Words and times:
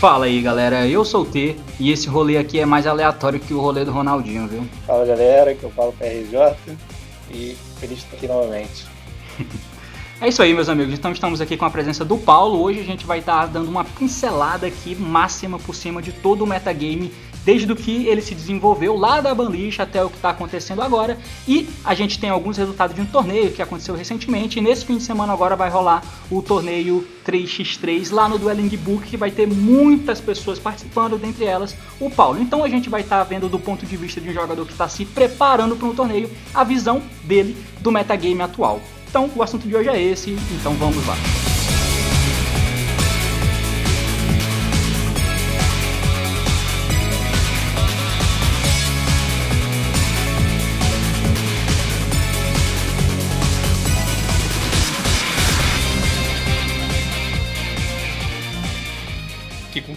Fala 0.00 0.24
aí 0.24 0.40
galera, 0.40 0.88
eu 0.88 1.04
sou 1.04 1.24
o 1.24 1.26
T 1.26 1.54
e 1.78 1.92
esse 1.92 2.08
rolê 2.08 2.38
aqui 2.38 2.58
é 2.58 2.64
mais 2.64 2.86
aleatório 2.86 3.38
que 3.38 3.52
o 3.52 3.60
rolê 3.60 3.84
do 3.84 3.92
Ronaldinho, 3.92 4.48
viu? 4.48 4.66
Fala 4.86 5.04
galera, 5.04 5.54
que 5.54 5.62
eu 5.62 5.70
falo 5.72 5.92
PRJ 5.92 6.56
e 7.30 7.54
feliz 7.78 7.98
de 7.98 8.04
estar 8.04 8.16
aqui 8.16 8.26
novamente. 8.26 8.86
É 10.22 10.28
isso 10.28 10.42
aí, 10.42 10.52
meus 10.52 10.68
amigos. 10.68 10.92
Então 10.92 11.12
estamos 11.12 11.40
aqui 11.40 11.56
com 11.56 11.64
a 11.64 11.70
presença 11.70 12.04
do 12.04 12.18
Paulo. 12.18 12.60
Hoje 12.60 12.78
a 12.78 12.84
gente 12.84 13.06
vai 13.06 13.20
estar 13.20 13.46
dando 13.46 13.70
uma 13.70 13.86
pincelada 13.86 14.66
aqui 14.66 14.94
máxima 14.94 15.58
por 15.58 15.74
cima 15.74 16.02
de 16.02 16.12
todo 16.12 16.44
o 16.44 16.46
metagame 16.46 17.10
desde 17.44 17.70
o 17.72 17.76
que 17.76 18.06
ele 18.06 18.22
se 18.22 18.34
desenvolveu 18.34 18.96
lá 18.96 19.20
da 19.20 19.34
Banlist 19.34 19.80
até 19.80 20.02
o 20.04 20.10
que 20.10 20.16
está 20.16 20.30
acontecendo 20.30 20.82
agora. 20.82 21.18
E 21.46 21.68
a 21.84 21.94
gente 21.94 22.18
tem 22.18 22.30
alguns 22.30 22.56
resultados 22.56 22.94
de 22.94 23.00
um 23.00 23.06
torneio 23.06 23.50
que 23.50 23.62
aconteceu 23.62 23.94
recentemente. 23.94 24.58
E 24.58 24.62
nesse 24.62 24.84
fim 24.84 24.96
de 24.96 25.02
semana 25.02 25.32
agora 25.32 25.56
vai 25.56 25.70
rolar 25.70 26.02
o 26.30 26.42
torneio 26.42 27.06
3x3 27.26 28.12
lá 28.12 28.28
no 28.28 28.38
Dueling 28.38 28.68
Book, 28.76 29.06
que 29.06 29.16
vai 29.16 29.30
ter 29.30 29.46
muitas 29.46 30.20
pessoas 30.20 30.58
participando, 30.58 31.18
dentre 31.18 31.44
elas 31.44 31.76
o 31.98 32.10
Paulo. 32.10 32.40
Então 32.40 32.64
a 32.64 32.68
gente 32.68 32.88
vai 32.88 33.00
estar 33.02 33.18
tá 33.18 33.24
vendo 33.24 33.48
do 33.48 33.58
ponto 33.58 33.86
de 33.86 33.96
vista 33.96 34.20
de 34.20 34.28
um 34.28 34.32
jogador 34.32 34.64
que 34.66 34.72
está 34.72 34.88
se 34.88 35.04
preparando 35.04 35.76
para 35.76 35.88
um 35.88 35.94
torneio, 35.94 36.30
a 36.54 36.64
visão 36.64 37.02
dele 37.24 37.56
do 37.80 37.90
metagame 37.90 38.42
atual. 38.42 38.80
Então 39.08 39.28
o 39.34 39.42
assunto 39.42 39.66
de 39.66 39.74
hoje 39.74 39.88
é 39.88 40.00
esse, 40.00 40.36
então 40.52 40.74
vamos 40.74 41.04
lá. 41.06 41.16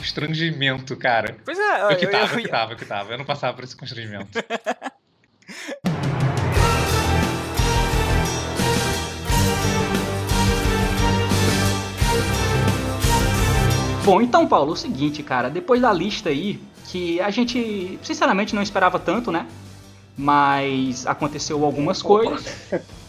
Constrangimento, 0.04 0.98
cara. 0.98 1.38
Pois 1.46 1.58
é, 1.58 1.94
eu 1.94 1.96
que 1.96 2.08
tava, 2.08 2.26
eu, 2.26 2.30
eu, 2.30 2.36
eu 2.36 2.42
que 2.44 2.50
tava, 2.50 2.74
eu 2.74 2.78
que 2.78 2.86
tava. 2.86 3.14
Eu 3.14 3.18
não 3.18 3.26
passava 3.26 3.54
por 3.56 3.64
esse 3.64 3.76
constrangimento. 3.76 4.28
Bom, 14.04 14.22
então, 14.22 14.46
Paulo, 14.46 14.72
é 14.72 14.74
o 14.74 14.76
seguinte, 14.76 15.24
cara, 15.24 15.50
depois 15.50 15.82
da 15.82 15.94
lista 15.94 16.28
aí, 16.28 16.62
que 16.88 17.22
a 17.22 17.30
gente, 17.30 17.98
sinceramente, 18.04 18.54
não 18.54 18.62
esperava 18.62 19.00
tanto, 19.00 19.32
né? 19.32 19.48
Mas 20.18 21.08
aconteceu 21.08 21.64
algumas 21.64 22.02
coisas. 22.02 22.70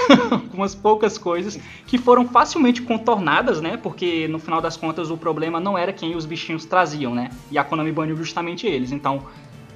algumas 0.30 0.74
poucas 0.74 1.18
coisas 1.18 1.58
que 1.86 1.98
foram 1.98 2.26
facilmente 2.28 2.82
contornadas, 2.82 3.60
né? 3.60 3.76
Porque 3.76 4.26
no 4.28 4.38
final 4.38 4.60
das 4.60 4.76
contas 4.76 5.10
o 5.10 5.16
problema 5.16 5.60
não 5.60 5.76
era 5.76 5.92
quem 5.92 6.16
os 6.16 6.26
bichinhos 6.26 6.64
traziam, 6.64 7.14
né? 7.14 7.30
E 7.50 7.58
a 7.58 7.64
Konami 7.64 7.92
baniu 7.92 8.16
justamente 8.16 8.66
eles. 8.66 8.92
Então, 8.92 9.24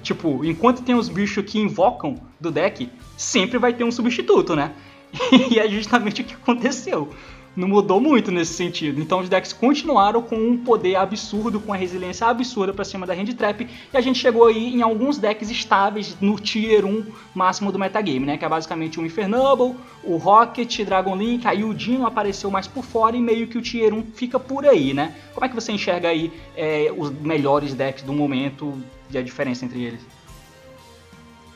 tipo, 0.03 0.45
enquanto 0.45 0.83
tem 0.83 0.95
os 0.95 1.09
bichos 1.09 1.45
que 1.45 1.59
invocam 1.59 2.17
do 2.41 2.51
deck, 2.51 2.89
sempre 3.17 3.59
vai 3.59 3.73
ter 3.73 3.85
um 3.85 3.93
substituto, 3.93 4.55
né? 4.55 4.73
e 5.51 5.59
é 5.59 5.69
justamente 5.69 6.23
o 6.23 6.25
que 6.25 6.35
aconteceu 6.35 7.11
não 7.57 7.67
mudou 7.67 8.01
muito 8.01 8.31
nesse 8.31 8.53
sentido. 8.53 9.01
Então 9.01 9.21
os 9.21 9.29
decks 9.29 9.53
continuaram 9.53 10.21
com 10.21 10.37
um 10.37 10.59
poder 10.59 10.97
absurdo, 10.97 11.59
com 11.59 11.73
a 11.73 11.77
resiliência 11.77 12.27
absurda 12.27 12.73
para 12.73 12.85
cima 12.85 13.07
da 13.07 13.15
hand 13.15 13.33
trap, 13.37 13.67
e 13.93 13.97
a 13.97 14.01
gente 14.01 14.19
chegou 14.19 14.47
aí 14.47 14.75
em 14.75 14.83
alguns 14.83 15.17
decks 15.19 15.51
estáveis 15.51 16.17
no 16.21 16.39
tier 16.39 16.85
1 16.85 17.07
máximo 17.35 17.73
do 17.73 17.79
metagame, 17.79 18.27
né? 18.27 18.37
Que 18.37 18.45
é 18.45 18.49
basicamente 18.49 19.01
o 19.01 19.07
Infernable, 19.07 19.75
o 20.05 20.17
Rocket, 20.17 20.81
Dragon 20.83 21.17
Link, 21.17 21.47
aí 21.47 21.65
o 21.65 21.73
Dino 21.73 22.07
apareceu 22.07 22.51
mais 22.51 22.67
por 22.67 22.85
fora 22.85 23.17
e 23.17 23.21
meio 23.21 23.47
que 23.47 23.57
o 23.57 23.63
tier 23.63 23.95
1 23.95 24.03
fica 24.15 24.39
por 24.39 24.67
aí, 24.67 24.93
né? 24.93 25.15
Como 25.33 25.45
é 25.45 25.49
que 25.49 25.55
você 25.55 25.73
enxerga 25.73 26.09
aí 26.09 26.33
é, 26.57 26.93
os 26.97 27.11
melhores 27.11 27.75
decks 27.75 28.03
do 28.05 28.13
momento 28.13 28.79
e 29.11 29.17
a 29.17 29.23
diferença 29.23 29.65
entre 29.65 29.83
eles? 29.83 30.01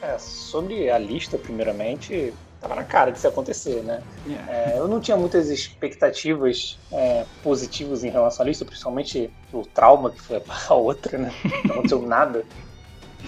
É, 0.00 0.16
sobre 0.18 0.88
a 0.88 0.98
lista, 0.98 1.36
primeiramente, 1.36 2.32
tava 2.60 2.74
na 2.74 2.84
cara 2.84 3.10
de 3.10 3.18
se 3.18 3.26
acontecer, 3.26 3.82
né? 3.82 4.02
Yeah. 4.26 4.52
É, 4.52 4.78
eu 4.78 4.86
não 4.86 5.00
tinha 5.00 5.16
muitas 5.16 5.48
expectativas 5.48 6.78
é, 6.92 7.24
positivas 7.42 8.04
em 8.04 8.10
relação 8.10 8.44
à 8.44 8.48
lista, 8.48 8.64
principalmente 8.64 9.30
o 9.52 9.62
trauma 9.62 10.10
que 10.10 10.20
foi 10.20 10.42
a 10.68 10.74
outra, 10.74 11.18
né? 11.18 11.32
Não 11.64 11.72
aconteceu 11.72 12.02
nada. 12.02 12.44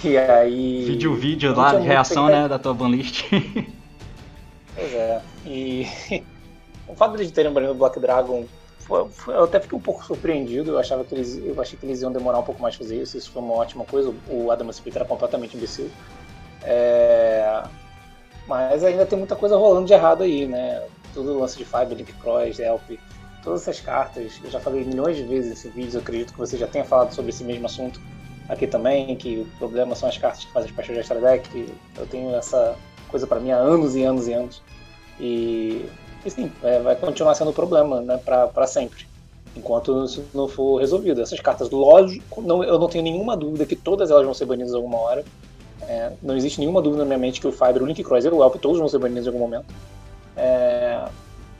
E 0.04 0.16
aí. 0.16 0.84
Vídeo, 0.84 1.14
vídeo 1.14 1.54
lá 1.54 1.74
de 1.74 1.86
reação, 1.86 2.26
né, 2.26 2.46
da 2.48 2.58
tua 2.58 2.74
banlist. 2.74 3.24
pois 4.74 4.94
é. 4.94 5.22
E 5.46 5.86
o 6.86 6.94
fato 6.94 7.16
de 7.16 7.32
terem 7.32 7.52
banido 7.52 7.72
o 7.72 7.76
Black 7.76 7.98
Dragon 7.98 8.44
foi, 8.80 9.08
foi, 9.10 9.34
eu 9.34 9.44
até 9.44 9.60
fiquei 9.60 9.78
um 9.78 9.82
pouco 9.82 10.04
surpreendido. 10.04 10.72
Eu 10.72 10.78
achava 10.78 11.04
que 11.04 11.14
eles, 11.14 11.38
eu 11.38 11.58
achei 11.60 11.78
que 11.78 11.86
eles 11.86 12.02
iam 12.02 12.12
demorar 12.12 12.38
um 12.38 12.42
pouco 12.42 12.60
mais 12.60 12.74
fazer 12.74 13.00
isso. 13.00 13.16
Isso 13.16 13.30
foi 13.30 13.40
uma 13.40 13.54
ótima 13.54 13.84
coisa. 13.84 14.14
O 14.28 14.50
Adam 14.50 14.68
Smith 14.70 14.96
era 14.96 15.04
completamente 15.04 15.56
imbecil. 15.56 15.90
É, 16.62 17.62
mas 18.46 18.82
ainda 18.84 19.06
tem 19.06 19.18
muita 19.18 19.36
coisa 19.36 19.56
rolando 19.56 19.86
de 19.86 19.92
errado 19.92 20.22
aí, 20.22 20.46
né? 20.46 20.82
Todo 21.14 21.32
o 21.32 21.40
lance 21.40 21.56
de 21.58 21.64
Fiber, 21.64 21.96
Link 21.96 22.12
Cross, 22.14 22.58
Elp, 22.58 22.98
todas 23.42 23.62
essas 23.62 23.80
cartas. 23.80 24.40
Eu 24.42 24.50
já 24.50 24.60
falei 24.60 24.84
milhões 24.84 25.16
de 25.16 25.24
vezes 25.24 25.50
nesse 25.50 25.68
vídeo, 25.68 25.96
eu 25.96 26.00
acredito 26.00 26.32
que 26.32 26.38
você 26.38 26.56
já 26.56 26.66
tenha 26.66 26.84
falado 26.84 27.12
sobre 27.12 27.30
esse 27.30 27.44
mesmo 27.44 27.66
assunto 27.66 28.00
aqui 28.48 28.66
também, 28.66 29.14
que 29.16 29.38
o 29.38 29.58
problema 29.58 29.94
são 29.94 30.08
as 30.08 30.18
cartas 30.18 30.44
que 30.44 30.52
fazem 30.52 30.70
special 30.70 30.94
de 30.94 31.00
extra 31.00 31.20
deck. 31.20 31.74
Eu 31.96 32.06
tenho 32.06 32.34
essa 32.34 32.76
coisa 33.08 33.26
para 33.26 33.40
mim 33.40 33.50
há 33.50 33.56
anos 33.56 33.94
e 33.94 34.02
anos 34.02 34.26
e 34.26 34.32
anos. 34.32 34.62
E, 35.20 35.86
e 36.24 36.30
sim, 36.30 36.50
é, 36.62 36.80
vai 36.80 36.96
continuar 36.96 37.34
sendo 37.34 37.50
um 37.50 37.54
problema, 37.54 38.00
né, 38.00 38.18
para 38.18 38.66
sempre. 38.66 39.06
Enquanto 39.54 40.04
isso 40.04 40.24
não 40.34 40.48
for 40.48 40.80
resolvido. 40.80 41.20
Essas 41.20 41.38
cartas, 41.40 41.70
lógico, 41.70 42.40
não, 42.40 42.64
eu 42.64 42.78
não 42.78 42.88
tenho 42.88 43.04
nenhuma 43.04 43.36
dúvida 43.36 43.66
que 43.66 43.76
todas 43.76 44.10
elas 44.10 44.24
vão 44.24 44.34
ser 44.34 44.46
banidas 44.46 44.74
alguma 44.74 44.98
hora. 44.98 45.24
É, 45.88 46.12
não 46.22 46.36
existe 46.36 46.60
nenhuma 46.60 46.80
dúvida 46.80 47.02
na 47.02 47.08
minha 47.08 47.18
mente 47.18 47.40
que 47.40 47.46
o 47.46 47.52
Fiber, 47.52 47.82
o 47.82 47.86
Link 47.86 48.02
Cross 48.02 48.24
e 48.24 48.28
o 48.28 48.42
Elp 48.42 48.56
todos 48.56 48.78
vão 48.78 48.88
ser 48.88 48.98
banidos 48.98 49.26
em 49.26 49.28
algum 49.28 49.40
momento. 49.40 49.66
É, 50.36 51.04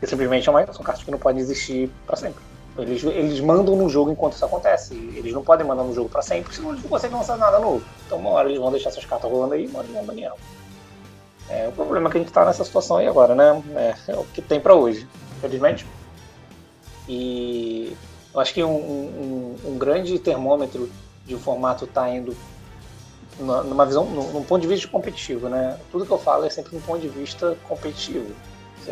e 0.01 0.07
simplesmente 0.07 0.49
é 0.49 0.73
são 0.73 0.85
cartas 0.85 1.05
que 1.05 1.11
não 1.11 1.19
podem 1.19 1.41
existir 1.41 1.91
para 2.07 2.17
sempre. 2.17 2.43
Eles, 2.79 3.05
eles 3.05 3.41
mandam 3.41 3.77
no 3.77 3.89
jogo 3.89 4.11
enquanto 4.11 4.33
isso 4.33 4.45
acontece. 4.45 4.95
Eles 4.95 5.33
não 5.33 5.43
podem 5.43 5.67
mandar 5.67 5.85
no 5.85 5.95
jogo 5.95 6.09
para 6.09 6.23
sempre, 6.23 6.55
senão 6.55 6.71
eles 6.71 6.83
não 6.83 6.91
conseguem 6.91 7.17
lançar 7.17 7.37
nada 7.37 7.59
novo. 7.59 7.85
Então, 8.07 8.19
uma 8.19 8.31
hora 8.31 8.49
eles 8.49 8.59
vão 8.59 8.71
deixar 8.71 8.89
essas 8.89 9.05
cartas 9.05 9.31
rolando 9.31 9.55
aí, 9.55 9.67
uma 9.67 9.81
hora 9.81 9.87
eles 9.87 9.97
vão 9.97 10.07
banear. 10.07 10.35
É, 11.49 11.69
o 11.69 11.73
problema 11.73 12.09
é 12.09 12.11
que 12.11 12.17
a 12.17 12.21
gente 12.21 12.29
está 12.29 12.45
nessa 12.45 12.65
situação 12.65 12.97
aí 12.97 13.07
agora, 13.07 13.35
né? 13.35 13.63
É, 13.77 14.13
é 14.13 14.17
o 14.17 14.25
que 14.25 14.41
tem 14.41 14.59
para 14.59 14.75
hoje, 14.75 15.07
infelizmente. 15.37 15.87
E 17.07 17.95
eu 18.33 18.41
acho 18.41 18.55
que 18.55 18.65
um, 18.65 18.75
um, 18.75 19.57
um 19.67 19.79
grande 19.79 20.19
termômetro 20.19 20.91
de 21.27 21.35
o 21.35 21.39
formato 21.39 21.87
tá 21.87 22.09
indo 22.09 22.35
numa 23.43 23.87
visão, 23.87 24.05
num, 24.05 24.43
ponto 24.45 24.61
de 24.61 24.69
vista 24.69 24.89
competitivo, 24.89 25.49
né? 25.49 25.79
Tudo 25.91 26.07
que 26.07 26.13
eu 26.13 26.19
falo 26.19 26.45
é 26.45 26.51
sempre 26.51 26.75
num 26.75 26.81
ponto 26.81 27.01
de 27.01 27.09
vista 27.09 27.57
competitivo. 27.69 28.35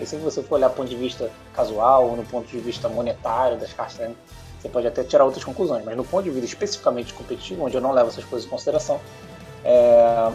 Se 0.05 0.17
você 0.17 0.43
for 0.43 0.55
olhar 0.55 0.69
do 0.69 0.75
ponto 0.75 0.89
de 0.89 0.97
vista 0.97 1.31
casual 1.53 2.11
ou 2.11 2.17
no 2.17 2.25
ponto 2.25 2.47
de 2.47 2.59
vista 2.59 2.89
monetário 2.89 3.59
das 3.59 3.73
cartas, 3.73 3.99
né? 3.99 4.15
você 4.61 4.69
pode 4.69 4.87
até 4.87 5.03
tirar 5.03 5.25
outras 5.25 5.43
conclusões, 5.43 5.85
mas 5.85 5.97
no 5.97 6.05
ponto 6.05 6.25
de 6.25 6.31
vista 6.31 6.47
especificamente 6.47 7.15
competitivo, 7.15 7.65
onde 7.65 7.77
eu 7.77 7.81
não 7.81 7.93
levo 7.93 8.09
essas 8.09 8.25
coisas 8.25 8.47
em 8.47 8.51
consideração, 8.51 9.01
é... 9.65 10.33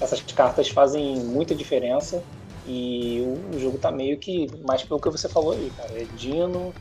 essas 0.00 0.20
cartas 0.20 0.68
fazem 0.68 1.16
muita 1.16 1.54
diferença 1.54 2.22
e 2.66 3.20
o, 3.52 3.58
jogo 3.58 3.78
tá 3.78 3.90
meio 3.90 4.16
que 4.18 4.48
mais 4.64 4.82
pelo 4.82 5.00
que 5.00 5.10
você 5.10 5.28
falou 5.28 5.52
aí, 5.52 5.72
cara. 5.76 5.90
É 6.00 6.04
Dino, 6.16 6.72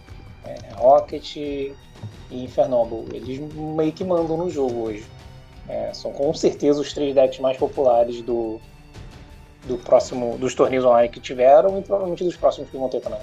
é 0.45 0.73
Rocket 0.75 1.35
e 1.35 1.75
Infernoble. 2.31 3.07
Eles 3.11 3.39
meio 3.53 3.91
que 3.91 4.03
mandam 4.03 4.37
no 4.37 4.49
jogo 4.49 4.83
hoje. 4.83 5.05
É, 5.69 5.93
são 5.93 6.11
com 6.11 6.33
certeza 6.33 6.81
os 6.81 6.91
três 6.91 7.13
decks 7.13 7.39
mais 7.39 7.55
populares 7.55 8.21
do, 8.21 8.59
do 9.65 9.77
próximo 9.77 10.35
dos 10.37 10.55
torneios 10.55 10.83
online 10.83 11.09
que 11.09 11.19
tiveram 11.19 11.77
e 11.77 11.83
provavelmente 11.83 12.23
dos 12.23 12.35
próximos 12.35 12.69
que 12.69 12.77
vão 12.77 12.89
ter 12.89 12.99
também. 12.99 13.19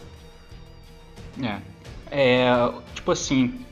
É. 1.42 1.60
é 2.10 2.72
tipo 2.94 3.10
assim, 3.10 3.66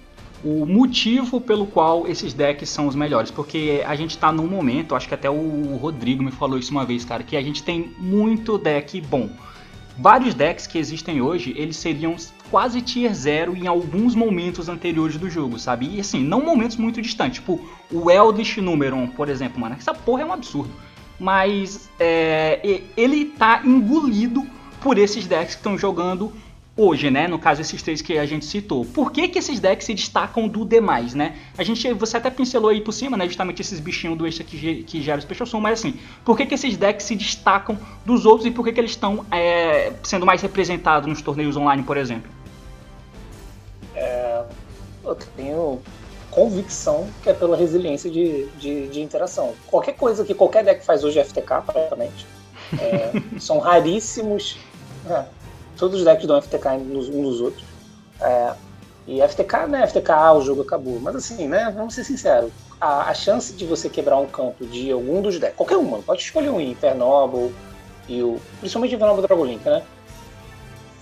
o 0.45 0.67
motivo 0.67 1.41
pelo 1.41 1.67
qual 1.67 2.07
esses 2.07 2.35
decks 2.35 2.69
são 2.69 2.87
os 2.87 2.95
melhores, 2.95 3.31
porque 3.31 3.83
a 3.87 3.95
gente 3.95 4.19
tá 4.19 4.31
num 4.31 4.47
momento, 4.47 4.95
acho 4.95 5.09
que 5.09 5.15
até 5.15 5.31
o 5.31 5.77
Rodrigo 5.77 6.23
me 6.23 6.31
falou 6.33 6.59
isso 6.59 6.71
uma 6.71 6.85
vez, 6.85 7.05
cara, 7.05 7.23
que 7.23 7.37
a 7.37 7.43
gente 7.43 7.63
tem 7.63 7.95
muito 7.99 8.59
deck 8.59 9.01
bom. 9.01 9.31
Vários 9.97 10.35
decks 10.35 10.67
que 10.67 10.77
existem 10.77 11.23
hoje, 11.23 11.55
eles 11.57 11.77
seriam 11.77 12.17
quase 12.55 12.81
tier 12.81 13.13
0 13.13 13.57
em 13.57 13.67
alguns 13.67 14.15
momentos 14.15 14.69
anteriores 14.69 15.17
do 15.17 15.29
jogo, 15.29 15.59
sabe? 15.59 15.91
E 15.93 15.99
assim, 15.99 16.23
não 16.23 16.41
momentos 16.41 16.77
muito 16.77 17.03
distantes. 17.03 17.41
Tipo, 17.41 17.61
o 17.91 18.09
Eldritch 18.09 18.59
Numeron, 18.59 19.09
por 19.09 19.29
exemplo, 19.29 19.61
mano, 19.61 19.75
essa 19.77 19.93
porra 19.93 20.23
é 20.23 20.25
um 20.25 20.33
absurdo. 20.33 20.71
Mas 21.19 21.91
é, 21.99 22.81
ele 22.97 23.25
tá 23.25 23.63
engolido 23.65 24.47
por 24.81 24.99
esses 24.99 25.27
decks 25.27 25.57
que 25.57 25.63
estão 25.63 25.77
jogando 25.77 26.33
hoje, 26.77 27.11
né? 27.11 27.27
No 27.27 27.41
caso, 27.41 27.61
esses 27.61 27.83
três 27.83 28.01
que 28.01 28.17
a 28.17 28.25
gente 28.25 28.45
citou. 28.45 28.85
Por 28.85 29.11
que, 29.11 29.27
que 29.27 29.41
esses 29.41 29.59
decks 29.59 29.87
se 29.87 29.93
destacam 29.93 30.47
do 30.47 30.65
demais, 30.65 31.13
né? 31.13 31.35
A 31.59 31.65
gente, 31.65 31.93
você 31.95 32.19
até 32.19 32.31
pincelou 32.31 32.71
aí 32.71 32.81
por 32.81 32.93
cima, 32.93 33.17
né? 33.17 33.27
Justamente 33.27 33.63
esses 33.63 33.81
bichinhos 33.81 34.17
do 34.17 34.29
extra 34.29 34.45
que, 34.45 34.85
que 34.85 35.03
geram 35.03 35.21
Special 35.21 35.45
Summon, 35.45 35.63
mas 35.65 35.81
assim, 35.81 35.95
por 36.25 36.37
que, 36.37 36.47
que 36.47 36.55
esses 36.55 36.77
decks 36.77 37.05
se 37.05 37.17
destacam 37.17 37.77
dos 38.07 38.25
outros 38.25 38.47
e 38.47 38.53
por 38.53 38.65
que, 38.65 38.73
que 38.73 38.79
eles 38.79 38.93
estão 38.93 39.27
é, 39.33 39.93
sendo 40.05 40.25
mais 40.25 40.41
representados 40.41 41.09
nos 41.09 41.21
torneios 41.21 41.57
online, 41.57 41.83
por 41.83 41.97
exemplo? 41.97 42.31
Eu 45.05 45.15
tenho 45.37 45.83
convicção 46.31 47.09
que 47.23 47.31
é 47.31 47.33
pela 47.33 47.57
resiliência 47.57 48.11
de, 48.11 48.47
de, 48.59 48.89
de 48.89 49.01
interação. 49.01 49.55
Qualquer 49.69 49.93
coisa 49.93 50.25
que 50.25 50.35
qualquer 50.35 50.65
deck 50.65 50.85
faz 50.85 51.05
hoje 51.05 51.19
é 51.19 51.25
FTK, 51.25 51.63
praticamente. 51.65 52.27
É, 52.79 53.13
são 53.39 53.59
raríssimos. 53.59 54.59
É, 55.09 55.25
todos 55.77 56.01
os 56.01 56.05
decks 56.05 56.27
dão 56.27 56.41
FTK 56.41 56.69
uns 56.91 57.09
nos 57.09 57.41
outros. 57.41 57.65
É, 58.21 58.55
e 59.07 59.21
FTK, 59.21 59.67
né? 59.69 59.87
FTK, 59.87 60.11
o 60.37 60.41
jogo 60.41 60.63
acabou. 60.63 60.99
Mas 61.01 61.15
assim, 61.17 61.47
né? 61.47 61.73
Vamos 61.77 61.95
ser 61.95 62.05
sinceros. 62.05 62.51
A, 62.81 63.11
a 63.11 63.15
chance 63.15 63.53
de 63.53 63.65
você 63.65 63.89
quebrar 63.89 64.19
um 64.19 64.27
campo 64.27 64.67
de 64.67 64.91
algum 64.91 65.23
dos 65.23 65.39
decks, 65.39 65.57
qualquer 65.57 65.77
uma, 65.77 66.03
pode 66.03 66.23
escolher 66.23 66.51
um 66.51 66.61
Infernoble 66.61 67.55
e 68.09 68.23
o. 68.23 68.41
Principalmente 68.59 68.95
Infernoble 68.95 69.23
Dragon 69.27 69.45
Link, 69.45 69.65
né? 69.65 69.83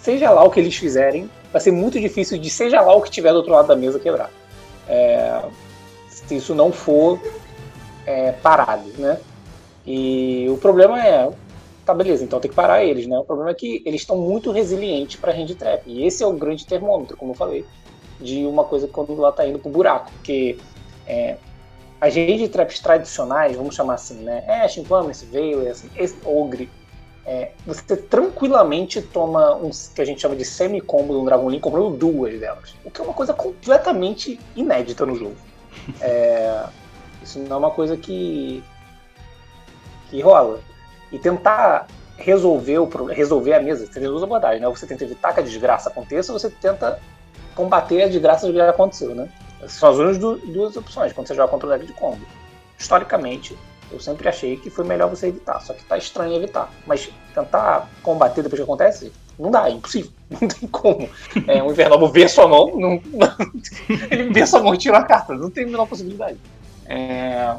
Seja 0.01 0.31
lá 0.31 0.43
o 0.43 0.51
que 0.51 0.59
eles 0.59 0.75
fizerem, 0.77 1.31
vai 1.53 1.61
ser 1.61 1.71
muito 1.71 2.01
difícil 2.01 2.39
de 2.39 2.49
seja 2.49 2.81
lá 2.81 2.95
o 2.95 3.03
que 3.03 3.11
tiver 3.11 3.31
do 3.31 3.37
outro 3.37 3.53
lado 3.53 3.69
da 3.69 3.77
mesa 3.77 4.01
quebrar. 4.01 4.31
É, 4.89 5.43
se 6.09 6.37
isso 6.37 6.55
não 6.55 6.73
for 6.73 7.21
é, 8.07 8.33
parado, 8.33 8.89
né? 8.99 9.21
E 9.87 10.47
o 10.49 10.57
problema 10.57 11.05
é, 11.05 11.31
tá 11.85 11.93
beleza, 11.93 12.25
então 12.25 12.41
tem 12.41 12.51
que 12.51 12.57
parar 12.57 12.85
eles, 12.85 13.07
né? 13.07 13.19
O 13.19 13.25
problema 13.25 13.51
é 13.51 13.55
que 13.55 13.83
eles 13.85 14.01
estão 14.01 14.17
muito 14.17 14.51
resilientes 14.51 15.21
para 15.21 15.33
hand 15.33 15.55
trap. 15.59 15.83
E 15.87 16.07
esse 16.07 16.23
é 16.23 16.27
o 16.27 16.33
grande 16.33 16.67
termômetro, 16.67 17.17
como 17.17 17.33
eu 17.33 17.37
falei, 17.37 17.65
de 18.21 18.45
uma 18.47 18.65
coisa 18.65 18.87
quando 18.87 19.13
ela 19.13 19.33
tá 19.33 19.47
indo 19.47 19.59
pro 19.59 19.71
buraco, 19.71 20.11
porque 20.13 20.57
é, 21.07 21.37
as 22.01 22.15
hand 22.17 22.49
traps 22.49 22.81
tradicionais, 22.81 23.57
vamos 23.57 23.75
chamar 23.75 23.95
assim, 23.95 24.23
né? 24.23 24.45
Ash, 24.47 24.77
Inflammance, 24.79 25.25
Veil, 25.27 25.69
assim, 25.71 25.91
esse 25.97 26.17
Ogre, 26.25 26.71
é, 27.25 27.53
você 27.65 27.97
tranquilamente 27.97 29.01
toma 29.01 29.55
um 29.55 29.71
que 29.71 30.03
a 30.03 30.05
gente 30.05 30.21
chama 30.21 30.35
de 30.35 30.45
semi-combo 30.45 31.13
do 31.13 31.25
Dragon 31.25 31.49
Link 31.49 31.61
comprando 31.61 31.97
duas 31.97 32.39
delas. 32.39 32.75
O 32.85 32.91
que 32.91 33.01
é 33.01 33.05
uma 33.05 33.15
coisa 33.15 33.33
completamente 33.33 34.41
inédita 34.57 35.07
no 35.07 35.15
jogo. 35.15 35.37
É, 36.01 36.65
isso 37.23 37.39
não 37.39 37.57
é 37.57 37.59
uma 37.59 37.71
coisa 37.71 37.97
que, 37.97 38.63
que 40.11 40.21
rola. 40.21 40.61
E 41.13 41.19
tentar 41.19 41.87
resolver, 42.17 42.79
o, 42.79 42.87
resolver 43.07 43.55
a 43.55 43.61
mesa, 43.61 43.87
você 43.87 44.01
tem 44.01 44.09
duas 44.09 44.23
abordagens, 44.23 44.61
né? 44.61 44.69
Você 44.69 44.87
tenta 44.87 45.05
evitar 45.05 45.33
que 45.33 45.41
a 45.41 45.43
desgraça 45.43 45.91
aconteça 45.91 46.33
ou 46.33 46.39
você 46.39 46.51
tenta 46.51 47.01
combater 47.55 48.03
a 48.03 48.09
desgraça 48.09 48.47
que 48.47 48.55
já 48.55 48.71
aconteceu, 48.71 49.15
né? 49.15 49.29
Essas 49.59 49.75
são 49.75 49.91
as 49.91 50.19
duas 50.19 50.77
opções 50.77 51.13
quando 51.13 51.29
você 51.29 51.35
joga 51.35 51.51
contra 51.51 51.69
o 51.69 51.71
deck 51.71 51.87
de 51.87 51.93
combo. 51.93 52.25
Historicamente, 52.77 53.57
eu 53.93 54.01
sempre 54.01 54.29
achei 54.29 54.57
que 54.57 54.71
foi 54.71 54.85
melhor 54.85 55.09
você 55.09 55.29
evitar, 55.29 55.61
só 55.61 55.75
que 55.75 55.85
tá 55.85 55.99
estranho 55.99 56.35
evitar. 56.35 56.73
Mas 56.87 57.11
tentar 57.35 57.89
combater 58.03 58.43
depois 58.43 58.59
que 58.59 58.65
acontece, 58.65 59.13
não 59.39 59.51
dá, 59.51 59.69
é 59.69 59.73
impossível. 59.73 60.11
Não 60.33 60.49
tem 60.49 60.69
como. 60.69 61.09
É, 61.47 61.63
um 61.63 61.71
Invernobo 61.71 62.09
vê 62.09 62.27
sua 62.27 62.49
mão, 62.49 62.75
não, 62.75 63.03
não, 63.13 63.37
ele 64.11 64.33
vê 64.33 64.47
sua 64.47 64.63
mão 64.63 64.75
e 64.75 64.79
tira 64.79 64.97
a 64.97 65.05
carta, 65.05 65.35
não 65.35 65.51
tem 65.51 65.65
a 65.65 65.67
menor 65.67 65.87
possibilidade. 65.87 66.39
É, 66.87 67.55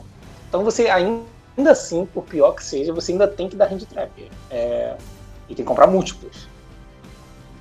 então 0.50 0.63
você 0.63 0.89
ainda 0.89 1.24
assim, 1.69 2.03
por 2.07 2.24
pior 2.24 2.53
que 2.53 2.63
seja, 2.63 2.91
você 2.91 3.12
ainda 3.12 3.27
tem 3.27 3.47
que 3.47 3.56
dar 3.56 3.71
hand 3.71 3.81
trap. 3.88 4.31
É, 4.50 4.95
e 5.47 5.53
tem 5.53 5.57
que 5.57 5.63
comprar 5.63 5.85
múltiplos. 5.85 6.47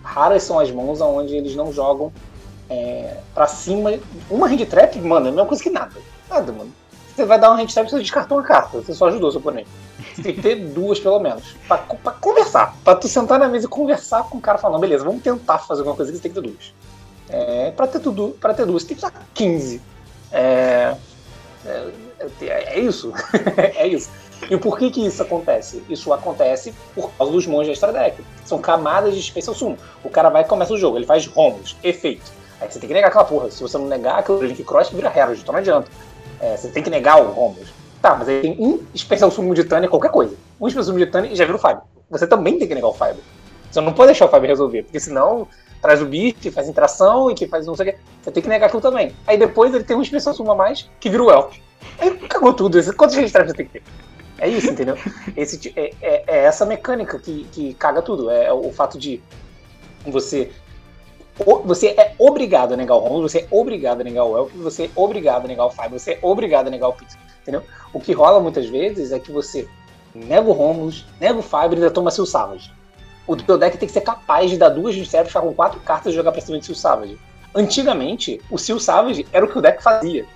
Raras 0.02 0.42
são 0.42 0.58
as 0.58 0.70
mãos 0.70 1.00
onde 1.02 1.36
eles 1.36 1.54
não 1.54 1.70
jogam 1.70 2.10
é, 2.70 3.18
pra 3.34 3.46
cima. 3.46 3.92
Uma 4.30 4.48
hand 4.48 4.64
trap, 4.66 4.98
mano, 5.00 5.26
é 5.26 5.28
a 5.28 5.32
mesma 5.32 5.46
coisa 5.46 5.62
que 5.62 5.70
nada. 5.70 6.00
Nada, 6.28 6.52
mano. 6.52 6.72
Você 7.14 7.26
vai 7.26 7.38
dar 7.38 7.50
um 7.50 7.54
handicap, 7.54 7.88
você 7.88 7.98
descartou 7.98 8.38
uma 8.38 8.44
carta. 8.44 8.80
Você 8.80 8.94
só 8.94 9.08
ajudou 9.08 9.30
seu 9.30 9.40
oponente. 9.40 9.68
Você 10.14 10.22
tem 10.22 10.34
que 10.34 10.42
ter 10.42 10.56
duas, 10.72 10.98
pelo 10.98 11.20
menos. 11.20 11.54
Pra, 11.68 11.78
pra, 11.78 12.12
conversar. 12.12 12.74
Pra 12.82 12.94
tu 12.94 13.08
sentar 13.08 13.38
na 13.38 13.48
mesa 13.48 13.66
e 13.66 13.68
conversar 13.68 14.24
com 14.24 14.38
o 14.38 14.40
cara 14.40 14.58
falando, 14.58 14.80
beleza, 14.80 15.04
vamos 15.04 15.22
tentar 15.22 15.58
fazer 15.58 15.80
alguma 15.80 15.96
coisa 15.96 16.10
aqui, 16.10 16.18
você 16.18 16.22
tem 16.22 16.32
que 16.32 16.40
ter 16.40 16.48
duas. 16.48 16.74
É, 17.28 17.70
pra, 17.70 17.86
ter 17.86 18.00
tudo, 18.00 18.36
pra 18.40 18.54
ter 18.54 18.66
duas, 18.66 18.82
você 18.82 18.88
tem 18.88 18.96
que 18.96 19.04
usar 19.04 19.12
15. 19.34 19.80
É, 20.32 20.96
é, 21.66 21.90
é, 22.40 22.78
é 22.78 22.80
isso. 22.80 23.12
é 23.76 23.86
isso. 23.86 24.10
E 24.50 24.56
por 24.56 24.78
que 24.78 24.90
que 24.90 25.06
isso 25.06 25.22
acontece? 25.22 25.82
Isso 25.88 26.12
acontece 26.12 26.74
por 26.94 27.10
causa 27.12 27.32
dos 27.32 27.46
monges 27.46 27.72
extra 27.72 27.92
deck. 27.92 28.22
São 28.44 28.58
camadas 28.58 29.14
de 29.14 29.22
Special 29.22 29.54
Sumo. 29.54 29.78
O 30.02 30.10
cara 30.10 30.30
vai 30.30 30.42
e 30.42 30.46
começa 30.46 30.72
o 30.72 30.78
jogo, 30.78 30.96
ele 30.96 31.06
faz 31.06 31.26
romos, 31.26 31.76
efeito. 31.82 32.32
Aí 32.60 32.70
você 32.70 32.78
tem 32.78 32.88
que 32.88 32.94
negar 32.94 33.08
aquela 33.08 33.24
porra. 33.24 33.50
Se 33.50 33.62
você 33.62 33.76
não 33.78 33.86
negar, 33.86 34.18
aquilo 34.18 34.42
Link 34.42 34.62
Cross 34.64 34.90
vira 34.90 35.12
Herald, 35.14 35.40
então 35.40 35.52
não 35.52 35.60
adianta. 35.60 35.90
É, 36.42 36.56
você 36.56 36.68
tem 36.68 36.82
que 36.82 36.90
negar 36.90 37.22
o 37.22 37.30
Romulus. 37.30 37.72
Tá, 38.02 38.16
mas 38.16 38.28
aí 38.28 38.42
tem 38.42 38.56
um 38.58 38.80
especial 38.92 39.30
sumo 39.30 39.54
de 39.54 39.62
Tânia, 39.62 39.88
qualquer 39.88 40.10
coisa. 40.10 40.34
Um 40.60 40.66
especial 40.66 40.86
sumo 40.86 40.98
de 40.98 41.06
Tânia 41.06 41.30
e 41.30 41.36
já 41.36 41.44
vira 41.44 41.56
o 41.56 41.60
Fiber. 41.60 41.82
Você 42.10 42.26
também 42.26 42.58
tem 42.58 42.66
que 42.66 42.74
negar 42.74 42.88
o 42.88 42.92
Fiber. 42.92 43.20
Você 43.70 43.80
não 43.80 43.92
pode 43.92 44.08
deixar 44.08 44.26
o 44.26 44.28
Fiber 44.28 44.50
resolver, 44.50 44.82
porque 44.82 44.98
senão 44.98 45.46
traz 45.80 46.02
o 46.02 46.06
beat, 46.06 46.50
faz 46.50 46.68
interação 46.68 47.30
e 47.30 47.34
que 47.34 47.46
faz 47.46 47.64
não 47.64 47.76
sei 47.76 47.90
o 47.90 47.92
que. 47.92 47.98
Você 48.22 48.30
tem 48.32 48.42
que 48.42 48.48
negar 48.48 48.66
aquilo 48.66 48.82
também. 48.82 49.14
Aí 49.24 49.38
depois 49.38 49.72
ele 49.72 49.84
tem 49.84 49.96
um 49.96 50.02
especial 50.02 50.34
sumo 50.34 50.50
a 50.50 50.54
mais 50.56 50.90
que 50.98 51.08
vira 51.08 51.22
o 51.22 51.30
Elf. 51.30 51.56
Aí 51.98 52.10
cagou 52.28 52.52
tudo. 52.52 52.78
Quantos 52.94 53.14
registros 53.14 53.46
você 53.46 53.54
tem 53.54 53.66
que 53.66 53.72
ter? 53.72 53.82
É 54.38 54.48
isso, 54.48 54.68
entendeu? 54.68 54.96
Esse, 55.36 55.72
é, 55.76 55.94
é, 56.02 56.24
é, 56.26 56.44
essa 56.44 56.66
mecânica 56.66 57.20
que, 57.20 57.44
que 57.52 57.74
caga 57.74 58.02
tudo. 58.02 58.28
É 58.30 58.52
o 58.52 58.72
fato 58.72 58.98
de 58.98 59.22
você 60.04 60.50
você 61.64 61.88
é 61.88 62.14
obrigado 62.18 62.74
a 62.74 62.76
negar 62.76 62.94
o 62.94 62.98
Romulus, 62.98 63.32
você 63.32 63.38
é 63.40 63.46
obrigado 63.50 64.00
a 64.02 64.04
negar 64.04 64.24
o 64.24 64.36
Elf, 64.36 64.52
você 64.54 64.84
é 64.84 64.90
obrigado 64.94 65.44
a 65.44 65.48
negar 65.48 65.66
o 65.66 65.70
Five, 65.70 65.88
você 65.88 66.12
é 66.12 66.18
obrigado 66.22 66.66
a 66.66 66.70
negar 66.70 66.88
o 66.88 66.92
Pix, 66.92 67.16
entendeu? 67.40 67.62
O 67.92 68.00
que 68.00 68.12
rola 68.12 68.40
muitas 68.40 68.68
vezes 68.68 69.12
é 69.12 69.18
que 69.18 69.32
você 69.32 69.66
nega 70.14 70.48
o 70.48 70.52
Romulus, 70.52 71.06
nega 71.20 71.38
o 71.38 71.42
Five 71.42 71.72
e 71.72 71.74
ainda 71.74 71.90
toma 71.90 72.10
Seal 72.10 72.26
Savage. 72.26 72.70
O 73.26 73.36
teu 73.36 73.56
deck 73.56 73.78
tem 73.78 73.86
que 73.86 73.92
ser 73.92 74.00
capaz 74.02 74.50
de 74.50 74.58
dar 74.58 74.68
duas 74.68 74.94
de 74.94 75.04
ficar 75.04 75.40
com 75.40 75.54
quatro 75.54 75.80
cartas 75.80 76.12
e 76.12 76.16
jogar 76.16 76.32
pra 76.32 76.40
cima 76.40 76.58
de 76.58 76.66
Seal 76.66 76.76
Savage. 76.76 77.18
Antigamente, 77.54 78.40
o 78.50 78.58
Seal 78.58 78.80
Savage 78.80 79.26
era 79.32 79.44
o 79.44 79.48
que 79.48 79.58
o 79.58 79.62
deck 79.62 79.82
fazia. 79.82 80.26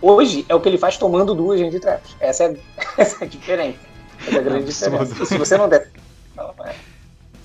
Hoje 0.00 0.44
é 0.48 0.54
o 0.54 0.60
que 0.60 0.68
ele 0.68 0.78
faz 0.78 0.96
tomando 0.96 1.34
duas 1.34 1.60
de 1.60 1.78
traps. 1.78 2.16
Essa 2.18 2.44
é, 2.44 2.56
essa 2.98 3.24
é 3.24 3.26
a 3.26 3.28
diferença. 3.28 3.78
Essa 4.26 4.36
é 4.36 4.38
a 4.38 4.42
grande 4.42 4.64
diferença. 4.64 5.22
E 5.22 5.26
se 5.26 5.38
você 5.38 5.56
não 5.56 5.68
der. 5.68 5.90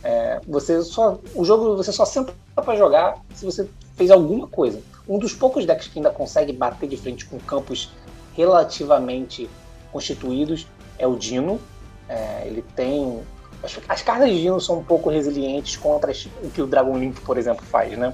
É, 0.08 0.40
você 0.48 0.82
só, 0.84 1.20
o 1.36 1.44
jogo 1.44 1.76
você 1.76 1.92
só 1.92 2.06
senta 2.06 2.34
para 2.56 2.78
jogar 2.78 3.18
se 3.36 3.44
você 3.44 3.70
fez 3.98 4.10
alguma 4.10 4.48
coisa. 4.48 4.82
Um 5.06 5.20
dos 5.20 5.34
poucos 5.34 5.66
decks 5.66 5.90
que 5.90 6.00
ainda 6.00 6.10
consegue 6.10 6.54
bater 6.54 6.88
de 6.88 6.96
frente 6.96 7.26
com 7.26 7.38
campos 7.40 7.92
relativamente 8.34 9.50
constituídos 9.92 10.66
é 10.98 11.06
o 11.06 11.18
Dino. 11.18 11.60
É, 12.08 12.44
ele 12.46 12.62
tem. 12.74 13.22
As, 13.62 13.78
as, 13.90 14.02
cartas 14.02 14.30
de 14.30 14.40
Dino 14.40 14.62
são 14.62 14.78
um 14.78 14.84
pouco 14.84 15.10
resilientes 15.10 15.76
contra 15.76 16.10
as, 16.10 16.26
o 16.42 16.50
que 16.52 16.62
o 16.62 16.68
Dragon 16.68 16.98
Link, 16.98 17.20
por 17.20 17.38
exemplo, 17.38 17.66
faz, 17.66 17.98
né? 17.98 18.14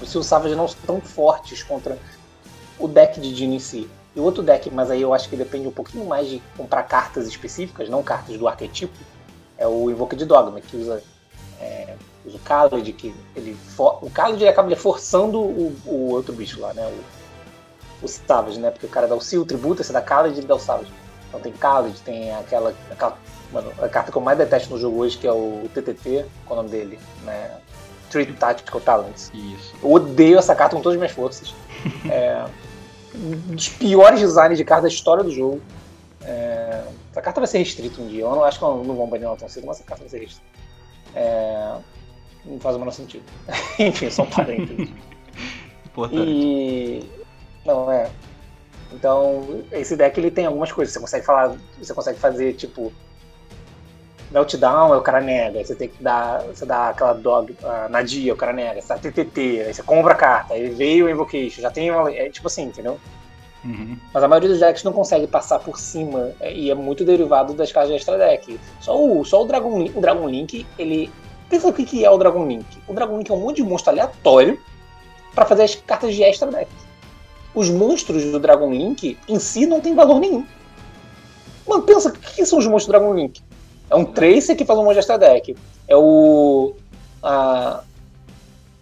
Os 0.00 0.10
Seal 0.10 0.24
Savage 0.24 0.56
não 0.56 0.66
são 0.66 0.80
tão 0.84 1.00
fortes 1.00 1.62
contra 1.62 1.96
o 2.76 2.88
deck 2.88 3.20
de 3.20 3.32
Dino 3.32 3.54
em 3.54 3.60
si. 3.60 3.88
E 4.16 4.18
outro 4.18 4.42
deck, 4.42 4.68
mas 4.68 4.90
aí 4.90 5.00
eu 5.00 5.14
acho 5.14 5.28
que 5.28 5.36
depende 5.36 5.68
um 5.68 5.72
pouquinho 5.72 6.06
mais 6.06 6.26
de 6.26 6.42
comprar 6.56 6.82
cartas 6.82 7.28
específicas, 7.28 7.88
não 7.88 8.02
cartas 8.02 8.36
do 8.36 8.48
arquetipo 8.48 9.11
é 9.62 9.66
o 9.66 9.90
Invoked 9.90 10.24
Dogma, 10.24 10.60
que 10.60 10.76
usa, 10.76 11.02
é, 11.60 11.94
usa 12.26 12.36
o 12.36 12.40
Khaled, 12.40 12.92
que 12.92 13.14
ele 13.36 13.54
for, 13.54 13.98
o 14.02 14.10
Khaled 14.10 14.46
acaba 14.46 14.74
forçando 14.74 15.38
o, 15.40 15.76
o, 15.86 16.10
outro 16.10 16.34
bicho 16.34 16.60
lá, 16.60 16.74
né? 16.74 16.84
O, 16.86 18.04
o 18.04 18.08
Savage, 18.08 18.58
né? 18.58 18.70
Porque 18.70 18.86
o 18.86 18.88
cara 18.88 19.06
dá 19.06 19.14
o 19.14 19.20
Seal, 19.20 19.44
tributa, 19.44 19.84
você 19.84 19.92
dá 19.92 20.00
Khaled 20.00 20.34
e 20.34 20.40
ele 20.40 20.48
dá 20.48 20.56
o 20.56 20.58
Savage. 20.58 20.90
Então 21.28 21.40
tem 21.40 21.52
Khaled, 21.52 21.98
tem 22.00 22.34
aquela, 22.34 22.74
aquela 22.90 23.16
mano, 23.52 23.72
a 23.80 23.88
carta 23.88 24.10
que 24.10 24.18
eu 24.18 24.22
mais 24.22 24.36
detesto 24.36 24.70
no 24.70 24.78
jogo 24.78 24.98
hoje, 24.98 25.16
que 25.16 25.26
é 25.26 25.32
o 25.32 25.68
TTT, 25.72 26.26
qual 26.44 26.58
é 26.58 26.60
o 26.60 26.64
nome 26.64 26.68
dele, 26.68 26.98
né? 27.24 27.58
Treat 28.10 28.32
Tactical 28.34 28.80
Talents. 28.80 29.30
Isso. 29.32 29.74
Eu 29.82 29.92
odeio 29.92 30.38
essa 30.38 30.54
carta 30.54 30.76
com 30.76 30.82
todas 30.82 30.96
as 30.96 31.00
minhas 31.00 31.12
forças. 31.12 31.54
é, 32.10 32.44
um 33.14 33.54
dos 33.54 33.68
piores 33.68 34.20
designs 34.20 34.58
de 34.58 34.64
carta 34.64 34.82
da 34.82 34.88
história 34.88 35.22
do 35.22 35.30
jogo. 35.30 35.62
É, 36.24 36.84
essa 37.10 37.20
carta 37.20 37.40
vai 37.40 37.46
ser 37.46 37.58
restrita 37.58 38.00
um 38.00 38.08
dia. 38.08 38.22
Eu 38.22 38.30
não 38.30 38.44
acho 38.44 38.58
que 38.58 38.64
não, 38.64 38.84
não 38.84 38.96
vão 38.96 39.06
banir 39.06 39.26
ela 39.26 39.36
tão 39.36 39.48
cedo, 39.48 39.66
mas 39.66 39.78
essa 39.78 39.86
carta 39.86 40.02
vai 40.02 40.10
ser 40.10 40.20
restrita. 40.20 40.46
É, 41.14 41.76
não 42.44 42.58
faz 42.60 42.76
o 42.76 42.78
menor 42.78 42.92
sentido. 42.92 43.24
Enfim, 43.78 44.10
só 44.10 44.22
um 44.22 44.30
parênteses. 44.30 44.88
Importante. 45.86 46.30
E. 46.30 47.10
Não, 47.64 47.90
é. 47.90 48.10
Então, 48.92 49.64
esse 49.72 49.96
deck 49.96 50.18
ele 50.18 50.30
tem 50.30 50.46
algumas 50.46 50.72
coisas. 50.72 50.92
Você 50.92 51.00
consegue 51.00 51.24
falar. 51.24 51.56
Você 51.78 51.94
consegue 51.94 52.18
fazer, 52.18 52.54
tipo. 52.54 52.92
Meltdown, 54.30 54.94
aí 54.94 54.98
o 54.98 55.02
cara 55.02 55.20
nega. 55.20 55.62
Você 55.62 55.74
tem 55.74 55.88
que 55.88 56.02
dar. 56.02 56.42
Você 56.44 56.64
dá 56.64 56.88
aquela 56.88 57.12
dog. 57.12 57.52
Uh, 57.52 57.88
Nadia, 57.90 58.32
o 58.32 58.36
cara 58.36 58.52
nega. 58.52 58.80
Você 58.80 58.88
dá 58.88 58.98
TTT, 58.98 59.64
aí 59.66 59.74
você 59.74 59.82
compra 59.82 60.12
a 60.12 60.16
carta. 60.16 60.54
Aí 60.54 60.70
veio 60.70 61.06
o 61.06 61.10
Invocation. 61.10 61.60
Já 61.60 61.70
tem 61.70 61.90
uma. 61.90 62.10
É 62.10 62.30
tipo 62.30 62.46
assim, 62.46 62.64
entendeu? 62.64 62.98
Uhum. 63.64 63.96
Mas 64.12 64.22
a 64.22 64.28
maioria 64.28 64.48
dos 64.48 64.58
decks 64.58 64.82
não 64.82 64.92
consegue 64.92 65.26
passar 65.26 65.58
por 65.60 65.78
cima 65.78 66.32
é, 66.40 66.52
e 66.52 66.70
é 66.70 66.74
muito 66.74 67.04
derivado 67.04 67.54
das 67.54 67.70
cartas 67.70 67.90
de 67.90 67.96
extra 67.96 68.18
deck. 68.18 68.58
Só 68.80 69.00
o, 69.00 69.24
só 69.24 69.42
o 69.42 69.46
Dragon 69.46 69.78
Link, 69.78 69.96
o 69.96 70.00
Dragon 70.00 70.28
Link, 70.28 70.66
ele. 70.78 71.10
Pensa 71.48 71.68
o 71.68 71.72
que 71.72 72.04
é 72.04 72.10
o 72.10 72.16
Dragon 72.16 72.46
Link. 72.46 72.64
O 72.88 72.94
Dragon 72.94 73.18
Link 73.18 73.30
é 73.30 73.34
um 73.34 73.40
monte 73.40 73.56
de 73.56 73.62
monstro 73.62 73.92
aleatório 73.92 74.58
para 75.34 75.44
fazer 75.44 75.64
as 75.64 75.74
cartas 75.74 76.14
de 76.14 76.22
extra 76.22 76.50
deck. 76.50 76.70
Os 77.54 77.68
monstros 77.68 78.24
do 78.24 78.40
Dragon 78.40 78.72
Link 78.72 79.18
em 79.28 79.38
si 79.38 79.66
não 79.66 79.80
tem 79.80 79.94
valor 79.94 80.18
nenhum. 80.18 80.46
Mano, 81.68 81.82
pensa, 81.82 82.08
o 82.08 82.12
que 82.12 82.44
são 82.46 82.58
os 82.58 82.66
monstros 82.66 82.86
do 82.86 82.92
Dragon 82.92 83.14
Link? 83.14 83.40
É 83.90 83.94
um 83.94 84.04
Tracer 84.04 84.56
que 84.56 84.64
faz 84.64 84.78
um 84.78 84.84
monstro 84.84 84.94
de 84.94 84.98
extra 85.00 85.18
deck. 85.18 85.56
É 85.86 85.96
o. 85.96 86.74
A, 87.22 87.82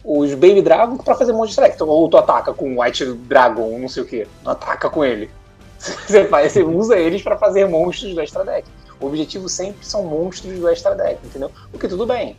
os 0.05 0.33
Baby 0.35 0.63
Dragon 0.63 0.97
pra 0.97 1.15
fazer 1.15 1.33
monstro 1.33 1.55
select. 1.55 1.83
Ou 1.83 2.09
tu 2.09 2.17
ataca 2.17 2.53
com 2.53 2.81
White 2.81 3.05
Dragon, 3.05 3.79
não 3.79 3.89
sei 3.89 4.03
o 4.03 4.07
que. 4.07 4.27
Não 4.43 4.53
ataca 4.53 4.89
com 4.89 5.05
ele. 5.05 5.31
Você, 5.79 6.27
faz, 6.27 6.53
você 6.53 6.63
usa 6.63 6.99
eles 6.99 7.23
para 7.23 7.39
fazer 7.39 7.67
monstros 7.67 8.15
do 8.15 8.21
extra 8.21 8.45
deck. 8.45 8.69
O 9.01 9.07
objetivo 9.07 9.49
sempre 9.49 9.83
são 9.87 10.05
monstros 10.05 10.59
do 10.59 10.69
extra 10.69 10.95
deck, 10.95 11.19
entendeu? 11.25 11.51
O 11.73 11.79
que 11.79 11.89
tudo 11.89 12.05
bem. 12.05 12.37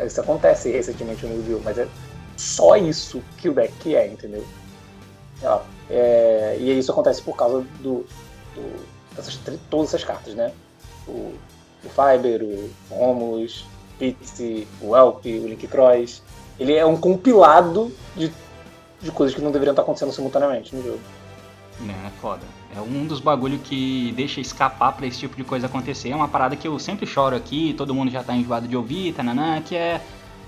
Isso 0.00 0.20
acontece 0.20 0.70
recentemente 0.70 1.26
no 1.26 1.36
review, 1.36 1.60
mas 1.64 1.76
é 1.76 1.88
só 2.36 2.76
isso 2.76 3.20
que 3.38 3.48
o 3.48 3.52
deck 3.52 3.96
é, 3.96 4.06
entendeu? 4.06 4.44
É, 5.90 6.56
e 6.58 6.78
isso 6.78 6.92
acontece 6.92 7.20
por 7.20 7.36
causa 7.36 7.66
do, 7.80 8.06
do 8.54 8.86
dessas, 9.14 9.38
todas 9.68 9.88
essas 9.88 10.04
cartas, 10.04 10.34
né? 10.34 10.52
O, 11.06 11.34
o 11.84 11.88
Fiber, 11.88 12.42
o 12.42 12.70
Romulus, 12.90 13.66
Pixie, 13.98 14.66
o 14.80 14.96
Elp, 14.96 15.24
o 15.24 15.48
Link 15.48 15.66
Cross. 15.66 16.22
Ele 16.58 16.74
é 16.74 16.84
um 16.86 16.96
compilado 16.96 17.92
de, 18.16 18.32
de 19.00 19.10
coisas 19.10 19.34
que 19.34 19.42
não 19.42 19.50
deveriam 19.50 19.72
estar 19.72 19.82
acontecendo 19.82 20.12
simultaneamente 20.12 20.74
no 20.74 20.82
jogo. 20.82 21.00
É, 21.82 22.10
foda. 22.20 22.42
É 22.76 22.80
um 22.80 23.06
dos 23.06 23.20
bagulho 23.20 23.58
que 23.58 24.12
deixa 24.16 24.40
escapar 24.40 24.92
para 24.92 25.06
esse 25.06 25.18
tipo 25.18 25.36
de 25.36 25.44
coisa 25.44 25.66
acontecer. 25.66 26.10
É 26.10 26.16
uma 26.16 26.28
parada 26.28 26.56
que 26.56 26.66
eu 26.66 26.78
sempre 26.78 27.06
choro 27.06 27.36
aqui, 27.36 27.74
todo 27.76 27.94
mundo 27.94 28.10
já 28.10 28.22
tá 28.22 28.34
enjoado 28.34 28.66
de 28.66 28.76
ouvir, 28.76 29.12
tananã, 29.12 29.60
que 29.60 29.76
é 29.76 30.00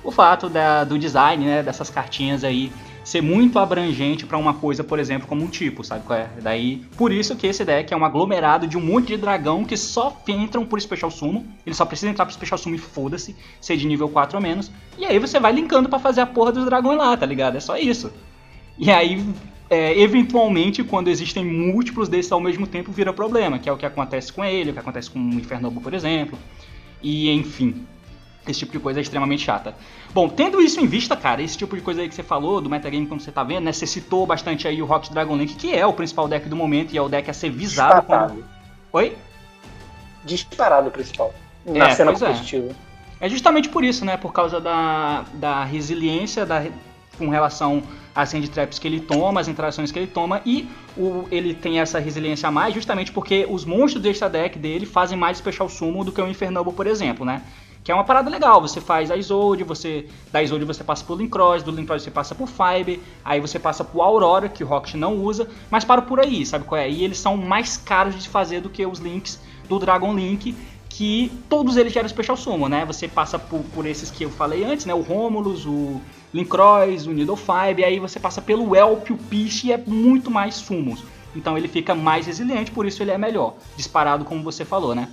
o 0.03 0.11
fato 0.11 0.49
da, 0.49 0.85
do 0.85 0.99
design, 0.99 1.45
né, 1.45 1.63
dessas 1.63 1.91
cartinhas 1.91 2.45
aí 2.45 2.73
ser 3.07 3.23
muito 3.23 3.57
abrangente 3.61 4.27
para 4.27 4.37
uma 4.37 4.53
coisa, 4.53 4.83
por 4.83 4.99
exemplo, 4.99 5.29
como 5.29 5.45
um 5.45 5.47
tipo, 5.47 5.85
sabe 5.85 6.05
qual 6.05 6.19
é? 6.19 6.29
Daí, 6.43 6.83
por 6.97 7.13
isso 7.13 7.37
que 7.37 7.47
esse 7.47 7.65
deck 7.65 7.95
é 7.95 7.97
um 7.97 8.05
aglomerado 8.05 8.67
de 8.67 8.77
um 8.77 8.81
monte 8.81 9.07
de 9.07 9.17
dragão 9.17 9.65
que 9.65 9.77
só 9.77 10.21
entram 10.27 10.67
por 10.67 10.81
Special 10.81 11.09
Sumo. 11.09 11.47
Ele 11.65 11.73
só 11.73 11.85
precisa 11.85 12.11
entrar 12.11 12.27
por 12.27 12.33
Special 12.33 12.59
Sumo 12.59 12.75
e 12.75 12.79
foda-se, 12.79 13.37
ser 13.61 13.77
de 13.77 13.87
nível 13.87 14.09
4 14.09 14.37
ou 14.37 14.43
menos. 14.43 14.73
E 14.99 15.05
aí 15.05 15.21
você 15.21 15.39
vai 15.39 15.53
linkando 15.53 15.89
para 15.89 16.01
fazer 16.01 16.21
a 16.21 16.27
porra 16.27 16.51
dos 16.51 16.65
dragões 16.65 16.99
lá, 16.99 17.17
tá 17.17 17.25
ligado? 17.25 17.57
É 17.57 17.61
só 17.61 17.77
isso. 17.77 18.13
E 18.77 18.91
aí, 18.91 19.25
é, 19.71 19.97
eventualmente, 20.01 20.83
quando 20.83 21.07
existem 21.07 21.45
múltiplos 21.45 22.09
desses 22.09 22.33
ao 22.33 22.41
mesmo 22.41 22.67
tempo, 22.67 22.91
vira 22.91 23.13
problema, 23.13 23.61
que 23.61 23.69
é 23.69 23.73
o 23.73 23.77
que 23.77 23.87
acontece 23.87 24.33
com 24.33 24.45
ele, 24.45 24.71
o 24.71 24.73
que 24.73 24.81
acontece 24.81 25.09
com 25.09 25.21
o 25.21 25.35
Infernobo, 25.35 25.81
por 25.81 25.95
exemplo. 25.95 26.37
E 27.01 27.31
enfim, 27.31 27.87
esse 28.51 28.61
tipo 28.61 28.73
de 28.73 28.79
coisa 28.79 29.01
é 29.01 29.03
extremamente 29.03 29.45
chata. 29.45 29.75
Bom, 30.13 30.29
tendo 30.29 30.61
isso 30.61 30.81
em 30.81 30.87
vista, 30.87 31.17
cara, 31.17 31.43
esse 31.43 31.57
tipo 31.57 31.77
de 31.77 31.83
coisa 31.83 32.03
aí 32.03 32.09
que 32.09 32.15
você 32.15 32.23
falou 32.23 32.61
do 32.61 32.71
metagame, 32.71 33.07
como 33.07 33.21
você 33.21 33.33
tá 33.33 33.43
vendo, 33.43 33.65
né? 33.65 33.73
Você 33.73 33.87
citou 33.87 34.27
bastante 34.27 34.67
aí 34.67 34.81
o 34.83 34.87
Rocket 34.87 35.11
Dragon 35.13 35.37
Link, 35.37 35.55
que 35.55 35.75
é 35.75 35.87
o 35.87 35.93
principal 35.93 36.29
deck 36.29 36.49
do 36.49 36.57
momento 36.57 36.93
e 36.93 36.99
é 36.99 37.03
o 37.03 37.09
deck 37.09 37.31
a 37.31 37.35
ser 37.35 37.51
visado. 37.51 38.01
Disparado. 38.01 38.45
Oi? 38.93 39.17
Disparado 40.25 40.89
o 40.89 40.91
principal. 40.91 41.33
Na 41.65 41.89
É, 41.89 41.95
cena 41.95 42.11
é. 42.11 42.15
competitiva. 42.15 42.75
É 43.21 43.29
justamente 43.29 43.69
por 43.69 43.83
isso, 43.85 44.05
né? 44.05 44.17
Por 44.17 44.33
causa 44.33 44.61
da, 44.61 45.25
da 45.35 45.65
resiliência 45.65 46.45
da, 46.45 46.65
com 47.19 47.29
relação 47.29 47.83
às 48.15 48.33
hand 48.33 48.47
traps 48.49 48.79
que 48.79 48.87
ele 48.87 49.01
toma, 49.01 49.41
as 49.41 49.49
interações 49.49 49.91
que 49.91 49.99
ele 49.99 50.07
toma, 50.07 50.41
e 50.45 50.69
o, 50.97 51.27
ele 51.31 51.55
tem 51.55 51.81
essa 51.81 51.99
resiliência 51.99 52.49
a 52.49 52.53
mais 52.53 52.75
justamente 52.75 53.13
porque 53.13 53.47
os 53.49 53.65
monstros 53.65 54.03
do 54.03 54.09
extra 54.09 54.29
deck 54.29 54.59
dele 54.59 54.87
fazem 54.87 55.19
mais 55.19 55.39
special 55.39 55.69
sumo 55.69 56.05
do 56.05 56.13
que 56.13 56.21
o 56.21 56.27
Infernoble, 56.29 56.73
por 56.73 56.87
exemplo, 56.87 57.25
né? 57.25 57.43
Que 57.87 57.93
é 57.93 57.95
uma 57.95 58.03
parada 58.03 58.29
legal, 58.29 58.61
você 58.61 58.81
faz 58.81 59.13
a 59.13 59.17
Isolde, 59.17 59.63
você 59.63 60.09
da 60.33 60.43
Isolde 60.43 60.65
você 60.65 60.83
passa 60.83 61.05
pro 61.05 61.15
Lincross, 61.15 61.63
do 61.63 61.71
Lincross 61.71 62.03
você 62.03 62.11
passa 62.11 62.35
pro 62.35 62.45
Fiber, 62.45 62.99
aí 63.25 63.39
você 63.39 63.61
passa 63.61 63.85
pro 63.85 64.03
Aurora, 64.03 64.49
que 64.49 64.65
o 64.65 64.67
Rocket 64.67 64.95
não 64.95 65.15
usa, 65.19 65.49
mas 65.71 65.85
para 65.85 66.03
por 66.03 66.19
aí, 66.19 66.45
sabe 66.45 66.65
qual 66.65 66.81
é? 66.81 66.91
E 66.91 67.05
eles 67.05 67.17
são 67.17 67.37
mais 67.37 67.77
caros 67.77 68.21
de 68.21 68.29
fazer 68.29 68.61
do 68.61 68.69
que 68.69 68.85
os 68.85 68.99
links 68.99 69.41
do 69.69 69.79
Dragon 69.79 70.13
Link, 70.13 70.53
que 70.89 71.31
todos 71.49 71.77
eles 71.77 71.93
geram 71.93 72.09
Special 72.09 72.37
Summon, 72.37 72.69
né? 72.69 72.85
Você 72.87 73.07
passa 73.07 73.39
por, 73.39 73.61
por 73.73 73.87
esses 73.87 74.11
que 74.11 74.25
eu 74.25 74.31
falei 74.31 74.65
antes, 74.65 74.85
né? 74.85 74.93
O 74.93 75.03
Romulus, 75.03 75.65
o 75.65 76.01
Lincross, 76.35 77.07
o 77.07 77.13
Needlefibe, 77.13 77.85
aí 77.85 78.01
você 78.01 78.19
passa 78.19 78.43
pelo 78.43 78.75
Elp, 78.75 79.11
o 79.11 79.17
Piche 79.17 79.69
e 79.69 79.73
é 79.73 79.77
muito 79.79 80.29
mais 80.29 80.57
sumos. 80.57 81.05
Então 81.37 81.57
ele 81.57 81.69
fica 81.69 81.95
mais 81.95 82.27
resiliente, 82.27 82.73
por 82.73 82.85
isso 82.85 83.01
ele 83.01 83.13
é 83.13 83.19
melhor, 83.19 83.55
disparado 83.77 84.25
como 84.25 84.43
você 84.43 84.65
falou, 84.65 84.93
né? 84.93 85.09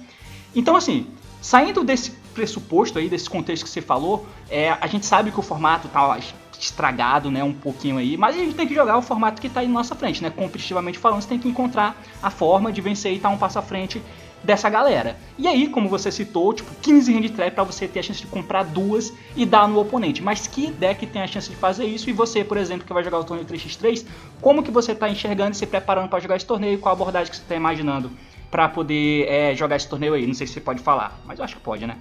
Então 0.56 0.76
assim, 0.76 1.06
saindo 1.40 1.84
desse 1.84 2.23
pressuposto 2.34 3.00
aí, 3.00 3.10
desse 3.10 3.30
contexto 3.30 3.64
que 3.64 3.70
você 3.70 3.82
falou, 3.82 4.26
é, 4.50 4.70
a 4.70 4.88
gente 4.88 5.06
sabe 5.06 5.32
que 5.32 5.40
o 5.40 5.44
formato 5.44 5.88
tá 5.88 6.18
estragado, 6.60 7.30
né, 7.30 7.44
um 7.44 7.54
pouquinho 7.54 7.98
aí, 7.98 8.16
mas 8.16 8.36
a 8.36 8.40
gente 8.40 8.56
tem 8.56 8.68
que 8.68 8.74
jogar 8.74 8.98
o 8.98 9.02
formato 9.02 9.42
que 9.42 9.50
tá 9.50 9.60
aí 9.60 9.68
na 9.68 9.74
nossa 9.74 9.96
frente, 9.96 10.24
né? 10.24 10.30
Competitivamente 10.30 10.98
falando, 10.98 11.22
você 11.22 11.28
tem 11.28 11.40
que 11.40 11.48
encontrar 11.48 12.02
a 12.22 12.30
forma 12.30 12.72
de 12.72 12.80
vencer 12.82 13.12
e 13.12 13.18
estar 13.18 13.30
um 13.30 13.38
passo 13.38 13.60
à 13.60 13.62
frente 13.62 14.02
dessa 14.44 14.70
galera. 14.70 15.18
E 15.38 15.48
aí, 15.48 15.68
como 15.68 15.88
você 15.88 16.12
citou, 16.12 16.54
tipo, 16.54 16.70
15 16.82 17.18
hand 17.18 17.30
trap 17.30 17.54
para 17.54 17.64
você 17.64 17.88
ter 17.88 18.00
a 18.00 18.04
chance 18.04 18.22
de 18.22 18.28
comprar 18.28 18.64
duas 18.64 19.14
e 19.36 19.46
dar 19.46 19.68
no 19.68 19.80
oponente. 19.80 20.22
Mas 20.22 20.48
que 20.48 20.70
deck 20.72 21.06
tem 21.08 21.22
a 21.22 21.28
chance 21.28 21.50
de 21.50 21.56
fazer 21.56 21.86
isso? 21.86 22.10
E 22.10 22.14
você, 22.14 22.44
por 22.44 22.58
exemplo, 22.58 22.86
que 22.86 22.94
vai 22.94 23.04
jogar 23.04 23.20
o 23.20 23.24
torneio 23.24 23.48
3x3, 23.48 24.06
como 24.42 24.62
que 24.62 24.70
você 24.70 24.94
tá 24.94 25.10
enxergando 25.10 25.52
e 25.52 25.56
se 25.56 25.66
preparando 25.66 26.10
para 26.10 26.20
jogar 26.20 26.36
esse 26.36 26.46
torneio? 26.46 26.78
Qual 26.80 26.92
a 26.92 26.96
abordagem 26.96 27.32
que 27.32 27.38
você 27.38 27.44
tá 27.48 27.56
imaginando 27.56 28.12
para 28.52 28.68
poder 28.68 29.28
é, 29.28 29.56
jogar 29.56 29.78
esse 29.78 29.88
torneio 29.88 30.14
aí? 30.14 30.28
Não 30.28 30.34
sei 30.34 30.46
se 30.46 30.54
você 30.54 30.62
pode 30.62 30.82
falar, 30.82 31.18
mas 31.26 31.40
eu 31.40 31.46
acho 31.46 31.56
que 31.56 31.62
pode, 31.62 31.88
né? 31.88 31.98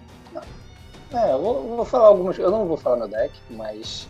É, 1.14 1.32
eu 1.32 1.40
vou, 1.40 1.76
vou 1.76 1.84
falar 1.84 2.06
algumas. 2.08 2.38
Eu 2.38 2.50
não 2.50 2.66
vou 2.66 2.76
falar 2.76 2.96
no 2.96 3.08
deck, 3.08 3.32
mas. 3.50 4.08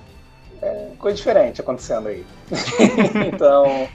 É 0.60 0.90
coisa 0.98 1.16
diferente 1.16 1.60
acontecendo 1.60 2.08
aí. 2.08 2.24
então. 3.26 3.88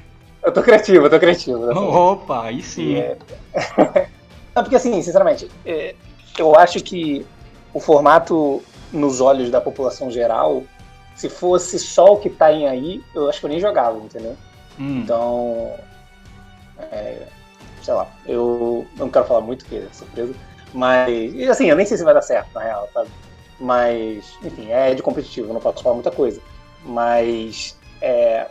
Eu 0.43 0.51
tô 0.51 0.61
criativo, 0.61 1.05
eu 1.05 1.09
tô 1.09 1.19
criativo. 1.19 1.65
né? 1.65 1.73
Opa, 1.73 2.43
aí 2.43 2.61
sim. 2.61 2.97
É- 2.97 3.17
Não, 4.55 4.63
porque 4.63 4.75
assim, 4.75 5.01
sinceramente, 5.01 5.49
é, 5.65 5.93
eu 6.37 6.55
acho 6.55 6.81
que 6.81 7.25
o 7.73 7.79
formato 7.79 8.63
nos 8.91 9.21
olhos 9.21 9.51
da 9.51 9.61
população 9.61 10.09
geral, 10.09 10.63
se 11.15 11.29
fosse 11.29 11.77
só 11.77 12.13
o 12.13 12.17
que 12.17 12.29
tá 12.29 12.51
em 12.51 12.67
aí, 12.67 13.03
eu 13.13 13.29
acho 13.29 13.39
que 13.39 13.45
eu 13.45 13.49
nem 13.49 13.59
jogava, 13.59 13.97
entendeu? 13.99 14.35
Hum. 14.79 15.01
Então, 15.01 15.73
é, 16.91 17.27
sei 17.81 17.93
lá, 17.93 18.07
eu 18.25 18.85
não 18.95 19.09
quero 19.09 19.25
falar 19.25 19.41
muito, 19.41 19.63
porque 19.65 19.77
é 19.77 19.87
surpresa, 19.91 20.33
mas, 20.73 21.09
e 21.09 21.47
assim, 21.49 21.69
eu 21.69 21.75
nem 21.75 21.85
sei 21.85 21.97
se 21.97 22.03
vai 22.03 22.13
dar 22.13 22.21
certo, 22.21 22.53
na 22.53 22.61
real, 22.61 22.89
sabe? 22.93 23.09
Mas, 23.59 24.37
enfim, 24.43 24.69
é 24.69 24.93
de 24.93 25.01
competitivo, 25.01 25.53
não 25.53 25.59
posso 25.59 25.83
falar 25.83 25.95
muita 25.95 26.11
coisa. 26.11 26.41
Mas, 26.83 27.77
é, 28.01 28.47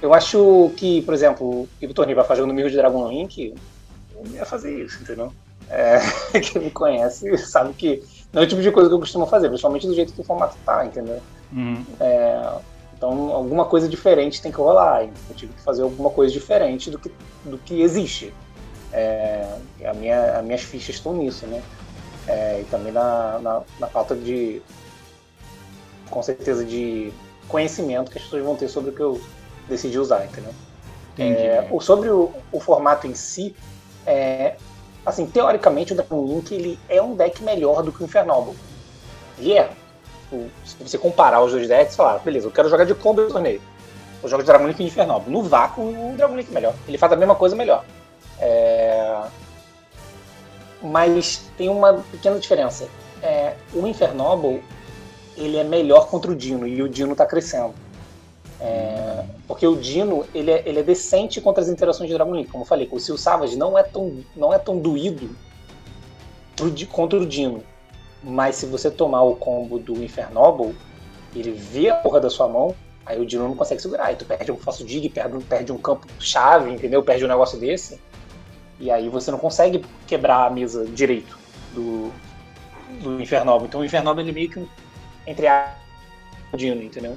eu 0.00 0.14
acho 0.14 0.72
que, 0.76 1.02
por 1.02 1.14
exemplo, 1.14 1.68
o 1.82 1.94
torneio 1.94 2.16
vai 2.16 2.24
fazer 2.24 2.42
o 2.42 2.46
número 2.46 2.70
de 2.70 2.76
Dragon 2.76 3.08
Link, 3.08 3.54
eu 4.14 4.24
não 4.24 4.32
ia 4.32 4.44
fazer 4.44 4.84
isso, 4.84 5.02
entendeu? 5.02 5.32
É, 5.68 5.98
quem 6.40 6.62
me 6.62 6.70
conhece 6.70 7.36
sabe 7.38 7.72
que 7.74 8.02
não 8.32 8.42
é 8.42 8.44
o 8.44 8.48
tipo 8.48 8.62
de 8.62 8.70
coisa 8.70 8.88
que 8.88 8.94
eu 8.94 9.00
costumo 9.00 9.26
fazer, 9.26 9.48
principalmente 9.48 9.86
do 9.86 9.94
jeito 9.94 10.12
que 10.12 10.20
o 10.20 10.24
formato 10.24 10.56
tá, 10.64 10.84
entendeu? 10.84 11.20
Uhum. 11.52 11.84
Então, 12.96 13.32
alguma 13.32 13.64
coisa 13.64 13.88
diferente 13.88 14.40
tem 14.40 14.50
que 14.50 14.58
rolar. 14.58 15.04
Eu 15.04 15.36
tive 15.36 15.52
que 15.52 15.60
fazer 15.60 15.82
alguma 15.82 16.10
coisa 16.10 16.32
diferente 16.32 16.90
do 16.90 16.98
que, 16.98 17.10
do 17.44 17.58
que 17.58 17.82
existe. 17.82 18.32
É, 18.94 19.58
e 19.80 19.86
a 19.86 19.92
minha, 19.92 20.38
as 20.38 20.44
minhas 20.44 20.62
fichas 20.62 20.94
estão 20.94 21.12
nisso, 21.12 21.46
né? 21.46 21.60
É, 22.28 22.60
e 22.60 22.64
também 22.64 22.92
na, 22.92 23.40
na, 23.40 23.62
na 23.80 23.86
falta 23.88 24.14
de, 24.14 24.62
com 26.08 26.22
certeza, 26.22 26.64
de 26.64 27.12
conhecimento 27.48 28.10
que 28.10 28.18
as 28.18 28.24
pessoas 28.24 28.44
vão 28.44 28.54
ter 28.54 28.68
sobre 28.68 28.90
o 28.90 28.92
que 28.94 29.02
eu 29.02 29.20
decidi 29.68 29.98
usar, 29.98 30.24
entendeu? 30.24 30.54
Entendi. 31.12 31.42
É, 31.42 31.68
sobre 31.80 32.08
o, 32.08 32.32
o 32.52 32.60
formato 32.60 33.08
em 33.08 33.14
si, 33.14 33.54
é, 34.06 34.54
assim, 35.04 35.26
teoricamente 35.26 35.92
o 35.92 35.96
Dragon 35.96 36.24
Link 36.26 36.54
ele 36.54 36.78
é 36.88 37.02
um 37.02 37.16
deck 37.16 37.42
melhor 37.42 37.82
do 37.82 37.92
que 37.92 38.00
o 38.02 38.04
Infernoble. 38.04 38.54
E 39.38 39.58
é. 39.58 39.70
Se 40.64 40.76
você 40.80 40.98
comparar 40.98 41.42
os 41.42 41.52
dois 41.52 41.68
decks, 41.68 41.94
falar, 41.94 42.18
beleza, 42.18 42.46
eu 42.46 42.50
quero 42.50 42.68
jogar 42.68 42.84
de 42.84 42.94
combo 42.94 43.22
no 43.22 43.28
torneio. 43.28 43.60
Eu 44.22 44.28
jogo 44.28 44.42
de 44.42 44.46
Dragon 44.46 44.66
Link 44.66 44.80
e 44.80 44.86
Infernoble. 44.86 45.32
No 45.32 45.42
vácuo, 45.42 45.82
o 45.82 46.14
Dragon 46.16 46.36
Link 46.36 46.48
é 46.48 46.54
melhor. 46.54 46.74
Ele 46.88 46.96
faz 46.96 47.12
a 47.12 47.16
mesma 47.16 47.34
coisa 47.34 47.54
melhor. 47.54 47.84
É, 48.40 49.22
Mas 50.82 51.50
tem 51.56 51.68
uma 51.68 51.94
pequena 52.10 52.38
diferença. 52.38 52.88
É, 53.22 53.54
O 53.72 53.86
Infernoble, 53.86 54.62
ele 55.36 55.56
é 55.56 55.64
melhor 55.64 56.08
contra 56.08 56.30
o 56.30 56.36
Dino, 56.36 56.66
e 56.66 56.82
o 56.82 56.88
Dino 56.88 57.16
tá 57.16 57.26
crescendo. 57.26 57.74
É, 58.60 59.24
porque 59.46 59.66
o 59.66 59.76
Dino 59.76 60.24
ele 60.34 60.50
é, 60.50 60.62
ele 60.66 60.78
é 60.78 60.82
decente 60.82 61.40
contra 61.40 61.62
as 61.62 61.68
interações 61.68 62.08
de 62.08 62.14
Dragon 62.14 62.34
Link. 62.34 62.50
Como 62.50 62.62
eu 62.62 62.68
falei, 62.68 62.88
o 62.90 62.98
Seal 62.98 63.18
Savage 63.18 63.56
não 63.56 63.76
é 63.76 63.82
tão, 63.82 64.24
não 64.34 64.52
é 64.54 64.58
tão 64.58 64.78
doído 64.78 65.28
pro 66.56 66.72
contra 66.86 67.18
o 67.18 67.26
Dino. 67.26 67.62
Mas 68.22 68.56
se 68.56 68.66
você 68.66 68.90
tomar 68.90 69.22
o 69.22 69.36
combo 69.36 69.78
do 69.78 70.02
Infernoble, 70.02 70.74
ele 71.34 71.50
vê 71.50 71.90
a 71.90 71.96
porra 71.96 72.20
da 72.20 72.30
sua 72.30 72.48
mão, 72.48 72.74
aí 73.04 73.20
o 73.20 73.26
Dino 73.26 73.46
não 73.46 73.54
consegue 73.54 73.82
segurar. 73.82 74.06
Aí 74.06 74.16
tu 74.16 74.24
perde 74.24 74.50
um 74.50 74.56
falso 74.56 74.84
dig, 74.84 75.08
perde, 75.10 75.38
perde 75.44 75.72
um 75.72 75.78
campo 75.78 76.06
chave, 76.18 76.70
entendeu? 76.70 77.02
Perde 77.02 77.24
um 77.24 77.28
negócio 77.28 77.58
desse. 77.58 78.00
E 78.78 78.90
aí 78.90 79.08
você 79.08 79.30
não 79.30 79.38
consegue 79.38 79.84
quebrar 80.06 80.46
a 80.46 80.50
mesa 80.50 80.84
direito 80.86 81.38
do, 81.72 82.12
do 83.02 83.20
Infernoble. 83.20 83.68
Então 83.68 83.80
o 83.80 83.84
Infernoble 83.84 84.22
ele 84.24 84.32
meio 84.32 84.50
que 84.50 84.68
entre 85.26 85.46
a 85.46 85.74
o 86.52 86.56
Dino, 86.56 86.82
entendeu? 86.82 87.16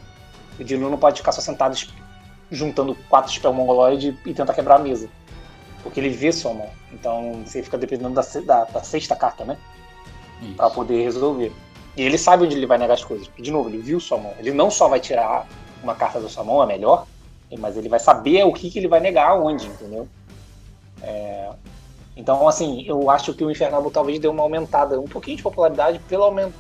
O 0.60 0.64
Dino 0.64 0.90
não 0.90 0.98
pode 0.98 1.18
ficar 1.20 1.32
só 1.32 1.42
sentado 1.42 1.78
juntando 2.50 2.96
quatro 3.10 3.32
spell 3.32 3.54
mongoloid 3.54 4.18
e 4.26 4.34
tentar 4.34 4.54
quebrar 4.54 4.76
a 4.76 4.80
mesa. 4.80 5.10
Porque 5.84 6.00
ele 6.00 6.10
vê 6.10 6.32
sua 6.32 6.54
mão. 6.54 6.70
Então 6.92 7.44
você 7.46 7.62
fica 7.62 7.78
dependendo 7.78 8.14
da, 8.16 8.22
da- 8.46 8.64
da 8.66 8.84
sexta 8.84 9.16
carta, 9.16 9.46
né? 9.46 9.58
Isso. 10.42 10.56
Pra 10.56 10.70
poder 10.70 11.04
resolver. 11.04 11.52
E 11.96 12.02
ele 12.02 12.18
sabe 12.18 12.46
onde 12.46 12.56
ele 12.56 12.66
vai 12.66 12.78
negar 12.78 12.94
as 12.94 13.04
coisas. 13.04 13.28
Porque, 13.28 13.42
de 13.42 13.52
novo, 13.52 13.70
ele 13.70 13.80
viu 13.80 14.00
sua 14.00 14.18
mão. 14.18 14.34
Ele 14.40 14.52
não 14.52 14.70
só 14.70 14.88
vai 14.88 15.00
tirar 15.00 15.48
uma 15.84 15.96
carta 15.96 16.20
da 16.20 16.30
sua 16.30 16.44
mão, 16.44 16.62
a 16.62 16.66
melhor, 16.66 17.06
mas 17.60 17.78
ele 17.78 17.90
vai 17.90 18.00
saber 18.00 18.44
o 18.44 18.54
que, 18.54 18.70
que 18.70 18.80
ele 18.80 18.88
vai 18.88 19.00
negar 19.00 19.40
onde, 19.40 19.68
entendeu? 19.68 20.08
É... 21.02 21.50
Então, 22.16 22.48
assim, 22.48 22.84
eu 22.88 23.10
acho 23.10 23.34
que 23.34 23.44
o 23.44 23.52
Infernal 23.52 23.90
talvez 23.92 24.20
dê 24.20 24.28
uma 24.28 24.42
aumentada, 24.42 25.00
um 25.00 25.08
pouquinho 25.08 25.38
de 25.38 25.44
popularidade 25.44 26.00
pelo 26.10 26.24
aumento, 26.24 26.54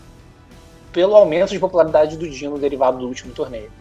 pelo 0.91 1.15
aumento 1.15 1.50
de 1.50 1.60
popularidade 1.60 2.15
do 2.15 2.29
Dino 2.29 2.60
derivado 2.60 3.00
do 3.00 3.08
último 3.08 3.34
torneio. 3.34 3.72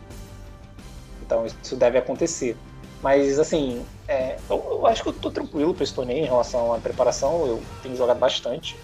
Então, 1.23 1.45
isso 1.45 1.77
deve 1.77 1.99
acontecer. 1.99 2.57
Mas, 3.03 3.39
assim, 3.39 3.85
é, 4.09 4.37
eu, 4.49 4.65
eu, 4.71 4.87
acho 4.87 5.03
que 5.03 5.09
eu 5.11 5.13
tô 5.13 5.31
tranquilo 5.31 5.75
para 5.75 5.85
esse 5.85 5.95
torneio 5.95 6.25
em 6.25 6.27
relação 6.27 6.73
à 6.73 6.79
preparação. 6.79 7.47
Eu 7.47 7.63
tenho 7.83 7.97
jogado 7.97 8.19
bastante. 8.19 8.77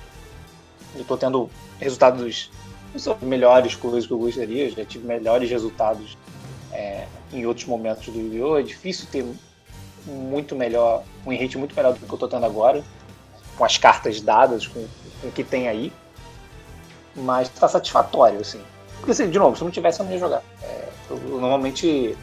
E 0.94 1.02
tô 1.04 1.16
tendo 1.16 1.48
resultados 1.80 2.50
não 2.92 3.00
são 3.00 3.16
melhores 3.22 3.74
coisas 3.74 4.06
que 4.06 4.12
eu 4.12 4.18
gostaria. 4.18 4.66
Eu 4.66 4.70
já 4.70 4.84
tive 4.84 5.06
melhores 5.06 5.48
resultados 5.48 6.16
é, 6.70 7.06
em 7.32 7.46
outros 7.46 7.66
momentos 7.66 8.06
do 8.12 8.20
Yu-Gi-Oh! 8.20 8.58
É 8.58 8.62
difícil 8.62 9.06
ter 9.10 9.24
muito 10.06 10.54
melhor, 10.54 11.02
um 11.26 11.30
hit 11.30 11.56
muito 11.56 11.74
melhor 11.74 11.92
do 11.92 12.06
que 12.06 12.12
eu 12.12 12.18
tô 12.18 12.28
tendo 12.28 12.46
agora, 12.46 12.82
com 13.56 13.64
as 13.64 13.76
cartas 13.76 14.20
dadas, 14.20 14.66
com, 14.66 14.86
com 15.20 15.28
o 15.28 15.32
que 15.32 15.44
tem 15.44 15.68
aí. 15.68 15.92
Mas 17.14 17.48
tá 17.48 17.68
satisfatório, 17.68 18.40
assim. 18.40 18.60
Porque, 18.98 19.12
assim, 19.12 19.28
de 19.28 19.38
novo, 19.38 19.56
se 19.56 19.64
não 19.64 19.70
tivesse, 19.70 20.00
eu 20.00 20.06
não 20.06 20.12
ia 20.12 20.18
jogar. 20.18 20.42
É, 20.62 20.88
eu, 21.10 21.16
normalmente, 21.16 22.16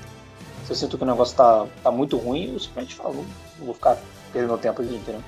se 0.65 0.71
eu 0.71 0.75
sinto 0.75 0.97
que 0.97 1.03
o 1.03 1.07
negócio 1.07 1.35
tá, 1.35 1.67
tá 1.83 1.91
muito 1.91 2.17
ruim, 2.17 2.53
eu 2.53 2.59
simplesmente 2.59 2.95
falo, 2.95 3.25
vou 3.59 3.73
ficar 3.73 3.97
perdendo 4.31 4.57
tempo 4.57 4.81
aqui, 4.81 4.95
entendeu? 4.95 5.21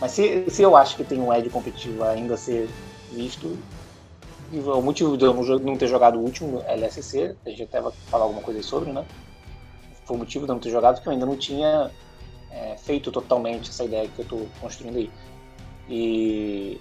Mas 0.00 0.12
se, 0.12 0.50
se 0.50 0.62
eu 0.62 0.76
acho 0.76 0.96
que 0.96 1.04
tem 1.04 1.20
um 1.20 1.32
Ed 1.32 1.48
competitivo 1.50 2.02
ainda 2.04 2.34
a 2.34 2.36
ser 2.36 2.68
visto, 3.12 3.56
o 4.52 4.82
motivo 4.82 5.16
de 5.16 5.24
eu 5.24 5.32
não 5.60 5.76
ter 5.76 5.86
jogado 5.86 6.18
o 6.18 6.22
último 6.22 6.62
LSC, 6.66 7.36
a 7.46 7.50
gente 7.50 7.62
até 7.62 7.80
vai 7.80 7.92
falar 8.06 8.24
alguma 8.24 8.42
coisa 8.42 8.62
sobre, 8.62 8.92
né? 8.92 9.04
Foi 10.04 10.16
o 10.16 10.18
motivo 10.18 10.44
de 10.44 10.50
eu 10.50 10.54
não 10.54 10.60
ter 10.60 10.70
jogado, 10.70 10.96
porque 10.96 11.08
eu 11.08 11.12
ainda 11.12 11.26
não 11.26 11.36
tinha 11.36 11.90
é, 12.50 12.76
feito 12.76 13.10
totalmente 13.10 13.70
essa 13.70 13.84
ideia 13.84 14.08
que 14.08 14.18
eu 14.18 14.22
estou 14.24 14.48
construindo 14.60 14.96
aí. 14.96 15.10
E, 15.88 16.80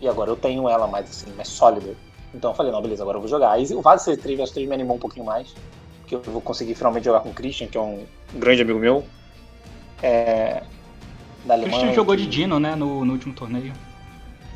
e 0.00 0.08
agora 0.08 0.30
eu 0.30 0.36
tenho 0.36 0.68
ela 0.68 0.86
mais 0.86 1.10
assim, 1.10 1.32
mais 1.34 1.48
sólida. 1.48 1.94
Então 2.34 2.50
eu 2.50 2.54
falei, 2.54 2.72
não, 2.72 2.80
beleza, 2.80 3.02
agora 3.02 3.16
eu 3.16 3.20
vou 3.20 3.28
jogar. 3.28 3.52
Aí 3.52 3.64
o 3.74 3.82
Vaz 3.82 4.02
C3 4.02 4.36
vs 4.36 4.50
3 4.50 4.68
me 4.68 4.74
animou 4.74 4.96
um 4.96 5.00
pouquinho 5.00 5.26
mais, 5.26 5.54
porque 6.00 6.14
eu 6.14 6.22
vou 6.22 6.40
conseguir 6.40 6.74
finalmente 6.74 7.04
jogar 7.04 7.20
com 7.20 7.30
o 7.30 7.34
Christian, 7.34 7.66
que 7.66 7.76
é 7.76 7.80
um 7.80 8.04
grande 8.34 8.62
amigo 8.62 8.78
meu. 8.78 9.04
É, 10.02 10.62
da 11.44 11.54
Alemanha. 11.54 11.78
Christian 11.78 11.94
jogou 11.94 12.16
de 12.16 12.26
Dino, 12.26 12.58
né, 12.58 12.74
no, 12.74 13.04
no 13.04 13.12
último 13.12 13.34
torneio. 13.34 13.72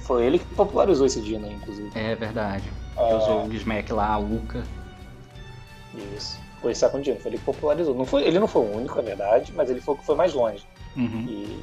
Foi 0.00 0.25
ele 0.25 0.38
que 0.38 0.47
popularizou 0.54 1.06
esse 1.06 1.21
Dino, 1.21 1.50
inclusive. 1.50 1.90
É 1.95 2.14
verdade. 2.14 2.64
É... 2.97 3.14
Usou 3.14 3.45
o 3.45 3.52
Smack 3.54 3.92
lá, 3.92 4.14
a 4.14 4.18
Uka. 4.18 4.64
Isso. 6.16 6.38
Foi 6.60 6.72
esse 6.72 6.80
Second 6.80 7.04
Dino, 7.04 7.21
foi 7.21 7.30
ele 7.30 7.38
que 7.38 7.45
popularizou. 7.45 7.95
Não 7.95 8.06
foi, 8.06 8.23
ele 8.23 8.38
não 8.38 8.49
foi 8.49 8.62
o 8.62 8.76
único, 8.76 8.99
é 8.99 9.02
verdade, 9.02 9.52
mas 9.54 9.71
ele 9.71 9.80
foi 9.80 9.95
o 9.95 9.99
que 9.99 10.04
foi 10.04 10.14
mais 10.14 10.32
longe. 10.32 10.66
Uhum. 10.97 11.26
E, 11.28 11.62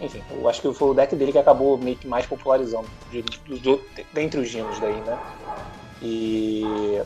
enfim, 0.00 0.22
eu 0.30 0.48
acho 0.48 0.60
que 0.60 0.72
foi 0.74 0.90
o 0.90 0.94
deck 0.94 1.14
dele 1.16 1.32
que 1.32 1.38
acabou 1.38 1.78
meio 1.78 1.96
que 1.96 2.06
mais 2.06 2.26
popularizando 2.26 2.88
de, 3.10 3.22
de, 3.22 3.58
de, 3.58 3.80
dentre 4.12 4.40
os 4.40 4.50
Dinos 4.50 4.78
daí, 4.78 5.00
né? 5.00 5.18
E 6.02 7.02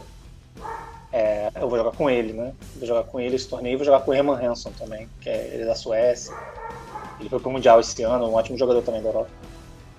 é, 1.12 1.50
eu 1.54 1.68
vou 1.68 1.78
jogar 1.78 1.92
com 1.92 2.10
ele, 2.10 2.32
né? 2.32 2.52
Vou 2.76 2.86
jogar 2.86 3.04
com 3.04 3.20
ele 3.20 3.36
esse 3.36 3.48
torneio 3.48 3.74
e 3.74 3.76
vou 3.76 3.84
jogar 3.84 4.00
com 4.00 4.10
o 4.10 4.14
Herman 4.14 4.34
Hanson 4.36 4.72
também, 4.72 5.08
que 5.20 5.28
é 5.28 5.50
ele 5.52 5.62
é 5.62 5.66
da 5.66 5.74
Suécia. 5.74 6.34
Ele 7.20 7.28
foi 7.28 7.38
pro 7.38 7.50
Mundial 7.50 7.78
esse 7.80 8.02
ano, 8.02 8.26
um 8.26 8.34
ótimo 8.34 8.56
jogador 8.56 8.82
também 8.82 9.02
da 9.02 9.08
Europa. 9.08 9.30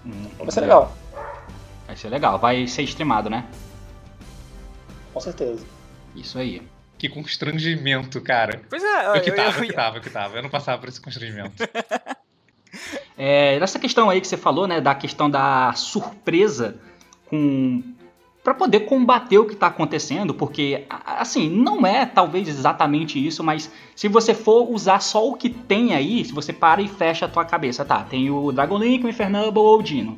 Hum, 0.05 0.27
vai 0.39 0.51
ser 0.51 0.61
legal. 0.61 0.91
Vai 1.85 1.95
ser 1.95 2.09
legal. 2.09 2.39
Vai 2.39 2.67
ser 2.67 2.81
streamado, 2.83 3.29
né? 3.29 3.47
Com 5.13 5.19
certeza. 5.19 5.65
Isso 6.15 6.37
aí. 6.37 6.61
Que 6.97 7.09
constrangimento, 7.09 8.21
cara. 8.21 8.61
Pois 8.69 8.83
é, 8.83 9.17
eu 9.17 9.21
que 9.21 9.31
tava, 9.31 9.57
eu, 9.57 9.63
eu, 9.63 9.67
que 9.67 9.73
tava, 9.73 9.97
eu 9.97 10.01
que 10.01 10.09
tava. 10.09 10.35
Eu 10.37 10.43
não 10.43 10.49
passava 10.49 10.79
por 10.79 10.89
esse 10.89 11.01
constrangimento. 11.01 11.51
é, 13.17 13.59
nessa 13.59 13.79
questão 13.79 14.09
aí 14.09 14.21
que 14.21 14.27
você 14.27 14.37
falou, 14.37 14.67
né, 14.67 14.79
da 14.79 14.93
questão 14.93 15.29
da 15.29 15.73
surpresa 15.73 16.79
com 17.25 17.81
para 18.43 18.55
poder 18.55 18.81
combater 18.81 19.37
o 19.37 19.45
que 19.45 19.53
está 19.53 19.67
acontecendo, 19.67 20.33
porque 20.33 20.85
assim 20.89 21.47
não 21.47 21.85
é 21.85 22.07
talvez 22.07 22.47
exatamente 22.47 23.23
isso, 23.23 23.43
mas 23.43 23.71
se 23.95 24.07
você 24.07 24.33
for 24.33 24.67
usar 24.71 24.99
só 24.99 25.27
o 25.27 25.35
que 25.35 25.47
tem 25.49 25.93
aí, 25.93 26.25
se 26.25 26.33
você 26.33 26.51
para 26.51 26.81
e 26.81 26.87
fecha 26.87 27.25
a 27.25 27.29
tua 27.29 27.45
cabeça, 27.45 27.85
tá? 27.85 28.03
Tem 28.03 28.31
o 28.31 28.51
Dragon 28.51 28.79
Link, 28.79 29.05
o 29.05 29.09
Infernable 29.09 29.59
ou 29.59 29.79
o 29.79 29.83
Dino. 29.83 30.17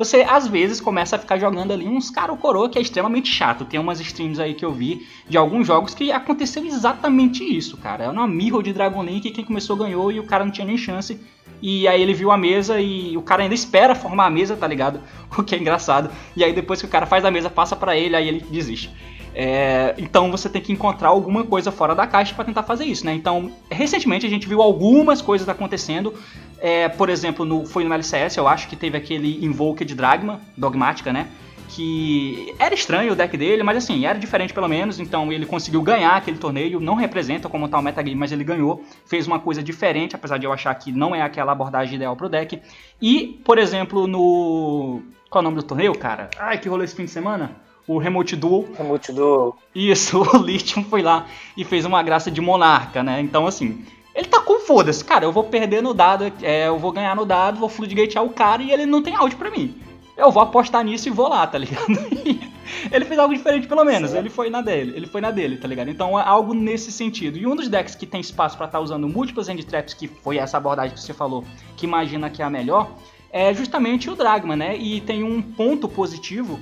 Você 0.00 0.22
às 0.26 0.46
vezes 0.46 0.80
começa 0.80 1.16
a 1.16 1.18
ficar 1.18 1.38
jogando 1.38 1.74
ali 1.74 1.86
uns 1.86 2.08
cara 2.08 2.34
coroa 2.34 2.70
que 2.70 2.78
é 2.78 2.80
extremamente 2.80 3.28
chato. 3.28 3.66
Tem 3.66 3.78
umas 3.78 4.00
streams 4.00 4.40
aí 4.40 4.54
que 4.54 4.64
eu 4.64 4.72
vi 4.72 5.06
de 5.28 5.36
alguns 5.36 5.66
jogos 5.66 5.92
que 5.92 6.10
aconteceu 6.10 6.64
exatamente 6.64 7.44
isso, 7.44 7.76
cara. 7.76 8.04
É 8.04 8.08
uma 8.08 8.26
mirror 8.26 8.62
de 8.62 8.72
Dragon 8.72 9.04
Link, 9.04 9.30
quem 9.30 9.44
começou 9.44 9.76
ganhou 9.76 10.10
e 10.10 10.18
o 10.18 10.24
cara 10.24 10.42
não 10.42 10.50
tinha 10.50 10.66
nem 10.66 10.78
chance 10.78 11.20
e 11.60 11.86
aí 11.86 12.00
ele 12.00 12.14
viu 12.14 12.30
a 12.30 12.38
mesa 12.38 12.80
e 12.80 13.14
o 13.14 13.20
cara 13.20 13.42
ainda 13.42 13.54
espera 13.54 13.94
formar 13.94 14.24
a 14.24 14.30
mesa, 14.30 14.56
tá 14.56 14.66
ligado? 14.66 15.02
O 15.36 15.44
que 15.44 15.54
é 15.54 15.58
engraçado. 15.58 16.10
E 16.34 16.42
aí 16.42 16.54
depois 16.54 16.80
que 16.80 16.86
o 16.86 16.90
cara 16.90 17.04
faz 17.04 17.22
a 17.22 17.30
mesa, 17.30 17.50
passa 17.50 17.76
para 17.76 17.94
ele, 17.94 18.16
aí 18.16 18.26
ele 18.26 18.40
desiste. 18.40 18.90
É, 19.34 19.94
então 19.96 20.30
você 20.30 20.48
tem 20.48 20.60
que 20.60 20.72
encontrar 20.72 21.08
alguma 21.08 21.44
coisa 21.44 21.70
fora 21.70 21.94
da 21.94 22.06
caixa 22.06 22.34
para 22.34 22.44
tentar 22.44 22.62
fazer 22.62 22.84
isso, 22.84 23.06
né? 23.06 23.14
Então, 23.14 23.52
recentemente 23.70 24.26
a 24.26 24.30
gente 24.30 24.48
viu 24.48 24.60
algumas 24.60 25.22
coisas 25.22 25.48
acontecendo. 25.48 26.14
É, 26.58 26.88
por 26.88 27.08
exemplo, 27.08 27.44
no, 27.44 27.64
foi 27.64 27.84
no 27.84 27.94
LCS, 27.94 28.36
eu 28.36 28.46
acho 28.46 28.68
que 28.68 28.76
teve 28.76 28.96
aquele 28.96 29.44
Invoked 29.44 29.94
Dragma, 29.94 30.40
Dogmática, 30.56 31.12
né? 31.12 31.28
que 31.70 32.52
era 32.58 32.74
estranho 32.74 33.12
o 33.12 33.16
deck 33.16 33.36
dele, 33.36 33.62
mas 33.62 33.76
assim, 33.76 34.04
era 34.04 34.18
diferente 34.18 34.52
pelo 34.52 34.68
menos, 34.68 34.98
então 34.98 35.32
ele 35.32 35.46
conseguiu 35.46 35.80
ganhar 35.82 36.16
aquele 36.16 36.36
torneio, 36.36 36.80
não 36.80 36.94
representa 36.94 37.48
como 37.48 37.68
tal 37.68 37.80
metagame, 37.80 38.16
mas 38.16 38.32
ele 38.32 38.42
ganhou, 38.42 38.84
fez 39.06 39.26
uma 39.26 39.38
coisa 39.38 39.62
diferente, 39.62 40.16
apesar 40.16 40.38
de 40.38 40.46
eu 40.46 40.52
achar 40.52 40.74
que 40.74 40.90
não 40.90 41.14
é 41.14 41.22
aquela 41.22 41.52
abordagem 41.52 41.94
ideal 41.94 42.16
pro 42.16 42.28
deck. 42.28 42.60
E, 43.00 43.40
por 43.44 43.56
exemplo, 43.56 44.06
no... 44.06 45.00
qual 45.30 45.40
é 45.40 45.46
o 45.46 45.48
nome 45.48 45.56
do 45.56 45.62
torneio, 45.62 45.96
cara? 45.96 46.28
Ai, 46.38 46.58
que 46.58 46.68
rolê 46.68 46.84
esse 46.84 46.96
fim 46.96 47.04
de 47.04 47.10
semana? 47.10 47.52
O 47.90 47.98
Remote 47.98 48.36
Duel. 48.36 48.68
Remote 48.78 49.12
Duel. 49.12 49.56
Isso, 49.74 50.22
o 50.22 50.36
Lithium 50.38 50.84
foi 50.84 51.02
lá 51.02 51.26
e 51.56 51.64
fez 51.64 51.84
uma 51.84 52.02
graça 52.02 52.30
de 52.30 52.40
monarca, 52.40 53.02
né? 53.02 53.20
Então, 53.20 53.46
assim, 53.46 53.84
ele 54.14 54.28
tá 54.28 54.40
com 54.40 54.60
foda-se. 54.60 55.04
Cara, 55.04 55.24
eu 55.24 55.32
vou 55.32 55.44
perder 55.44 55.82
no 55.82 55.92
dado, 55.92 56.32
é, 56.40 56.68
eu 56.68 56.78
vou 56.78 56.92
ganhar 56.92 57.16
no 57.16 57.26
dado, 57.26 57.58
vou 57.58 57.68
floodgatear 57.68 58.24
o 58.24 58.30
cara 58.30 58.62
e 58.62 58.70
ele 58.70 58.86
não 58.86 59.02
tem 59.02 59.16
áudio 59.16 59.36
pra 59.36 59.50
mim 59.50 59.74
eu 60.20 60.30
vou 60.30 60.42
apostar 60.42 60.84
nisso 60.84 61.08
e 61.08 61.10
vou 61.10 61.28
lá, 61.28 61.46
tá 61.46 61.56
ligado? 61.56 61.86
ele 62.92 63.04
fez 63.04 63.18
algo 63.18 63.34
diferente 63.34 63.66
pelo 63.66 63.84
menos, 63.84 64.12
ele 64.12 64.28
foi 64.28 64.50
na 64.50 64.60
dele, 64.60 64.92
ele 64.94 65.06
foi 65.06 65.20
na 65.20 65.30
dele, 65.30 65.56
tá 65.56 65.66
ligado? 65.66 65.88
Então 65.88 66.18
é 66.18 66.22
algo 66.22 66.52
nesse 66.52 66.92
sentido. 66.92 67.38
E 67.38 67.46
um 67.46 67.56
dos 67.56 67.68
decks 67.68 67.94
que 67.94 68.06
tem 68.06 68.20
espaço 68.20 68.56
para 68.56 68.66
estar 68.66 68.78
tá 68.78 68.84
usando 68.84 69.08
múltiplas 69.08 69.48
end 69.48 69.64
traps, 69.64 69.94
que 69.94 70.06
foi 70.06 70.36
essa 70.36 70.58
abordagem 70.58 70.94
que 70.94 71.00
você 71.00 71.14
falou, 71.14 71.44
que 71.76 71.86
imagina 71.86 72.28
que 72.28 72.42
é 72.42 72.44
a 72.44 72.50
melhor, 72.50 72.90
é 73.32 73.54
justamente 73.54 74.10
o 74.10 74.14
Dragma, 74.14 74.56
né? 74.56 74.76
E 74.76 75.00
tem 75.00 75.22
um 75.22 75.40
ponto 75.40 75.88
positivo 75.88 76.60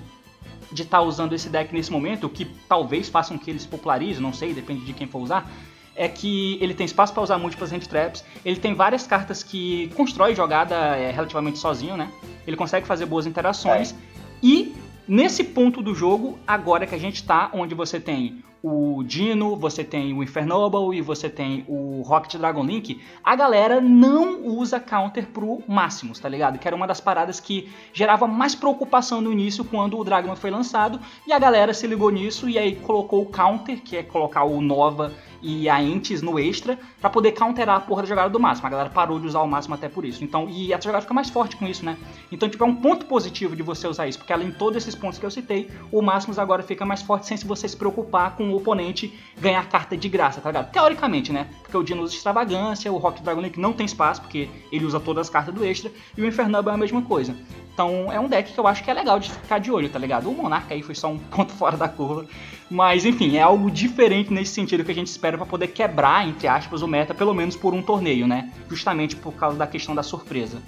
de 0.71 0.83
estar 0.83 0.99
tá 0.99 1.03
usando 1.03 1.33
esse 1.35 1.49
deck 1.49 1.73
nesse 1.75 1.91
momento, 1.91 2.29
que 2.29 2.45
talvez 2.69 3.09
façam 3.09 3.39
que 3.39 3.51
ele 3.51 3.59
se 3.59 3.69
popularize, 3.69 4.21
não 4.21 4.33
sei, 4.33 4.53
depende 4.53 4.85
de 4.85 4.93
quem 4.93 5.07
for 5.07 5.21
usar, 5.21 5.51
é 5.97 6.09
que 6.09 6.59
ele 6.61 6.75
tem 6.75 6.87
espaço 6.87 7.13
para 7.13 7.23
usar 7.23 7.39
múltiplas 7.39 7.73
hand 7.73 7.81
traps, 7.81 8.25
ele 8.45 8.57
tem 8.57 8.75
várias 8.75 9.07
cartas 9.07 9.43
que 9.43 9.91
constrói 9.97 10.35
jogada 10.35 10.75
é, 10.75 11.11
relativamente 11.11 11.59
sozinho, 11.59 11.97
né? 11.97 12.11
Ele 12.47 12.57
consegue 12.57 12.87
fazer 12.87 13.07
boas 13.07 13.27
interações. 13.27 13.93
É. 13.93 13.97
E 14.41 14.75
nesse 15.09 15.43
ponto 15.43 15.83
do 15.83 15.95
jogo, 15.95 16.39
agora 16.47 16.87
que 16.87 16.95
a 16.95 16.99
gente 16.99 17.25
tá, 17.25 17.51
onde 17.55 17.75
você 17.75 17.99
tem 17.99 18.45
o 18.63 19.03
Dino, 19.05 19.57
você 19.57 19.85
tem 19.85 20.13
o 20.13 20.23
Infernoble 20.23 20.97
e 20.97 21.01
você 21.01 21.31
tem 21.31 21.65
o 21.69 22.03
Rocket 22.03 22.35
Dragon 22.37 22.65
Link, 22.65 23.01
a 23.23 23.37
galera 23.37 23.81
não 23.81 24.45
usa 24.47 24.81
counter 24.81 25.29
pro 25.29 25.63
Máximos, 25.67 26.19
tá 26.19 26.29
ligado? 26.29 26.59
Que 26.59 26.67
era 26.67 26.77
uma 26.77 26.87
das 26.87 27.01
paradas 27.01 27.39
que 27.39 27.69
gerava 27.93 28.27
mais 28.27 28.55
preocupação 28.55 29.21
no 29.21 29.33
início 29.33 29.65
quando 29.65 29.99
o 29.99 30.05
Dragon 30.05 30.35
foi 30.35 30.51
lançado, 30.51 31.01
e 31.27 31.33
a 31.33 31.39
galera 31.39 31.73
se 31.73 31.87
ligou 31.87 32.11
nisso 32.11 32.49
e 32.49 32.59
aí 32.59 32.77
colocou 32.77 33.23
o 33.23 33.27
counter, 33.27 33.81
que 33.81 33.97
é 33.97 34.03
colocar 34.03 34.45
o 34.45 34.61
Nova 34.61 35.15
e 35.43 35.69
a 35.69 35.83
Entes 35.83 36.23
no 36.23 36.39
extra 36.39 36.79
para 37.01 37.11
poder 37.11 37.33
counterar 37.33 37.77
a 37.77 37.81
porra 37.81 38.03
da 38.03 38.09
jogada 38.09 38.31
do 38.31 38.41
máximo. 38.41 38.67
A 38.67 38.71
galera 38.71 38.91
parou 38.91 39.19
de 39.19 39.27
usar 39.27 39.41
o 39.41 39.47
máximo 39.47 39.75
até 39.75 39.89
por 39.89 40.05
isso. 40.05 40.25
Então, 40.25 40.49
e 40.49 40.73
a 40.73 40.81
jogada 40.81 41.03
fica 41.03 41.15
mais 41.15 41.31
forte 41.31 41.57
com 41.57 41.67
isso, 41.67 41.85
né? 41.85 41.97
Então, 42.31 42.49
tipo, 42.49 42.63
é 42.63 42.67
um 42.67 42.75
ponto 42.75 43.07
positivo 43.07 43.55
de 43.55 43.63
você 43.63 43.87
usar 43.87 44.07
isso, 44.07 44.19
porque 44.19 44.33
além 44.33 44.51
de 44.51 44.57
todos 44.57 44.77
esses 44.77 44.95
pontos 44.95 45.19
que 45.19 45.27
eu 45.27 45.31
citei, 45.31 45.71
o 45.91 46.03
máximo 46.03 46.39
agora 46.39 46.63
fica 46.63 46.85
mais 46.85 47.03
forte 47.03 47.27
sem 47.27 47.37
se 47.37 47.47
você 47.47 47.69
se 47.69 47.77
preocupar 47.77 48.37
com 48.37 48.51
o 48.51 48.57
oponente 48.57 49.13
ganhar 49.41 49.69
carta 49.69 49.97
de 49.97 50.09
graça, 50.09 50.41
tá 50.41 50.51
ligado? 50.51 50.71
Teoricamente, 50.71 51.33
né? 51.33 51.49
Porque 51.63 51.77
o 51.77 51.83
Dino 51.83 52.03
usa 52.03 52.15
extravagância, 52.15 52.93
o 52.93 52.97
Rock 52.97 53.23
Dragon 53.23 53.41
Link 53.41 53.59
não 53.59 53.73
tem 53.73 53.87
espaço, 53.87 54.21
porque 54.21 54.49
ele 54.71 54.85
usa 54.85 55.01
todas 55.01 55.27
as 55.27 55.31
cartas 55.31 55.55
do 55.55 55.65
extra, 55.65 55.91
e 56.17 56.23
o 56.23 56.27
Infernable 56.27 56.71
é 56.71 56.75
a 56.75 56.79
mesma 56.79 57.03
coisa. 57.03 57.35
Então 57.79 58.13
é 58.13 58.19
um 58.19 58.27
deck 58.27 58.53
que 58.53 58.59
eu 58.59 58.67
acho 58.67 58.83
que 58.83 58.91
é 58.91 58.95
legal 58.95 59.21
de 59.21 59.31
ficar 59.31 59.61
de 59.61 59.71
olho, 59.71 59.89
tá 59.89 60.01
ligado? 60.01 60.29
O 60.29 60.35
Monarca 60.35 60.75
aí 60.75 60.83
foi 60.83 60.97
só 60.97 61.07
um 61.07 61.17
ponto 61.31 61.53
fora 61.53 61.77
da 61.77 61.89
curva. 61.89 62.27
Mas 62.69 63.05
enfim, 63.05 63.37
é 63.37 63.41
algo 63.43 63.71
diferente 63.71 64.33
nesse 64.33 64.51
sentido 64.51 64.85
que 64.85 64.91
a 64.91 64.95
gente 64.95 65.07
espera 65.07 65.37
para 65.37 65.47
poder 65.47 65.69
quebrar, 65.69 66.27
entre 66.27 66.49
aspas, 66.49 66.83
o 66.83 66.89
meta, 66.89 67.15
pelo 67.15 67.33
menos 67.33 67.55
por 67.55 67.73
um 67.73 67.81
torneio, 67.81 68.27
né? 68.27 68.53
Justamente 68.69 69.15
por 69.15 69.33
causa 69.33 69.57
da 69.57 69.65
questão 69.65 69.95
da 69.95 70.03
surpresa. 70.03 70.61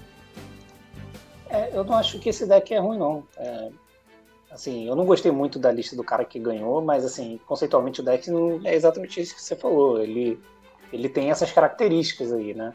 É, 1.48 1.76
eu 1.76 1.82
não 1.82 1.94
acho 1.94 2.16
que 2.20 2.28
esse 2.28 2.46
deck 2.46 2.72
é 2.72 2.78
ruim, 2.78 2.96
não. 2.96 3.24
É, 3.36 3.70
assim, 4.48 4.86
eu 4.86 4.94
não 4.94 5.04
gostei 5.04 5.32
muito 5.32 5.58
da 5.58 5.72
lista 5.72 5.96
do 5.96 6.04
cara 6.04 6.24
que 6.24 6.38
ganhou, 6.38 6.80
mas 6.80 7.04
assim, 7.04 7.40
conceitualmente 7.44 8.00
o 8.00 8.04
deck 8.04 8.30
não 8.30 8.60
é 8.62 8.72
exatamente 8.72 9.20
isso 9.20 9.34
que 9.34 9.42
você 9.42 9.56
falou. 9.56 10.00
Ele, 10.00 10.38
ele 10.92 11.08
tem 11.08 11.28
essas 11.28 11.50
características 11.50 12.32
aí, 12.32 12.54
né? 12.54 12.72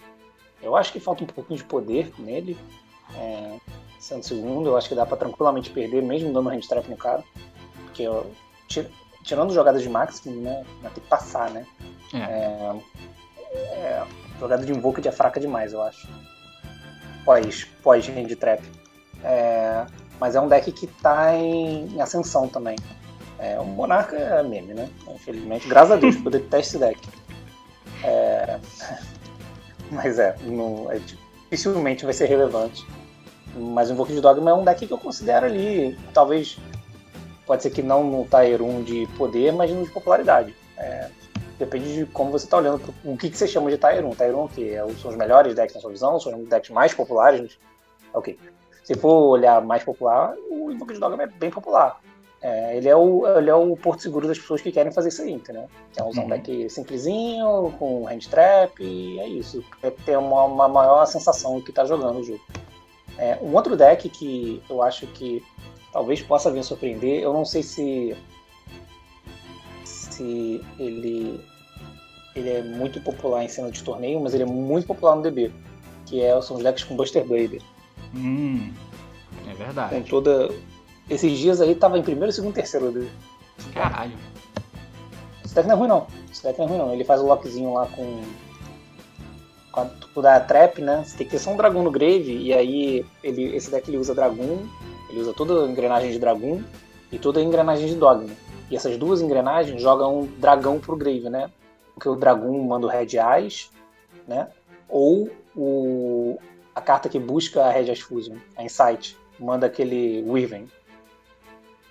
Eu 0.61 0.75
acho 0.75 0.91
que 0.91 0.99
falta 0.99 1.23
um 1.23 1.27
pouquinho 1.27 1.57
de 1.57 1.63
poder 1.63 2.11
nele. 2.19 2.57
É, 3.15 3.59
sendo 4.05 4.23
segundo, 4.23 4.69
eu 4.69 4.77
acho 4.77 4.87
que 4.87 4.93
dá 4.93 5.05
para 5.05 5.17
tranquilamente 5.17 5.71
perder, 5.71 6.03
mesmo 6.03 6.31
dando 6.31 6.49
hand 6.49 6.61
trap 6.61 6.87
no 6.87 6.95
cara. 6.95 7.23
Porque 7.85 8.03
eu, 8.03 8.31
tirando 9.23 9.51
jogadas 9.51 9.81
de 9.81 9.89
máximo, 9.89 10.41
né? 10.41 10.63
Vai 10.81 10.91
ter 10.91 11.01
que 11.01 11.07
passar, 11.07 11.49
né? 11.49 11.65
É. 12.13 12.17
É, 12.17 13.57
é, 13.57 14.07
jogada 14.39 14.63
de 14.63 14.71
Invoked 14.71 15.07
é 15.07 15.11
fraca 15.11 15.39
demais, 15.39 15.73
eu 15.73 15.81
acho. 15.81 16.07
Pós, 17.25 17.63
pós 17.81 18.07
hand 18.07 18.35
trap. 18.39 18.61
É, 19.23 19.85
mas 20.19 20.35
é 20.35 20.41
um 20.41 20.47
deck 20.47 20.71
que 20.71 20.85
tá 20.85 21.35
em, 21.35 21.87
em 21.87 21.99
ascensão 21.99 22.47
também. 22.47 22.75
É, 23.39 23.59
o 23.59 23.65
Monarca 23.65 24.15
é 24.15 24.43
meme, 24.43 24.75
né? 24.75 24.87
Infelizmente. 25.09 25.67
Graças 25.67 25.93
a 25.93 25.95
Deus, 25.95 26.15
poder 26.17 26.41
ter 26.41 26.59
esse 26.59 26.77
deck. 26.77 26.99
É... 28.03 28.59
Mas 29.91 30.17
é, 30.17 30.35
não, 30.41 30.91
é, 30.91 30.99
dificilmente 31.49 32.05
vai 32.05 32.13
ser 32.13 32.25
relevante. 32.25 32.85
Mas 33.55 33.89
o 33.89 33.93
Invoked 33.93 34.19
Dogma 34.19 34.51
é 34.51 34.53
um 34.53 34.63
deck 34.63 34.85
que 34.85 34.93
eu 34.93 34.97
considero 34.97 35.45
ali, 35.45 35.97
talvez, 36.13 36.57
pode 37.45 37.63
ser 37.63 37.69
que 37.69 37.81
não 37.81 38.03
no 38.03 38.25
Tier 38.25 38.61
1 38.61 38.83
de 38.83 39.07
poder, 39.17 39.53
mas 39.53 39.71
no 39.71 39.83
de 39.85 39.91
popularidade. 39.91 40.55
É, 40.77 41.09
depende 41.57 41.95
de 41.95 42.05
como 42.07 42.31
você 42.31 42.45
está 42.45 42.57
olhando, 42.57 42.79
pro, 42.79 42.93
o 43.03 43.17
que, 43.17 43.29
que 43.29 43.37
você 43.37 43.47
chama 43.47 43.69
de 43.69 43.77
Tier 43.77 44.05
1. 44.05 44.09
Tier 44.11 44.35
1 44.35 44.43
o 44.43 44.49
quê? 44.49 44.75
É 44.75 44.93
são 45.01 45.11
os 45.11 45.17
melhores 45.17 45.55
decks 45.55 45.75
na 45.75 45.81
sua 45.81 45.91
visão? 45.91 46.19
São 46.19 46.41
os 46.41 46.49
decks 46.49 46.69
mais 46.69 46.93
populares? 46.93 47.57
É 48.13 48.17
o? 48.17 48.21
Se 48.83 48.93
for 48.95 49.29
olhar 49.29 49.61
mais 49.61 49.83
popular, 49.83 50.35
o 50.49 50.71
Invoked 50.71 50.99
Dogma 50.99 51.23
é 51.23 51.27
bem 51.27 51.49
popular. 51.49 51.99
É, 52.41 52.77
ele, 52.77 52.87
é 52.87 52.95
o, 52.95 53.25
ele 53.39 53.49
é 53.49 53.55
o 53.55 53.75
porto 53.75 54.03
seguro 54.03 54.27
das 54.27 54.37
pessoas 54.37 54.61
que 54.61 54.71
querem 54.71 54.91
fazer 54.91 55.09
isso 55.09 55.23
aí, 55.23 55.31
entendeu? 55.31 55.67
Que 55.91 55.99
é 55.99 56.03
usar 56.03 56.21
um 56.21 56.23
uhum. 56.25 56.29
deck 56.29 56.69
simplesinho, 56.69 57.73
com 57.79 58.07
hand 58.07 58.29
trap, 58.29 58.83
e 58.83 59.19
é 59.19 59.27
isso. 59.27 59.63
É 59.81 59.89
ter 59.89 60.15
uma, 60.15 60.43
uma 60.43 60.67
maior 60.67 61.03
sensação 61.07 61.55
do 61.55 61.63
que 61.63 61.71
está 61.71 61.85
jogando 61.85 62.19
o 62.19 62.23
jogo. 62.23 62.41
É, 63.17 63.38
um 63.41 63.54
outro 63.54 63.78
deck 63.78 64.10
que 64.10 64.62
eu 64.69 64.82
acho 64.82 65.08
que 65.08 65.43
talvez 65.91 66.21
possa 66.21 66.51
vir 66.51 66.63
surpreender, 66.63 67.21
eu 67.21 67.32
não 67.32 67.45
sei 67.45 67.63
se 67.63 68.15
se 69.84 70.62
ele 70.78 71.39
ele 72.36 72.49
é 72.49 72.62
muito 72.62 72.99
popular 72.99 73.43
em 73.43 73.47
cena 73.47 73.71
de 73.71 73.82
torneio, 73.82 74.19
mas 74.19 74.34
ele 74.34 74.43
é 74.43 74.45
muito 74.45 74.86
popular 74.86 75.15
no 75.15 75.21
DB, 75.21 75.51
que 76.06 76.21
é, 76.21 76.39
são 76.41 76.58
os 76.58 76.63
decks 76.63 76.84
com 76.84 76.95
Buster 76.95 77.25
Blader. 77.25 77.62
Hum, 78.13 78.73
é 79.49 79.54
verdade. 79.54 79.95
Com 79.95 80.01
toda. 80.04 80.54
Esses 81.10 81.38
dias 81.38 81.62
aí 81.62 81.75
tava 81.75 81.97
em 81.97 82.04
primeiro, 82.04 82.34
segundo, 82.34 82.54
terceiro 82.54 82.91
dele. 82.91 83.12
Caralho. 83.73 84.17
Esse 85.43 85.56
deck 85.56 85.67
não 85.67 85.75
é 85.75 85.78
ruim 85.78 85.88
não. 85.88 86.08
Esse 86.30 86.43
deck 86.43 86.58
não 86.60 86.65
é 86.65 86.69
ruim 86.69 86.78
não. 86.78 86.93
Ele 86.93 87.04
faz 87.06 87.21
o 87.21 87.25
lockzinho 87.25 87.73
lá 87.73 87.88
com. 87.88 88.21
Quando 89.75 89.91
tu 90.13 90.21
dá 90.21 90.38
a 90.38 90.39
trap, 90.39 90.81
né? 90.81 91.03
Você 91.03 91.17
tem 91.17 91.27
que 91.27 91.31
ter 91.33 91.39
só 91.39 91.51
um 91.51 91.57
dragão 91.57 91.83
no 91.83 91.91
grave. 91.91 92.38
E 92.38 92.53
aí 92.53 93.05
ele, 93.21 93.53
esse 93.57 93.69
deck 93.69 93.89
ele 93.89 93.97
usa 93.97 94.15
dragão. 94.15 94.65
Ele 95.09 95.19
usa 95.19 95.33
toda 95.33 95.65
a 95.65 95.67
engrenagem 95.67 96.11
de 96.11 96.17
dragão 96.17 96.63
e 97.11 97.19
toda 97.19 97.41
a 97.41 97.43
engrenagem 97.43 97.85
de 97.85 97.95
dogma. 97.95 98.29
E 98.71 98.75
essas 98.77 98.95
duas 98.97 99.21
engrenagens 99.21 99.81
jogam 99.81 100.21
um 100.21 100.25
dragão 100.39 100.79
pro 100.79 100.95
grave, 100.95 101.29
né? 101.29 101.51
Porque 101.93 102.07
o 102.07 102.15
dragão 102.15 102.57
manda 102.63 102.88
o 102.88 102.89
Red 102.89 103.17
Eyes, 103.17 103.69
né? 104.25 104.47
Ou 104.88 105.29
o, 105.53 106.39
a 106.73 106.79
carta 106.79 107.09
que 107.09 107.19
busca 107.19 107.65
a 107.65 107.69
Red 107.69 107.93
Fusion, 107.97 108.38
a 108.55 108.63
Insight, 108.63 109.17
manda 109.38 109.67
aquele 109.67 110.23
Wyvern. 110.25 110.69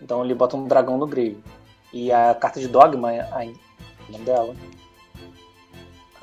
Então 0.01 0.25
ele 0.25 0.35
bota 0.35 0.57
um 0.57 0.67
dragão 0.67 0.97
no 0.97 1.07
grave. 1.07 1.37
E 1.93 2.11
a 2.11 2.35
carta 2.35 2.59
de 2.59 2.67
Dogma, 2.67 3.11
a, 3.11 3.45
o 3.45 4.13
nome 4.13 4.25
dela, 4.25 4.57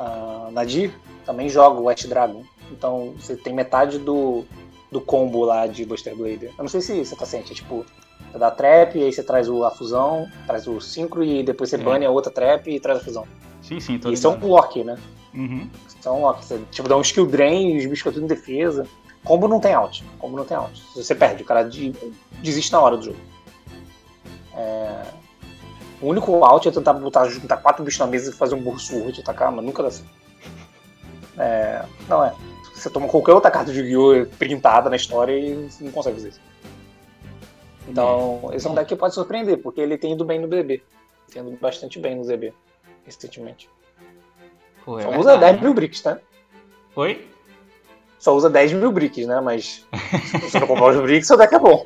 a 0.01 0.49
Nadir, 0.51 0.91
também 1.25 1.49
joga 1.49 1.79
o 1.79 1.87
White 1.87 2.07
Dragon. 2.07 2.43
Então 2.71 3.13
você 3.17 3.35
tem 3.35 3.53
metade 3.53 3.99
do, 3.99 4.43
do 4.91 4.99
combo 4.99 5.43
lá 5.43 5.67
de 5.67 5.85
Buster 5.85 6.15
Blader. 6.15 6.51
Eu 6.57 6.63
não 6.63 6.67
sei 6.67 6.81
se 6.81 7.05
você 7.05 7.15
tá 7.15 7.25
ciente, 7.25 7.51
é 7.51 7.55
tipo, 7.55 7.85
você 8.31 8.37
dá 8.37 8.49
trap, 8.49 8.97
e 8.97 9.03
aí 9.03 9.13
você 9.13 9.23
traz 9.23 9.49
o, 9.49 9.63
a 9.63 9.71
fusão, 9.71 10.27
traz 10.47 10.67
o 10.67 10.79
synchro 10.79 11.23
e 11.23 11.43
depois 11.43 11.69
você 11.69 11.75
é. 11.75 11.79
bane 11.79 12.05
a 12.05 12.09
outra 12.09 12.31
trap 12.31 12.69
e 12.69 12.79
traz 12.79 12.99
a 12.99 13.03
fusão. 13.03 13.27
Sim, 13.61 13.79
sim, 13.79 13.99
tô 13.99 14.11
Isso 14.11 14.25
é 14.25 14.29
um 14.29 14.47
lock, 14.47 14.83
né? 14.83 14.97
Uhum. 15.33 15.69
Então, 15.99 16.23
ó, 16.23 16.33
você 16.33 16.59
tipo, 16.71 16.89
dá 16.89 16.97
um 16.97 17.01
skill 17.01 17.27
drain, 17.27 17.77
os 17.77 17.83
bichos 17.83 17.99
ficam 17.99 18.13
tudo 18.13 18.23
em 18.23 18.27
defesa. 18.27 18.87
Combo 19.23 19.47
não 19.47 19.59
tem 19.59 19.73
out. 19.73 20.03
Combo 20.17 20.35
não 20.35 20.45
tem 20.45 20.57
out. 20.57 20.81
Você 20.95 21.13
perde, 21.13 21.43
o 21.43 21.45
cara 21.45 21.63
de, 21.63 21.93
desiste 22.41 22.71
na 22.71 22.79
hora 22.79 22.97
do 22.97 23.05
jogo. 23.05 23.19
É... 24.55 25.03
O 26.01 26.07
único 26.07 26.43
out 26.43 26.67
é 26.67 26.71
tentar 26.71 26.93
botar, 26.93 27.27
juntar 27.29 27.57
quatro 27.57 27.83
bichos 27.83 27.99
na 27.99 28.07
mesa 28.07 28.31
e 28.31 28.33
fazer 28.33 28.55
um 28.55 28.61
burro 28.61 28.79
sword 28.79 29.19
e 29.19 29.21
atacar, 29.21 29.51
mas 29.51 29.63
nunca 29.63 29.83
dá 29.83 29.91
certo. 29.91 30.09
É... 31.37 31.85
Não 32.07 32.23
é. 32.23 32.33
Você 32.73 32.89
toma 32.89 33.07
qualquer 33.07 33.33
outra 33.33 33.51
carta 33.51 33.71
de 33.71 33.79
Yu-Gi-Oh! 33.79 34.25
printada 34.37 34.89
na 34.89 34.95
história 34.95 35.37
e 35.37 35.69
não 35.79 35.91
consegue 35.91 36.15
fazer 36.15 36.29
isso. 36.29 36.41
Então, 37.87 38.49
é. 38.51 38.55
esse 38.55 38.65
é 38.65 38.69
um 38.69 38.73
deck 38.73 38.87
que 38.87 38.95
pode 38.95 39.13
surpreender, 39.13 39.57
porque 39.59 39.81
ele 39.81 39.97
tem 39.97 40.13
ido 40.13 40.25
bem 40.25 40.39
no 40.39 40.47
BB. 40.47 40.81
Tem 41.31 41.41
ido 41.41 41.57
bastante 41.61 41.99
bem 41.99 42.15
no 42.15 42.23
ZB, 42.23 42.53
recentemente. 43.05 43.69
Pô, 44.83 44.99
é 44.99 45.03
Só 45.03 45.19
usa 45.19 45.37
10 45.37 45.61
mil 45.61 45.73
bricks, 45.73 46.01
tá? 46.01 46.17
Oi? 46.95 47.27
Só 48.17 48.35
usa 48.35 48.49
10 48.49 48.73
mil 48.73 48.91
bricks, 48.91 49.27
né? 49.27 49.39
Mas 49.39 49.85
se 50.29 50.37
você 50.39 50.59
não 50.59 50.67
comprar 50.67 50.89
os 50.89 51.01
bricks, 51.01 51.27
seu 51.27 51.37
deck 51.37 51.53
é 51.53 51.59
bom. 51.59 51.85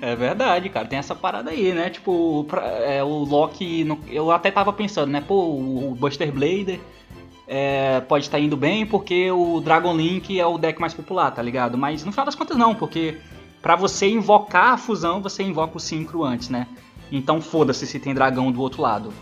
É 0.00 0.14
verdade, 0.14 0.68
cara. 0.68 0.86
Tem 0.86 0.98
essa 0.98 1.14
parada 1.14 1.50
aí, 1.50 1.72
né? 1.72 1.90
Tipo, 1.90 2.44
pra, 2.44 2.62
é, 2.62 3.02
o 3.02 3.24
Loki. 3.24 3.84
No, 3.84 3.98
eu 4.08 4.30
até 4.30 4.50
tava 4.50 4.72
pensando, 4.72 5.10
né? 5.10 5.20
Pô, 5.20 5.34
o, 5.34 5.96
Buster 5.98 6.32
Blader 6.32 6.80
é, 7.46 8.00
pode 8.00 8.24
estar 8.24 8.38
tá 8.38 8.42
indo 8.42 8.56
bem 8.56 8.86
porque 8.86 9.30
o 9.30 9.60
Dragon 9.60 9.94
Link 9.96 10.38
é 10.38 10.46
o 10.46 10.58
deck 10.58 10.80
mais 10.80 10.94
popular, 10.94 11.30
tá 11.30 11.42
ligado? 11.42 11.76
Mas 11.76 12.04
no 12.04 12.12
final 12.12 12.26
das 12.26 12.34
contas, 12.34 12.56
não, 12.56 12.74
porque 12.74 13.16
para 13.60 13.74
você 13.74 14.08
invocar 14.08 14.74
a 14.74 14.76
fusão, 14.76 15.20
você 15.20 15.42
invoca 15.42 15.76
o 15.76 15.80
Synchro 15.80 16.24
antes, 16.24 16.48
né? 16.48 16.66
Então 17.10 17.40
foda-se 17.40 17.86
se 17.86 17.98
tem 17.98 18.14
dragão 18.14 18.52
do 18.52 18.60
outro 18.60 18.82
lado. 18.82 19.12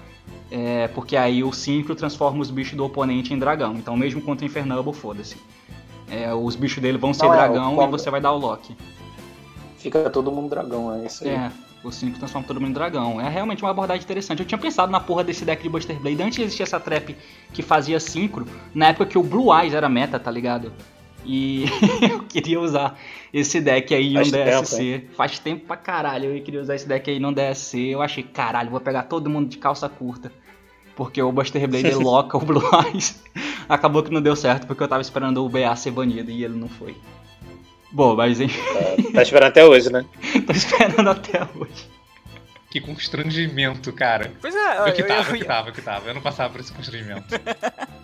É, 0.50 0.88
porque 0.88 1.16
aí 1.16 1.42
o 1.42 1.52
Synchro 1.52 1.94
transforma 1.94 2.40
os 2.40 2.50
bichos 2.50 2.76
do 2.76 2.84
oponente 2.84 3.32
em 3.34 3.38
dragão. 3.38 3.74
Então, 3.74 3.96
mesmo 3.96 4.20
contra 4.20 4.44
o 4.44 4.46
Infernable, 4.46 4.92
foda-se. 4.92 5.36
É, 6.08 6.32
os 6.32 6.54
bichos 6.54 6.80
dele 6.80 6.98
vão 6.98 7.12
ser 7.12 7.24
Não, 7.24 7.34
é, 7.34 7.36
dragão 7.36 7.82
e 7.82 7.86
você 7.88 8.10
vai 8.10 8.20
dar 8.20 8.32
o 8.32 8.38
lock. 8.38 8.76
Fica 9.78 10.08
todo 10.10 10.32
mundo 10.32 10.50
dragão, 10.50 10.94
é 10.94 11.06
isso 11.06 11.24
aí. 11.24 11.30
É, 11.30 11.50
o 11.84 11.92
Synchro 11.92 12.18
transforma 12.18 12.46
todo 12.46 12.60
mundo 12.60 12.70
em 12.70 12.74
dragão. 12.74 13.20
É 13.20 13.28
realmente 13.28 13.62
uma 13.62 13.70
abordagem 13.70 14.02
interessante. 14.02 14.40
Eu 14.40 14.46
tinha 14.46 14.58
pensado 14.58 14.90
na 14.90 15.00
porra 15.00 15.22
desse 15.22 15.44
deck 15.44 15.62
de 15.62 15.68
Buster 15.68 15.98
Blade 16.00 16.22
antes 16.22 16.36
de 16.36 16.42
existir 16.42 16.62
essa 16.62 16.80
trap 16.80 17.16
que 17.52 17.62
fazia 17.62 18.00
Synchro, 18.00 18.46
na 18.74 18.88
época 18.88 19.06
que 19.06 19.18
o 19.18 19.22
Blue 19.22 19.56
Eyes 19.56 19.74
era 19.74 19.88
meta, 19.88 20.18
tá 20.18 20.30
ligado? 20.30 20.72
E 21.24 21.64
eu 22.08 22.22
queria 22.22 22.60
usar 22.60 22.98
esse 23.32 23.60
deck 23.60 23.94
aí 23.94 24.14
Faz 24.14 24.32
no 24.32 24.38
DSC. 24.38 24.76
Tempo, 24.76 25.14
Faz 25.14 25.38
tempo 25.38 25.66
pra 25.66 25.76
caralho 25.76 26.36
eu 26.36 26.42
queria 26.42 26.60
usar 26.60 26.74
esse 26.74 26.86
deck 26.86 27.10
aí 27.10 27.18
no 27.18 27.32
DSC. 27.32 27.78
Eu 27.78 28.02
achei, 28.02 28.22
caralho, 28.22 28.70
vou 28.70 28.80
pegar 28.80 29.04
todo 29.04 29.28
mundo 29.28 29.48
de 29.48 29.58
calça 29.58 29.88
curta. 29.88 30.32
Porque 30.94 31.20
o 31.20 31.30
Buster 31.30 31.68
Blade 31.68 31.94
loca 31.94 32.38
o 32.38 32.40
Blue 32.40 32.62
Eyes. 32.86 33.22
Acabou 33.68 34.02
que 34.02 34.12
não 34.12 34.22
deu 34.22 34.36
certo, 34.36 34.66
porque 34.66 34.82
eu 34.82 34.88
tava 34.88 35.02
esperando 35.02 35.44
o 35.44 35.48
BA 35.48 35.74
ser 35.76 35.90
banido 35.90 36.30
e 36.30 36.44
ele 36.44 36.56
não 36.56 36.68
foi. 36.68 36.96
Bom, 37.90 38.16
mas 38.16 38.40
enfim. 38.40 38.60
Tá, 38.60 39.12
tá 39.14 39.22
esperando 39.22 39.48
até 39.48 39.64
hoje, 39.64 39.90
né? 39.90 40.04
Tô 40.46 40.52
esperando 40.52 41.08
até 41.08 41.40
hoje. 41.54 41.88
Que 42.70 42.80
constrangimento, 42.80 43.92
cara. 43.92 44.32
Pois 44.40 44.54
é, 44.54 44.78
eu, 44.78 44.86
eu 44.88 44.92
que 44.92 45.02
tava, 45.02 45.30
eu, 45.30 45.34
eu 45.34 45.38
que 45.38 45.44
tava, 45.44 45.68
eu 45.68 45.72
que 45.72 45.82
tava. 45.82 46.08
Eu 46.08 46.14
não 46.14 46.20
passava 46.20 46.52
por 46.52 46.60
esse 46.60 46.72
constrangimento. 46.72 47.26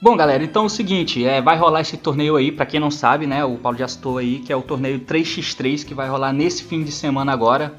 Bom, 0.00 0.16
galera, 0.16 0.44
então 0.44 0.64
é 0.64 0.66
o 0.66 0.68
seguinte, 0.70 1.24
é, 1.24 1.40
vai 1.40 1.56
rolar 1.56 1.80
esse 1.80 1.96
torneio 1.96 2.36
aí, 2.36 2.52
para 2.52 2.66
quem 2.66 2.78
não 2.78 2.90
sabe, 2.90 3.26
né? 3.26 3.44
O 3.44 3.56
Paulo 3.56 3.78
já 3.78 3.88
citou 3.88 4.18
aí, 4.18 4.40
que 4.40 4.52
é 4.52 4.56
o 4.56 4.62
torneio 4.62 5.00
3x3 5.00 5.84
que 5.84 5.94
vai 5.94 6.08
rolar 6.08 6.32
nesse 6.32 6.64
fim 6.64 6.82
de 6.84 6.92
semana 6.92 7.32
agora. 7.32 7.74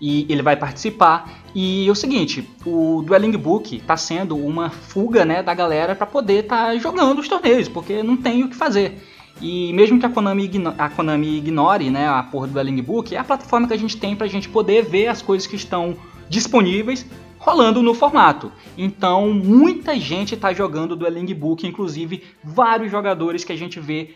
E 0.00 0.26
ele 0.28 0.42
vai 0.42 0.56
participar. 0.56 1.42
E 1.54 1.88
é 1.88 1.90
o 1.90 1.94
seguinte, 1.94 2.48
o 2.64 3.02
Dueling 3.04 3.36
Book 3.36 3.80
tá 3.80 3.96
sendo 3.96 4.36
uma 4.36 4.70
fuga, 4.70 5.24
né, 5.24 5.42
da 5.42 5.52
galera 5.52 5.94
para 5.94 6.06
poder 6.06 6.44
estar 6.44 6.66
tá 6.66 6.76
jogando 6.76 7.18
os 7.18 7.28
torneios, 7.28 7.68
porque 7.68 8.02
não 8.02 8.16
tem 8.16 8.44
o 8.44 8.48
que 8.48 8.56
fazer. 8.56 9.02
E 9.40 9.72
mesmo 9.72 9.98
que 9.98 10.06
a 10.06 10.08
Konami, 10.08 10.50
a 10.76 10.88
Konami 10.88 11.38
ignore 11.38 11.90
né, 11.90 12.08
a 12.08 12.22
porra 12.22 12.46
do 12.46 12.54
Dueling 12.54 12.82
Book, 12.82 13.14
é 13.14 13.18
a 13.18 13.24
plataforma 13.24 13.68
que 13.68 13.74
a 13.74 13.78
gente 13.78 13.96
tem 13.96 14.16
pra 14.16 14.26
gente 14.26 14.48
poder 14.48 14.84
ver 14.84 15.06
as 15.06 15.22
coisas 15.22 15.46
que 15.46 15.56
estão 15.56 15.96
disponíveis 16.28 17.06
rolando 17.38 17.82
no 17.82 17.94
formato. 17.94 18.52
Então, 18.76 19.32
muita 19.32 19.98
gente 19.98 20.34
está 20.34 20.52
jogando 20.52 20.96
Dueling 20.96 21.32
Book, 21.34 21.66
inclusive 21.66 22.24
vários 22.42 22.90
jogadores 22.90 23.44
que 23.44 23.52
a 23.52 23.56
gente 23.56 23.78
vê 23.78 24.14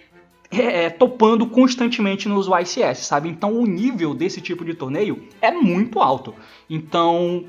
é, 0.51 0.85
é 0.85 0.91
topando 0.91 1.47
constantemente 1.47 2.29
nos 2.29 2.47
YCS, 2.47 2.99
sabe? 2.99 3.29
Então, 3.29 3.55
o 3.55 3.65
nível 3.65 4.15
desse 4.15 4.41
tipo 4.41 4.65
de 4.65 4.75
torneio 4.75 5.25
é 5.41 5.51
muito 5.51 6.01
alto. 6.01 6.35
Então, 6.69 7.45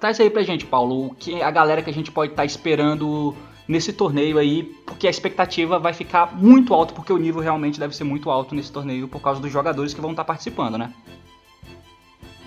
traz 0.00 0.18
aí 0.18 0.30
pra 0.30 0.42
gente, 0.42 0.64
Paulo, 0.64 1.06
o 1.06 1.14
que 1.14 1.42
a 1.42 1.50
galera 1.50 1.82
que 1.82 1.90
a 1.90 1.94
gente 1.94 2.10
pode 2.10 2.32
estar 2.32 2.42
tá 2.42 2.46
esperando 2.46 3.34
nesse 3.66 3.92
torneio 3.92 4.38
aí, 4.38 4.64
porque 4.86 5.06
a 5.06 5.10
expectativa 5.10 5.78
vai 5.78 5.92
ficar 5.92 6.34
muito 6.36 6.74
alta, 6.74 6.92
porque 6.92 7.12
o 7.12 7.18
nível 7.18 7.40
realmente 7.40 7.78
deve 7.78 7.94
ser 7.94 8.04
muito 8.04 8.30
alto 8.30 8.54
nesse 8.54 8.72
torneio 8.72 9.08
por 9.08 9.20
causa 9.20 9.40
dos 9.40 9.50
jogadores 9.50 9.94
que 9.94 10.00
vão 10.00 10.10
estar 10.10 10.24
participando, 10.24 10.76
né? 10.76 10.92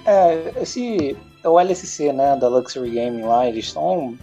É, 0.06 0.54
esse 0.62 1.18
é 1.44 1.50
o 1.50 1.60
LSC, 1.60 2.14
né, 2.14 2.36
da 2.36 2.48
Luxury 2.48 2.92
Gaming 2.92 3.24
lá, 3.24 3.48
eles 3.48 3.72
são 3.72 4.16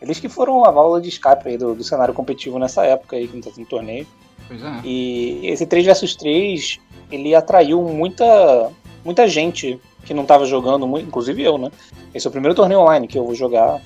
eles 0.00 0.18
que 0.18 0.28
foram 0.28 0.64
a 0.64 0.70
válvula 0.70 1.00
de 1.00 1.08
escape 1.08 1.48
aí 1.48 1.58
do, 1.58 1.74
do 1.74 1.84
cenário 1.84 2.14
competitivo 2.14 2.58
nessa 2.58 2.84
época 2.84 3.16
aí 3.16 3.28
que 3.28 3.34
não 3.34 3.42
tá 3.42 3.50
tendo 3.54 3.66
torneio. 3.66 4.06
Pois 4.48 4.62
é. 4.62 4.80
E 4.82 5.46
esse 5.46 5.66
3 5.66 5.86
vs 5.86 6.16
3, 6.16 6.80
ele 7.10 7.34
atraiu 7.34 7.82
muita 7.82 8.70
muita 9.04 9.26
gente 9.28 9.80
que 10.04 10.14
não 10.14 10.22
estava 10.22 10.46
jogando, 10.46 10.86
inclusive 10.98 11.42
eu, 11.42 11.58
né? 11.58 11.70
Esse 12.14 12.26
é 12.26 12.28
o 12.28 12.32
primeiro 12.32 12.54
torneio 12.54 12.80
online 12.80 13.06
que 13.06 13.18
eu 13.18 13.24
vou 13.24 13.34
jogar, 13.34 13.80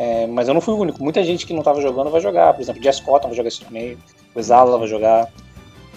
é, 0.00 0.28
mas 0.28 0.46
eu 0.46 0.54
não 0.54 0.60
fui 0.60 0.74
o 0.74 0.78
único. 0.78 1.02
Muita 1.02 1.24
gente 1.24 1.44
que 1.44 1.52
não 1.52 1.58
estava 1.58 1.80
jogando 1.80 2.08
vai 2.08 2.20
jogar. 2.20 2.54
Por 2.54 2.62
exemplo, 2.62 2.80
Jess 2.80 3.00
Cotton 3.00 3.26
vai 3.26 3.36
jogar 3.36 3.48
esse 3.48 3.60
torneio, 3.60 3.98
o 4.32 4.38
Exala 4.38 4.78
vai 4.78 4.86
jogar, 4.86 5.28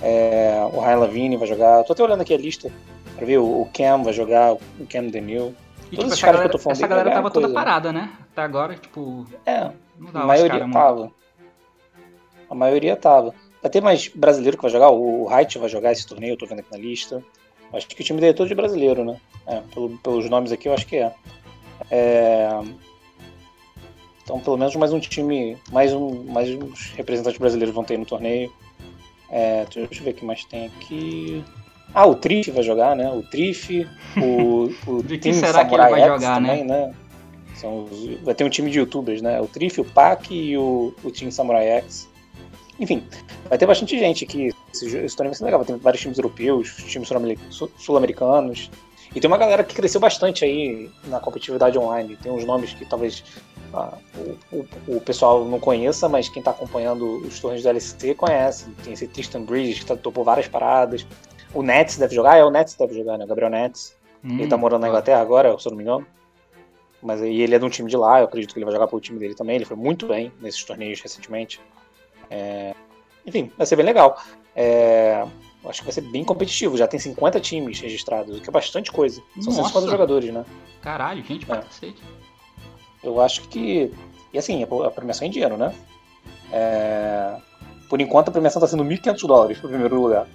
é, 0.01 0.59
o 0.73 0.79
Ryan 0.79 0.97
Lavigne 0.97 1.37
vai 1.37 1.47
jogar. 1.47 1.83
Tô 1.83 1.93
até 1.93 2.01
olhando 2.01 2.21
aqui 2.21 2.33
a 2.33 2.37
lista 2.37 2.71
pra 3.15 3.27
ver, 3.27 3.37
o, 3.37 3.69
Cam 3.71 4.01
vai 4.01 4.11
jogar, 4.11 4.53
o 4.53 4.87
Cam 4.89 5.05
Denil. 5.05 5.53
E, 5.91 5.95
Todos 5.97 6.05
tipo, 6.05 6.13
os 6.15 6.21
caras 6.21 6.21
galera, 6.21 6.39
que 6.39 6.47
eu 6.47 6.51
tô 6.51 6.57
falando 6.57 6.77
Essa 6.77 6.87
galera 6.87 7.11
tava 7.11 7.29
toda 7.29 7.49
parada, 7.49 7.93
né? 7.93 8.11
Até 8.31 8.41
agora, 8.41 8.73
tipo. 8.73 9.27
É, 9.45 9.69
a 10.15 10.25
maioria 10.25 10.67
tava. 10.71 11.11
A 12.49 12.55
maioria 12.55 12.95
tava. 12.95 13.35
Vai 13.61 13.69
ter 13.69 13.81
mais 13.81 14.07
brasileiro 14.07 14.57
que 14.57 14.63
vai 14.63 14.71
jogar, 14.71 14.89
o 14.89 15.29
Height 15.31 15.59
vai 15.59 15.69
jogar 15.69 15.91
esse 15.91 16.07
torneio, 16.07 16.33
eu 16.33 16.37
tô 16.37 16.47
vendo 16.47 16.61
aqui 16.61 16.71
na 16.71 16.79
lista. 16.79 17.23
Acho 17.71 17.87
que 17.87 18.01
o 18.01 18.03
time 18.03 18.19
dele 18.19 18.31
é 18.31 18.35
todo 18.35 18.47
de 18.47 18.55
brasileiro, 18.55 19.05
né? 19.05 19.21
É, 19.45 19.61
pelo, 19.71 19.95
pelos 19.99 20.27
nomes 20.27 20.51
aqui 20.51 20.67
eu 20.67 20.73
acho 20.73 20.87
que 20.87 20.95
é. 20.95 21.13
é. 21.91 22.49
Então 24.31 24.39
pelo 24.39 24.57
menos 24.57 24.73
mais 24.77 24.93
um 24.93 24.99
time, 24.99 25.57
mais, 25.73 25.91
um, 25.91 26.23
mais 26.23 26.49
uns 26.49 26.91
representantes 26.95 27.37
brasileiros 27.37 27.75
vão 27.75 27.83
ter 27.83 27.99
no 27.99 28.05
torneio. 28.05 28.49
É, 29.29 29.65
deixa 29.65 29.99
eu 29.99 30.05
ver 30.05 30.11
o 30.11 30.13
que 30.13 30.23
mais 30.23 30.45
tem 30.45 30.67
aqui. 30.67 31.43
Ah, 31.93 32.05
o 32.05 32.15
Trif 32.15 32.49
vai 32.49 32.63
jogar, 32.63 32.95
né? 32.95 33.11
O 33.11 33.23
Trif, 33.23 33.85
o, 34.15 34.71
o 34.89 35.03
De 35.03 35.17
que 35.17 35.33
será 35.33 35.65
Samurai 35.65 35.67
que 35.67 35.75
ele 35.75 35.99
vai 35.99 36.01
X 36.01 36.21
jogar, 36.21 36.35
também, 36.35 36.63
né? 36.63 36.87
né? 36.87 36.93
São 37.55 37.83
os, 37.83 38.21
vai 38.21 38.33
ter 38.33 38.45
um 38.45 38.49
time 38.49 38.71
de 38.71 38.79
youtubers, 38.79 39.21
né? 39.21 39.41
O 39.41 39.47
Trif, 39.47 39.81
o 39.81 39.83
Pac 39.83 40.33
e 40.33 40.57
o, 40.57 40.93
o 41.03 41.11
Team 41.11 41.29
Samurai 41.29 41.67
X. 41.67 42.07
Enfim, 42.79 43.03
vai 43.49 43.57
ter 43.57 43.65
bastante 43.65 43.99
gente 43.99 44.23
aqui. 44.23 44.51
Esse, 44.73 44.85
esse 44.97 45.15
torneio 45.15 45.33
vai 45.33 45.37
ser 45.37 45.43
legal. 45.43 45.59
Vai 45.59 45.67
ter 45.67 45.75
vários 45.75 46.01
times 46.01 46.17
europeus, 46.17 46.73
times 46.87 47.09
sul-americanos. 47.77 48.71
E 49.13 49.19
tem 49.19 49.27
uma 49.27 49.37
galera 49.37 49.61
que 49.61 49.75
cresceu 49.75 49.99
bastante 49.99 50.45
aí 50.45 50.89
na 51.07 51.19
competitividade 51.19 51.77
online. 51.77 52.15
Tem 52.15 52.31
uns 52.31 52.45
nomes 52.45 52.73
que 52.73 52.85
talvez 52.85 53.23
ah, 53.73 53.97
o, 54.15 54.57
o, 54.57 54.97
o, 54.97 55.01
pessoal 55.01 55.45
não 55.45 55.59
conheça, 55.59 56.09
mas 56.09 56.27
quem 56.27 56.41
está 56.41 56.51
acompanhando 56.51 57.17
os 57.25 57.39
torneios 57.39 57.63
do 57.63 57.69
LCT 57.69 58.15
conhece. 58.15 58.69
Tem 58.83 58.93
esse 58.93 59.07
Tristan 59.07 59.43
Bridges 59.43 59.79
que 59.79 59.85
tá, 59.85 59.95
topou 59.95 60.23
várias 60.23 60.47
paradas. 60.47 61.05
O 61.53 61.63
Nets 61.63 61.97
deve 61.97 62.13
jogar, 62.13 62.37
é 62.37 62.43
o 62.43 62.49
Nets 62.49 62.75
deve 62.75 62.93
jogar, 62.93 63.17
né? 63.17 63.25
O 63.25 63.27
Gabriel 63.27 63.49
Nets. 63.49 63.95
Hum, 64.23 64.39
ele 64.39 64.47
tá 64.47 64.57
morando 64.57 64.81
na 64.81 64.89
Inglaterra 64.89 65.21
agora, 65.21 65.57
se 65.57 65.67
eu 65.67 65.71
não 65.71 65.77
me 65.77 65.83
engano. 65.83 66.05
Mas 67.01 67.21
aí 67.21 67.41
ele 67.41 67.55
é 67.55 67.59
de 67.59 67.65
um 67.65 67.69
time 67.69 67.89
de 67.89 67.97
lá, 67.97 68.19
eu 68.19 68.25
acredito 68.25 68.53
que 68.53 68.59
ele 68.59 68.65
vai 68.65 68.73
jogar 68.73 68.87
pro 68.87 68.99
time 68.99 69.17
dele 69.19 69.35
também. 69.35 69.55
Ele 69.55 69.65
foi 69.65 69.77
muito 69.77 70.05
bem 70.07 70.31
nesses 70.39 70.63
torneios 70.63 71.01
recentemente. 71.01 71.59
É... 72.29 72.75
Enfim, 73.25 73.51
vai 73.57 73.65
ser 73.65 73.75
bem 73.75 73.85
legal. 73.85 74.21
É... 74.55 75.25
Acho 75.65 75.79
que 75.79 75.85
vai 75.85 75.93
ser 75.93 76.01
bem 76.01 76.23
competitivo. 76.23 76.75
Já 76.77 76.87
tem 76.87 76.99
50 76.99 77.39
times 77.39 77.79
registrados, 77.79 78.37
o 78.37 78.41
que 78.41 78.49
é 78.49 78.51
bastante 78.51 78.91
coisa. 78.91 79.21
São 79.35 79.53
Nossa. 79.53 79.69
150 79.69 79.91
jogadores, 79.91 80.33
né? 80.33 80.45
Caralho, 80.81 81.23
gente 81.23 81.45
pra 81.45 81.57
é. 81.57 81.61
cacete. 81.61 82.01
Eu 83.03 83.19
acho 83.21 83.41
que. 83.47 83.93
E 84.33 84.37
assim, 84.37 84.63
a 84.63 84.91
premiação 84.91 85.25
é 85.25 85.27
em 85.27 85.31
dinheiro, 85.31 85.57
né? 85.57 85.73
É... 86.51 87.35
Por 87.89 87.99
enquanto 87.99 88.29
a 88.29 88.31
premiação 88.31 88.61
tá 88.61 88.67
sendo 88.67 88.85
1.500 88.85 89.27
dólares 89.27 89.57
pro 89.59 89.69
primeiro 89.69 89.99
lugar. 89.99 90.27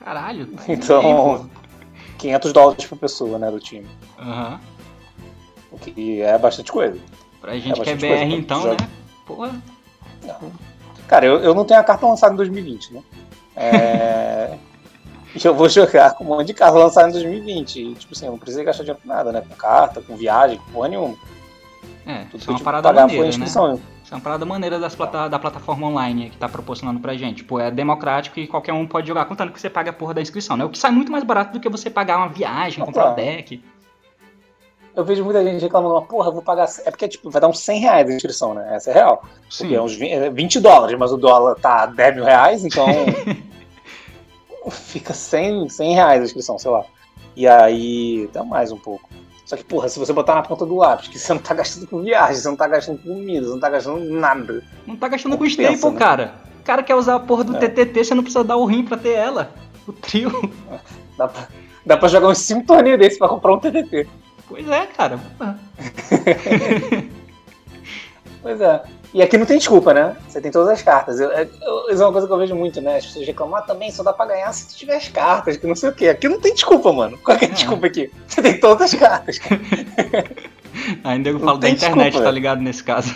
Caralho. 0.00 0.46
Tá 0.46 0.62
então, 0.72 1.38
bem, 1.38 1.50
500 2.18 2.52
dólares 2.52 2.86
por 2.86 2.98
pessoa, 2.98 3.38
né, 3.38 3.50
do 3.50 3.58
time. 3.58 3.86
Aham. 4.18 4.52
Uhum. 4.52 4.78
O 5.70 5.78
que 5.78 6.22
é 6.22 6.38
bastante 6.38 6.72
coisa. 6.72 6.98
Pra 7.40 7.56
gente 7.58 7.80
é 7.80 7.84
que 7.84 7.90
é 7.90 7.94
BR 7.94 8.34
então, 8.34 8.64
né? 8.64 8.76
Porra. 9.26 9.62
Cara, 11.06 11.26
eu, 11.26 11.40
eu 11.40 11.54
não 11.54 11.64
tenho 11.64 11.80
a 11.80 11.84
carta 11.84 12.06
lançada 12.06 12.32
em 12.32 12.36
2020, 12.36 12.94
né? 12.94 13.02
É... 13.54 14.58
eu 15.42 15.54
vou 15.54 15.68
jogar 15.68 16.14
com 16.14 16.24
um 16.24 16.28
monte 16.28 16.48
de 16.48 16.54
carta 16.54 16.78
lançada 16.78 17.08
em 17.08 17.12
2020. 17.12 17.80
E, 17.80 17.94
tipo 17.94 18.14
assim, 18.14 18.26
eu 18.26 18.32
não 18.32 18.38
precisei 18.38 18.64
gastar 18.64 18.82
dinheiro 18.82 19.00
com 19.02 19.08
nada, 19.08 19.30
né? 19.30 19.42
Com 19.46 19.54
carta, 19.54 20.00
com 20.00 20.16
viagem, 20.16 20.58
com 20.58 20.72
porra 20.72 20.88
nenhuma. 20.88 21.16
É, 22.06 22.24
Tudo 22.30 22.40
isso 22.40 22.50
é 22.50 22.54
uma 22.54 22.60
parada 22.60 22.92
maneira, 22.92 23.36
né? 23.36 23.44
Isso 23.44 23.58
é 23.58 24.14
uma 24.14 24.20
parada 24.22 24.44
maneira 24.46 24.78
das 24.78 24.94
plata 24.94 25.28
da 25.28 25.38
plataforma 25.38 25.86
online 25.86 26.30
que 26.30 26.38
tá 26.38 26.48
proporcionando 26.48 26.98
pra 26.98 27.14
gente. 27.14 27.38
Tipo, 27.38 27.60
é 27.60 27.70
democrático 27.70 28.40
e 28.40 28.46
qualquer 28.46 28.72
um 28.72 28.86
pode 28.86 29.06
jogar, 29.06 29.26
contando 29.26 29.52
que 29.52 29.60
você 29.60 29.68
paga 29.68 29.90
a 29.90 29.92
porra 29.92 30.14
da 30.14 30.22
inscrição, 30.22 30.56
né? 30.56 30.64
O 30.64 30.70
que 30.70 30.78
sai 30.78 30.90
muito 30.90 31.12
mais 31.12 31.24
barato 31.24 31.52
do 31.52 31.60
que 31.60 31.68
você 31.68 31.90
pagar 31.90 32.16
uma 32.16 32.28
viagem, 32.28 32.82
ah, 32.82 32.86
comprar 32.86 33.04
tá. 33.04 33.12
um 33.12 33.14
deck. 33.14 33.62
Eu 34.96 35.04
vejo 35.04 35.22
muita 35.22 35.44
gente 35.44 35.60
reclamando, 35.60 36.00
porra, 36.06 36.30
vou 36.30 36.42
pagar. 36.42 36.66
É 36.84 36.90
porque, 36.90 37.06
tipo, 37.06 37.30
vai 37.30 37.40
dar 37.40 37.48
uns 37.48 37.60
100 37.60 37.80
reais 37.80 38.10
a 38.10 38.14
inscrição, 38.14 38.54
né? 38.54 38.74
Essa 38.74 38.90
é 38.90 38.94
real. 38.94 39.22
Sim. 39.50 39.64
Porque 39.64 39.74
é 39.76 39.82
uns 39.82 39.94
20 39.94 40.58
é 40.58 40.60
dólares, 40.60 40.98
mas 40.98 41.12
o 41.12 41.16
dólar 41.16 41.54
tá 41.56 41.86
10 41.86 42.16
mil 42.16 42.24
reais, 42.24 42.64
então. 42.64 42.86
fica 44.70 45.14
100, 45.14 45.68
100 45.68 45.94
reais 45.94 46.22
a 46.22 46.24
inscrição, 46.24 46.58
sei 46.58 46.70
lá. 46.70 46.84
E 47.36 47.46
aí, 47.46 48.26
até 48.28 48.42
mais 48.42 48.72
um 48.72 48.78
pouco. 48.78 49.07
Só 49.48 49.56
que, 49.56 49.64
porra, 49.64 49.88
se 49.88 49.98
você 49.98 50.12
botar 50.12 50.34
na 50.34 50.42
ponta 50.42 50.66
do 50.66 50.76
lápis, 50.76 51.08
que 51.08 51.18
você 51.18 51.32
não 51.32 51.40
tá 51.40 51.54
gastando 51.54 51.86
com 51.86 52.02
viagem, 52.02 52.36
você 52.36 52.48
não 52.48 52.54
tá 52.54 52.68
gastando 52.68 52.98
com 52.98 53.14
comida, 53.14 53.46
você 53.46 53.52
não 53.52 53.58
tá 53.58 53.70
gastando 53.70 54.04
nada. 54.04 54.62
Não 54.86 54.94
tá 54.94 55.08
gastando 55.08 55.38
com 55.38 55.46
staple, 55.46 55.90
né? 55.90 55.98
cara. 55.98 56.34
O 56.60 56.62
cara 56.62 56.82
quer 56.82 56.94
usar 56.94 57.14
a 57.14 57.20
porra 57.20 57.44
do 57.44 57.56
é. 57.56 57.60
TTT, 57.60 58.04
você 58.04 58.14
não 58.14 58.22
precisa 58.22 58.44
dar 58.44 58.58
o 58.58 58.66
rim 58.66 58.84
pra 58.84 58.98
ter 58.98 59.14
ela. 59.14 59.54
O 59.86 59.92
trio. 59.94 60.30
Dá 61.16 61.28
pra, 61.28 61.48
dá 61.86 61.96
pra 61.96 62.08
jogar 62.08 62.28
uns 62.28 62.40
5 62.40 62.66
torneios 62.66 62.98
desses 62.98 63.18
pra 63.18 63.26
comprar 63.26 63.54
um 63.54 63.58
TTT. 63.58 64.06
Pois 64.46 64.68
é, 64.68 64.86
cara. 64.86 65.18
pois 68.42 68.60
é. 68.60 68.82
E 69.14 69.22
aqui 69.22 69.38
não 69.38 69.46
tem 69.46 69.56
desculpa, 69.56 69.94
né? 69.94 70.16
Você 70.28 70.40
tem 70.40 70.50
todas 70.50 70.68
as 70.68 70.82
cartas. 70.82 71.18
Eu, 71.18 71.30
eu, 71.30 71.48
isso 71.90 72.02
é 72.02 72.06
uma 72.06 72.12
coisa 72.12 72.26
que 72.26 72.32
eu 72.32 72.38
vejo 72.38 72.54
muito, 72.54 72.80
né? 72.80 72.96
As 72.96 73.06
pessoas 73.06 73.26
reclamam, 73.26 73.56
ah, 73.56 73.62
também 73.62 73.90
só 73.90 74.02
dá 74.02 74.12
pra 74.12 74.26
ganhar 74.26 74.52
se 74.52 74.68
tu 74.68 74.76
tiver 74.76 74.96
as 74.96 75.08
cartas, 75.08 75.56
que 75.56 75.66
não 75.66 75.74
sei 75.74 75.88
o 75.88 75.94
quê. 75.94 76.08
Aqui 76.08 76.28
não 76.28 76.40
tem 76.40 76.52
desculpa, 76.52 76.92
mano. 76.92 77.16
Qual 77.18 77.36
é 77.36 77.44
a 77.44 77.48
desculpa 77.48 77.86
aqui? 77.86 78.10
Você 78.26 78.42
tem 78.42 78.60
todas 78.60 78.92
as 78.92 79.00
cartas. 79.00 79.38
Ainda 81.04 81.30
eu 81.30 81.40
falo 81.40 81.58
da 81.58 81.70
internet, 81.70 82.04
desculpa, 82.04 82.24
tá 82.24 82.30
ligado, 82.30 82.60
nesse 82.60 82.84
caso. 82.84 83.14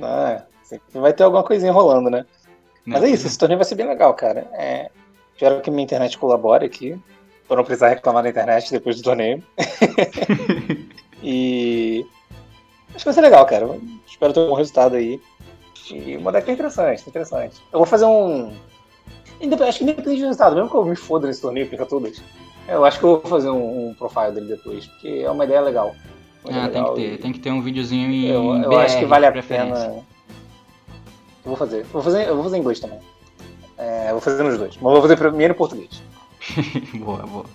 É. 0.00 0.42
Sempre 0.62 1.00
vai 1.00 1.14
ter 1.14 1.22
alguma 1.22 1.42
coisinha 1.42 1.72
rolando, 1.72 2.10
né? 2.10 2.26
Não, 2.84 3.00
Mas 3.00 3.04
é 3.04 3.08
isso, 3.08 3.26
esse 3.26 3.38
torneio 3.38 3.58
vai 3.58 3.64
ser 3.64 3.74
bem 3.74 3.88
legal, 3.88 4.12
cara. 4.12 4.46
É, 4.52 4.90
espero 5.32 5.62
que 5.62 5.70
minha 5.70 5.82
internet 5.82 6.18
colabore 6.18 6.66
aqui, 6.66 6.94
pra 7.46 7.56
não 7.56 7.64
precisar 7.64 7.88
reclamar 7.88 8.22
da 8.22 8.28
internet 8.28 8.70
depois 8.70 8.96
do 8.96 9.02
torneio. 9.02 9.42
e 11.22 12.06
Acho 12.98 12.98
que 12.98 13.04
vai 13.04 13.14
ser 13.14 13.20
legal, 13.20 13.46
cara. 13.46 13.66
Espero 14.18 14.32
ter 14.32 14.40
um 14.40 14.48
bom 14.48 14.54
resultado 14.54 14.96
aí. 14.96 15.20
E 15.92 16.16
o 16.16 16.32
deck 16.32 16.50
é 16.50 16.52
interessante, 16.52 17.04
é 17.06 17.08
interessante. 17.08 17.62
Eu 17.72 17.78
vou 17.78 17.86
fazer 17.86 18.04
um. 18.04 18.52
Acho 19.66 19.78
que 19.78 19.84
independente 19.84 20.02
do 20.02 20.10
resultado, 20.10 20.56
mesmo 20.56 20.68
que 20.68 20.76
eu 20.76 20.84
me 20.84 20.96
foda 20.96 21.28
nesse 21.28 21.40
torneio, 21.40 21.68
fica 21.68 21.86
todas. 21.86 22.20
Eu 22.66 22.84
acho 22.84 22.98
que 22.98 23.04
eu 23.04 23.20
vou 23.20 23.30
fazer 23.30 23.48
um, 23.48 23.90
um 23.90 23.94
profile 23.94 24.32
dele 24.32 24.48
depois, 24.48 24.86
porque 24.86 25.22
é 25.24 25.30
uma 25.30 25.44
ideia 25.44 25.60
legal. 25.60 25.94
Uma 26.44 26.64
ah, 26.64 26.66
ideia 26.66 26.68
tem 26.68 26.82
legal. 26.82 26.94
que 26.94 27.00
ter, 27.00 27.18
tem 27.18 27.32
que 27.32 27.38
ter 27.38 27.50
um 27.52 27.62
videozinho 27.62 28.10
em. 28.10 28.26
Eu, 28.26 28.56
eu 28.56 28.70
BR, 28.70 28.80
acho 28.80 28.98
que 28.98 29.06
vale 29.06 29.26
a 29.26 29.32
pena. 29.40 29.76
Eu 29.84 30.04
vou 31.44 31.56
fazer. 31.56 31.82
Eu 31.82 31.86
vou 31.92 32.02
fazer, 32.02 32.28
eu 32.28 32.34
vou 32.34 32.42
fazer 32.42 32.56
em 32.56 32.60
inglês 32.60 32.80
também. 32.80 32.98
É, 33.76 34.10
vou 34.10 34.20
fazer 34.20 34.42
nos 34.42 34.58
dois. 34.58 34.74
Mas 34.74 34.82
eu 34.82 34.90
vou 34.90 35.02
fazer 35.02 35.16
primeiro 35.16 35.54
em 35.54 35.56
português. 35.56 36.02
boa, 36.98 37.18
boa. 37.18 37.46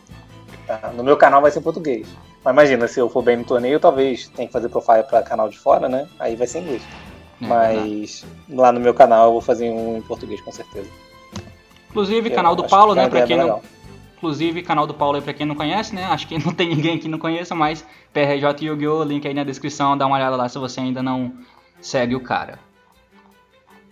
Tá, 0.65 0.93
no 0.95 1.03
meu 1.03 1.17
canal 1.17 1.41
vai 1.41 1.51
ser 1.51 1.59
em 1.59 1.63
português. 1.63 2.07
Mas 2.43 2.53
imagina, 2.53 2.87
se 2.87 2.99
eu 2.99 3.09
for 3.09 3.23
bem 3.23 3.37
no 3.37 3.45
torneio, 3.45 3.79
talvez 3.79 4.27
tenha 4.27 4.47
que 4.47 4.53
fazer 4.53 4.69
profile 4.69 5.03
para 5.03 5.23
canal 5.23 5.47
de 5.47 5.57
fora, 5.57 5.87
né? 5.87 6.07
Aí 6.19 6.35
vai 6.35 6.45
ser 6.45 6.59
inglês. 6.59 6.81
É, 7.41 7.47
Mas 7.47 8.25
lá 8.49 8.71
no 8.71 8.79
meu 8.79 8.93
canal 8.93 9.27
eu 9.27 9.31
vou 9.33 9.41
fazer 9.41 9.69
um 9.69 9.97
em 9.97 10.01
português, 10.01 10.41
com 10.41 10.51
certeza. 10.51 10.89
Inclusive, 11.89 12.29
eu 12.29 12.35
canal 12.35 12.55
do 12.55 12.65
Paulo, 12.65 12.93
né? 12.93 13.07
Pra 13.07 13.25
quem 13.25 13.37
não... 13.37 13.61
Inclusive, 14.17 14.63
canal 14.63 14.87
do 14.87 14.93
Paulo 14.93 15.17
aí 15.17 15.21
pra 15.21 15.33
quem 15.33 15.45
não 15.45 15.55
conhece, 15.55 15.93
né? 15.93 16.05
Acho 16.05 16.27
que 16.27 16.37
não 16.43 16.53
tem 16.53 16.69
ninguém 16.69 16.97
que 16.97 17.07
não 17.07 17.19
conheça, 17.19 17.53
mas 17.55 17.85
PRJ 18.11 18.65
Yu-Gi-Oh! 18.65 19.03
Link 19.03 19.27
aí 19.27 19.33
na 19.33 19.43
descrição, 19.43 19.97
dá 19.97 20.05
uma 20.05 20.15
olhada 20.15 20.35
lá 20.35 20.47
se 20.47 20.57
você 20.57 20.79
ainda 20.79 21.03
não 21.03 21.33
segue 21.81 22.15
o 22.15 22.21
cara. 22.21 22.59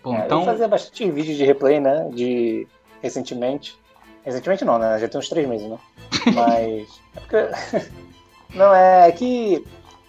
Bom, 0.03 0.15
é, 0.15 0.25
então... 0.25 0.39
Eu 0.39 0.45
fazia 0.45 0.67
bastante 0.67 1.09
vídeo 1.11 1.35
de 1.35 1.45
replay, 1.45 1.79
né? 1.79 2.09
De 2.13 2.67
recentemente. 3.01 3.77
Recentemente 4.23 4.63
não, 4.63 4.77
né? 4.77 4.99
Já 4.99 5.07
tem 5.07 5.19
uns 5.19 5.29
três 5.29 5.47
meses, 5.47 5.67
né? 5.67 5.77
Mas. 6.33 7.01
É 7.15 7.19
porque... 7.19 7.91
Não, 8.53 8.73
é, 8.73 9.11
que 9.11 9.65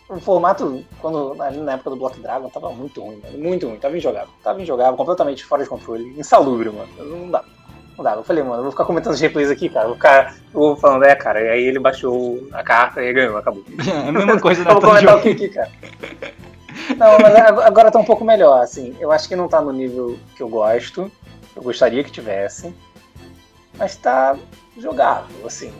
o 0.08 0.20
formato, 0.20 0.84
quando 1.00 1.40
ali 1.40 1.58
na 1.58 1.72
época 1.72 1.90
do 1.90 1.96
Block 1.96 2.20
Dragon, 2.20 2.48
tava 2.48 2.70
muito 2.70 3.00
ruim, 3.00 3.20
mano. 3.22 3.38
Muito 3.38 3.66
ruim, 3.66 3.78
tava 3.78 3.96
injogável. 3.96 4.28
Tava 4.42 4.60
injogável, 4.60 4.96
completamente 4.96 5.44
fora 5.44 5.62
de 5.62 5.68
controle, 5.68 6.18
insalubre, 6.18 6.70
mano. 6.70 6.88
Não 6.98 7.30
dá. 7.30 7.44
Não 7.96 8.04
dá. 8.04 8.14
Eu 8.14 8.24
falei, 8.24 8.42
mano, 8.42 8.56
eu 8.56 8.62
vou 8.62 8.70
ficar 8.72 8.84
comentando 8.84 9.14
os 9.14 9.20
replays 9.20 9.50
aqui, 9.50 9.68
cara. 9.68 9.86
Vou 9.86 9.96
ficar 9.96 10.34
eu 10.52 10.60
vou 10.60 10.76
falando, 10.76 11.04
é, 11.04 11.14
cara. 11.14 11.40
E 11.40 11.48
aí 11.48 11.62
ele 11.62 11.78
baixou 11.78 12.46
a 12.52 12.62
carta 12.62 13.02
e 13.02 13.12
ganhou, 13.12 13.36
acabou. 13.36 13.64
É 13.78 14.08
a 14.08 14.12
mesma 14.12 14.40
coisa? 14.40 14.62
Eu 14.62 14.72
vou 14.72 14.82
comentar 14.82 15.16
o 15.16 15.22
que 15.22 15.28
aqui, 15.30 15.48
cara. 15.48 15.70
Não, 16.96 17.18
mas 17.18 17.34
agora 17.64 17.90
tá 17.90 17.98
um 17.98 18.04
pouco 18.04 18.24
melhor, 18.24 18.60
assim. 18.62 18.96
Eu 18.98 19.12
acho 19.12 19.28
que 19.28 19.36
não 19.36 19.48
tá 19.48 19.60
no 19.60 19.72
nível 19.72 20.18
que 20.36 20.42
eu 20.42 20.48
gosto. 20.48 21.10
Eu 21.54 21.62
gostaria 21.62 22.02
que 22.02 22.10
tivesse. 22.10 22.74
Mas 23.78 23.96
tá 23.96 24.36
jogável, 24.76 25.46
assim. 25.46 25.72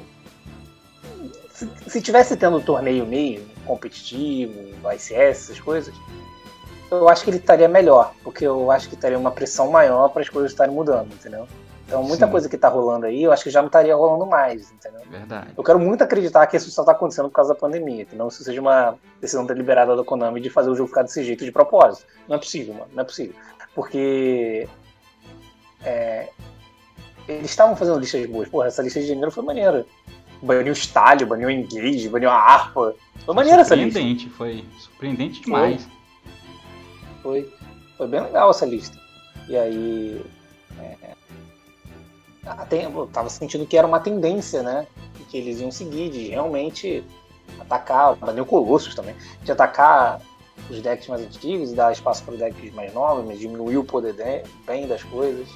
Se, 1.62 1.90
se 1.90 2.03
tivesse 2.03 2.37
tendo 2.37 2.57
um 2.57 2.61
torneio 2.61 3.07
meio 3.07 3.46
competitivo, 3.64 4.53
ICS, 4.92 5.12
essas 5.12 5.61
coisas, 5.61 5.94
eu 6.90 7.09
acho 7.09 7.25
que 7.25 7.31
ele 7.31 7.38
estaria 7.38 7.68
melhor, 7.68 8.12
porque 8.22 8.46
eu 8.46 8.70
acho 8.70 8.88
que 8.88 8.96
teria 8.96 9.18
uma 9.18 9.31
pressão 9.31 9.70
maior 9.70 10.09
para 10.09 10.22
as 10.22 10.29
coisas 10.29 10.51
estarem 10.51 10.75
mudando, 10.75 11.12
entendeu? 11.12 11.46
Então, 11.87 12.03
muita 12.03 12.27
Sim. 12.27 12.33
coisa 12.33 12.48
que 12.48 12.57
tá 12.57 12.68
rolando 12.68 13.07
aí, 13.07 13.22
eu 13.22 13.33
acho 13.33 13.44
que 13.44 13.51
já 13.51 13.61
não 13.61 13.66
estaria 13.66 13.94
rolando 13.94 14.25
mais, 14.25 14.72
entendeu? 14.72 15.03
Verdade. 15.11 15.48
Eu 15.57 15.62
quero 15.62 15.79
muito 15.79 16.03
acreditar 16.03 16.46
que 16.46 16.57
isso 16.57 16.70
só 16.70 16.85
tá 16.85 16.92
acontecendo 16.92 17.29
por 17.29 17.35
causa 17.35 17.53
da 17.53 17.61
pandemia, 17.61 18.05
que 18.05 18.16
não 18.16 18.29
isso 18.29 18.42
seja 18.42 18.61
uma 18.61 18.96
decisão 19.20 19.44
deliberada 19.44 19.94
da 19.94 20.03
Konami 20.03 20.40
de 20.40 20.48
fazer 20.48 20.70
o 20.70 20.75
jogo 20.75 20.88
ficar 20.88 21.03
desse 21.03 21.22
jeito 21.22 21.44
de 21.44 21.53
propósito. 21.53 22.07
Não 22.27 22.37
é 22.37 22.38
possível, 22.38 22.75
mano. 22.75 22.88
Não 22.94 23.03
é 23.03 23.05
possível. 23.05 23.35
Porque. 23.75 24.66
É, 25.85 26.29
eles 27.29 27.51
estavam 27.51 27.77
fazendo 27.77 27.98
listas 27.98 28.25
boas. 28.27 28.48
Porra, 28.48 28.68
essa 28.68 28.83
lista 28.83 29.01
de 29.01 29.07
gênero 29.07 29.31
foi 29.31 29.44
maneira. 29.44 29.85
Baniu 30.43 30.73
o 30.73 30.77
Stalio, 30.77 31.27
baniu 31.27 31.49
o 31.49 31.51
Engage, 31.51 32.09
baniu 32.09 32.29
a 32.29 32.35
harpa. 32.35 32.95
Foi 33.25 33.35
maneira 33.35 33.63
essa 33.63 33.75
lista. 33.75 34.01
Surpreendente, 34.01 34.31
foi 34.31 34.65
surpreendente 34.79 35.41
demais. 35.41 35.89
Foi. 37.23 37.43
foi. 37.43 37.63
Foi 37.97 38.09
bem 38.09 38.21
legal 38.21 38.51
essa 38.51 38.67
lista. 38.67 38.99
E 39.49 39.57
aí. 39.57 40.21
É, 40.81 41.13
eu 42.85 43.07
tava 43.13 43.29
sentindo 43.29 43.65
que 43.67 43.77
era 43.77 43.87
uma 43.87 44.01
tendência, 44.01 44.63
né? 44.63 44.87
Que 45.31 45.39
eles 45.39 45.61
iam 45.61 45.71
seguir, 45.71 46.11
de 46.11 46.29
realmente 46.29 47.05
atacar, 47.61 48.17
banir 48.17 48.43
o 48.43 48.47
Colossus 48.47 48.95
também, 48.95 49.15
de 49.43 49.53
atacar 49.53 50.21
os 50.69 50.81
decks 50.81 51.07
mais 51.07 51.23
antigos 51.23 51.73
e 51.73 51.75
dar 51.75 51.93
espaço 51.93 52.23
para 52.25 52.35
os 52.35 52.41
decks 52.41 52.75
mais 52.75 52.93
novos, 52.93 53.25
mas 53.25 53.39
diminuir 53.39 53.77
o 53.77 53.85
poder 53.85 54.13
de, 54.15 54.43
bem 54.67 54.87
das 54.87 55.03
coisas. 55.05 55.49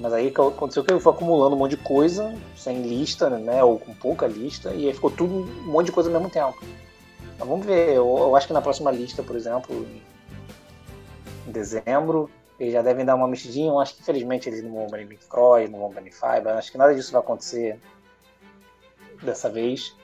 Mas 0.00 0.12
aí 0.12 0.28
aconteceu 0.28 0.84
que 0.84 0.92
eu 0.92 1.00
fui 1.00 1.12
acumulando 1.12 1.56
um 1.56 1.58
monte 1.58 1.72
de 1.72 1.82
coisa, 1.82 2.34
sem 2.56 2.82
lista, 2.82 3.28
né? 3.30 3.62
Ou 3.64 3.78
com 3.78 3.92
pouca 3.94 4.26
lista, 4.26 4.72
e 4.72 4.86
aí 4.86 4.94
ficou 4.94 5.10
tudo 5.10 5.34
um 5.34 5.72
monte 5.72 5.86
de 5.86 5.92
coisa 5.92 6.08
ao 6.08 6.12
mesmo 6.12 6.30
tempo. 6.30 6.62
Então 7.34 7.46
vamos 7.46 7.66
ver, 7.66 7.90
eu, 7.90 8.06
eu 8.18 8.36
acho 8.36 8.46
que 8.46 8.52
na 8.52 8.62
próxima 8.62 8.90
lista, 8.90 9.22
por 9.22 9.34
exemplo, 9.34 9.86
em 11.46 11.50
dezembro, 11.50 12.30
eles 12.58 12.72
já 12.72 12.82
devem 12.82 13.04
dar 13.04 13.14
uma 13.14 13.26
mexidinha. 13.26 13.70
Eu 13.70 13.80
acho 13.80 13.94
que 13.94 14.02
infelizmente 14.02 14.48
eles 14.48 14.62
não 14.62 14.72
vão 14.72 14.86
banir 14.86 15.18
Croy, 15.28 15.68
não 15.68 15.80
vão 15.80 15.90
banir 15.90 16.12
Fiber. 16.12 16.56
Acho 16.56 16.70
que 16.70 16.78
nada 16.78 16.94
disso 16.94 17.12
vai 17.12 17.20
acontecer 17.20 17.80
dessa 19.22 19.48
vez. 19.48 19.96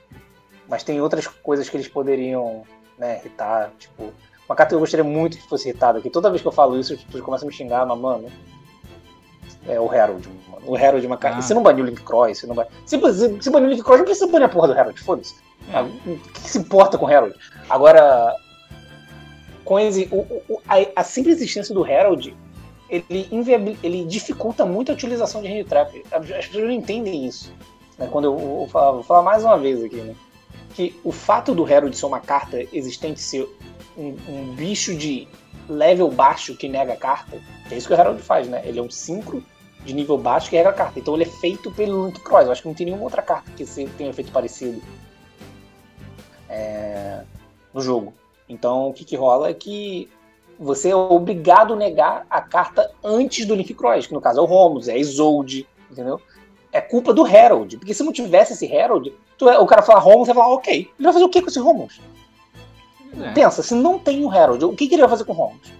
Mas 0.67 0.83
tem 0.83 0.99
outras 0.99 1.27
coisas 1.27 1.69
que 1.69 1.77
eles 1.77 1.87
poderiam 1.87 2.63
né, 2.97 3.19
irritar. 3.19 3.71
Tipo, 3.77 4.13
uma 4.47 4.55
carta 4.55 4.69
que 4.69 4.75
eu 4.75 4.79
gostaria 4.79 5.03
muito 5.03 5.37
que 5.37 5.47
fosse 5.47 5.69
irritada, 5.69 6.01
que 6.01 6.09
toda 6.09 6.29
vez 6.29 6.41
que 6.41 6.47
eu 6.47 6.51
falo 6.51 6.79
isso, 6.79 6.93
as 6.93 7.03
pessoas 7.03 7.23
começam 7.23 7.47
a 7.47 7.49
me 7.49 7.55
xingar, 7.55 7.85
mas, 7.85 7.99
mano. 7.99 8.31
É 9.67 9.79
o 9.79 9.91
Herald, 9.91 10.27
mano. 10.49 10.63
O 10.65 10.77
Herald 10.77 11.03
é 11.03 11.07
uma 11.07 11.17
carta. 11.17 11.39
Ah. 11.39 11.41
Você 11.41 11.53
não 11.53 11.63
baniu 11.63 11.83
o 11.83 11.87
Link 11.87 12.01
Croy, 12.03 12.33
você 12.33 12.45
não 12.45 12.55
baniu. 12.55 12.71
Se, 12.85 12.99
se, 12.99 13.41
se 13.41 13.49
baniu 13.49 13.67
o 13.67 13.71
Link 13.71 13.83
Croy, 13.83 13.97
não 13.97 14.05
precisa 14.05 14.27
banir 14.27 14.45
a 14.45 14.49
porra 14.49 14.67
do 14.67 14.73
Herald, 14.73 14.99
foda-se. 15.01 15.35
É. 15.73 15.81
O 15.81 15.89
que, 16.33 16.41
que 16.41 16.49
se 16.49 16.57
importa 16.59 16.97
com 16.97 17.05
o 17.05 17.09
Herald? 17.09 17.35
Agora, 17.69 18.35
com 19.63 19.79
esse, 19.79 20.07
o, 20.11 20.19
o, 20.47 20.61
a, 20.67 20.75
a, 21.01 21.03
simples 21.03 21.37
existência 21.37 21.73
do 21.73 21.85
Herald 21.85 22.35
ele, 22.89 23.27
ele 23.83 24.05
dificulta 24.05 24.65
muito 24.65 24.91
a 24.91 24.95
utilização 24.95 25.41
de 25.41 25.47
hand 25.47 25.63
trap. 25.65 26.03
As 26.11 26.25
pessoas 26.25 26.63
não 26.63 26.71
entendem 26.71 27.25
isso. 27.25 27.51
Né? 27.97 28.07
Quando 28.11 28.25
eu, 28.25 28.37
vou, 28.37 28.67
falar, 28.69 28.91
vou 28.91 29.03
falar 29.03 29.23
mais 29.23 29.43
uma 29.43 29.57
vez 29.57 29.83
aqui, 29.83 29.97
né? 29.97 30.15
que 30.75 30.99
o 31.03 31.11
fato 31.11 31.55
do 31.55 31.67
Herald 31.67 31.95
ser 31.95 32.05
uma 32.05 32.19
carta 32.19 32.63
existente 32.73 33.19
ser 33.19 33.47
um, 33.97 34.15
um, 34.27 34.53
bicho 34.55 34.93
de 34.93 35.27
level 35.69 36.11
baixo 36.11 36.55
que 36.55 36.67
nega 36.67 36.93
a 36.93 36.97
carta, 36.97 37.39
que 37.67 37.73
é 37.73 37.77
isso 37.77 37.87
que 37.87 37.93
o 37.93 37.97
Herald 37.97 38.21
faz, 38.21 38.47
né? 38.47 38.61
Ele 38.65 38.79
é 38.79 38.81
um 38.81 38.89
5 38.89 39.41
de 39.85 39.93
nível 39.93 40.17
baixo 40.17 40.49
que 40.49 40.55
nega 40.55 40.69
a 40.69 40.73
carta. 40.73 40.99
Então 40.99 41.13
ele 41.13 41.23
é 41.23 41.27
feito 41.27 41.71
pelo 41.71 42.07
Link 42.07 42.19
Cross. 42.19 42.45
Eu 42.45 42.51
acho 42.51 42.61
que 42.61 42.67
não 42.67 42.75
tem 42.75 42.87
nenhuma 42.87 43.03
outra 43.03 43.21
carta 43.21 43.49
que 43.51 43.63
tenha 43.65 44.09
um 44.09 44.09
efeito 44.09 44.31
parecido 44.31 44.81
é, 46.49 47.21
no 47.73 47.81
jogo. 47.81 48.13
Então 48.49 48.89
o 48.89 48.93
que, 48.93 49.05
que 49.05 49.15
rola 49.15 49.49
é 49.49 49.53
que 49.53 50.09
você 50.59 50.89
é 50.89 50.95
obrigado 50.95 51.73
a 51.73 51.77
negar 51.77 52.25
a 52.29 52.41
carta 52.41 52.91
antes 53.03 53.45
do 53.45 53.55
Link 53.55 53.73
Cross, 53.73 54.07
que 54.07 54.13
no 54.13 54.21
caso 54.21 54.39
é 54.39 54.41
o 54.41 54.45
Romulus, 54.45 54.87
é 54.87 54.93
a 54.93 54.97
Isolde, 54.97 55.67
entendeu? 55.91 56.19
É 56.71 56.81
culpa 56.81 57.13
do 57.13 57.25
Herald, 57.25 57.77
porque 57.77 57.93
se 57.93 58.03
não 58.03 58.11
tivesse 58.11 58.53
esse 58.53 58.65
Herald, 58.65 59.13
é, 59.41 59.59
o 59.59 59.65
cara 59.65 59.81
fala 59.81 59.99
Romulus, 59.99 60.27
você 60.27 60.33
vai 60.33 60.43
falar, 60.43 60.55
ok, 60.55 60.73
ele 60.73 60.89
vai 60.99 61.13
fazer 61.13 61.25
o 61.25 61.29
que 61.29 61.41
com 61.41 61.47
esse 61.47 61.59
Romulus? 61.59 62.01
É. 63.21 63.31
Pensa, 63.33 63.61
se 63.61 63.73
não 63.75 63.99
tem 63.99 64.25
o 64.25 64.33
Herald, 64.33 64.63
o 64.63 64.75
que, 64.75 64.87
que 64.87 64.95
ele 64.95 65.01
vai 65.01 65.09
fazer 65.09 65.25
com 65.25 65.31
o 65.31 65.35
Romulus? 65.35 65.71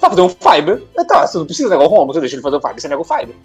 Vai 0.00 0.10
fazer 0.10 0.22
um 0.22 0.28
Fiber, 0.28 0.82
então, 0.98 1.26
você 1.26 1.38
não 1.38 1.46
precisa 1.46 1.68
negar 1.68 1.84
o 1.84 1.88
Romulus, 1.88 2.14
você 2.14 2.20
deixa 2.20 2.36
ele 2.36 2.42
fazer 2.42 2.56
o 2.56 2.60
Fiber, 2.60 2.80
você 2.80 2.88
nega 2.88 3.00
o 3.00 3.04
Fiber. 3.04 3.36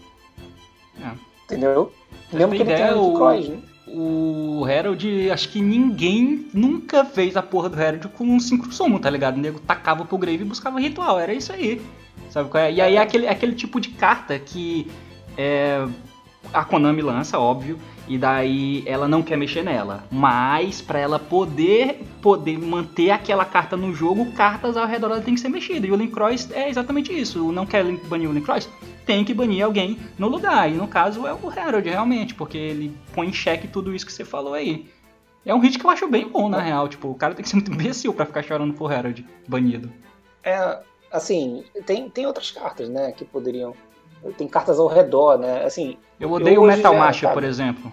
É. 1.01 1.11
Entendeu? 1.45 1.91
Lembra 2.31 2.57
que 2.57 2.63
ele 2.63 2.75
tem 2.75 2.93
o 2.93 3.13
Cross, 3.13 3.47
né? 3.47 3.59
o 3.87 4.67
Herald, 4.67 5.31
acho 5.31 5.49
que 5.49 5.61
ninguém 5.61 6.49
nunca 6.53 7.05
fez 7.05 7.37
a 7.37 7.41
porra 7.41 7.69
do 7.69 7.79
Herald 7.79 8.07
com 8.09 8.25
um 8.25 8.39
sincrosumo, 8.39 8.99
tá 8.99 9.09
ligado? 9.09 9.37
O 9.37 9.39
nego 9.39 9.59
tacava 9.59 10.03
pro 10.03 10.17
Grave 10.17 10.41
e 10.41 10.45
buscava 10.45 10.79
ritual, 10.79 11.19
era 11.19 11.33
isso 11.33 11.53
aí. 11.53 11.81
Sabe 12.29 12.49
qual 12.49 12.63
é? 12.63 12.71
E 12.71 12.81
aí 12.81 12.95
é 12.95 12.99
aquele, 12.99 13.27
aquele 13.27 13.53
tipo 13.53 13.79
de 13.79 13.89
carta 13.89 14.37
que 14.37 14.91
é, 15.37 15.87
a 16.53 16.65
Konami 16.65 17.01
lança, 17.01 17.39
óbvio, 17.39 17.79
e 18.07 18.17
daí 18.17 18.83
ela 18.85 19.07
não 19.07 19.21
quer 19.21 19.37
mexer 19.37 19.63
nela. 19.63 20.03
Mas 20.11 20.81
para 20.81 20.99
ela 20.99 21.19
poder 21.19 22.01
poder 22.21 22.57
manter 22.57 23.11
aquela 23.11 23.45
carta 23.45 23.77
no 23.77 23.93
jogo, 23.93 24.31
cartas 24.33 24.75
ao 24.75 24.87
redor 24.87 25.09
dela 25.09 25.21
tem 25.21 25.35
que 25.35 25.39
ser 25.39 25.49
mexidas. 25.49 25.89
E 25.89 25.91
o 25.91 25.95
Link 25.95 26.11
Cross 26.11 26.49
é 26.51 26.69
exatamente 26.69 27.17
isso. 27.17 27.51
Não 27.51 27.65
quer 27.65 27.83
banir 28.07 28.29
o 28.29 28.33
Link 28.33 28.45
Cross? 28.45 28.69
tem 29.07 29.23
que 29.23 29.33
banir 29.33 29.63
alguém 29.63 29.97
no 30.19 30.27
lugar. 30.27 30.69
E 30.69 30.73
no 30.73 30.87
caso 30.87 31.25
é 31.25 31.33
o 31.33 31.51
Herald, 31.51 31.89
realmente, 31.89 32.35
porque 32.35 32.57
ele 32.57 32.95
põe 33.15 33.29
em 33.29 33.33
xeque 33.33 33.67
tudo 33.67 33.95
isso 33.95 34.05
que 34.05 34.11
você 34.11 34.25
falou 34.25 34.53
aí. 34.53 34.85
É 35.45 35.55
um 35.55 35.59
hit 35.59 35.79
que 35.79 35.85
eu 35.85 35.89
acho 35.89 36.07
bem 36.09 36.27
bom, 36.27 36.49
na 36.49 36.59
real. 36.59 36.89
Tipo, 36.89 37.07
o 37.07 37.15
cara 37.15 37.33
tem 37.33 37.41
que 37.41 37.49
ser 37.49 37.55
muito 37.55 37.71
imbecil 37.71 38.13
pra 38.13 38.25
ficar 38.25 38.43
chorando 38.43 38.73
por 38.73 38.91
Herald 38.91 39.25
banido. 39.47 39.89
É, 40.43 40.79
assim, 41.09 41.63
tem, 41.85 42.09
tem 42.09 42.25
outras 42.27 42.51
cartas, 42.51 42.89
né, 42.89 43.13
que 43.13 43.23
poderiam. 43.23 43.73
Tem 44.37 44.47
cartas 44.47 44.79
ao 44.79 44.87
redor, 44.87 45.37
né? 45.37 45.63
Assim. 45.63 45.97
Eu 46.19 46.31
odeio 46.31 46.61
o 46.61 46.65
Metal 46.65 46.95
Marcha, 46.95 47.29
por 47.29 47.43
exemplo. 47.43 47.91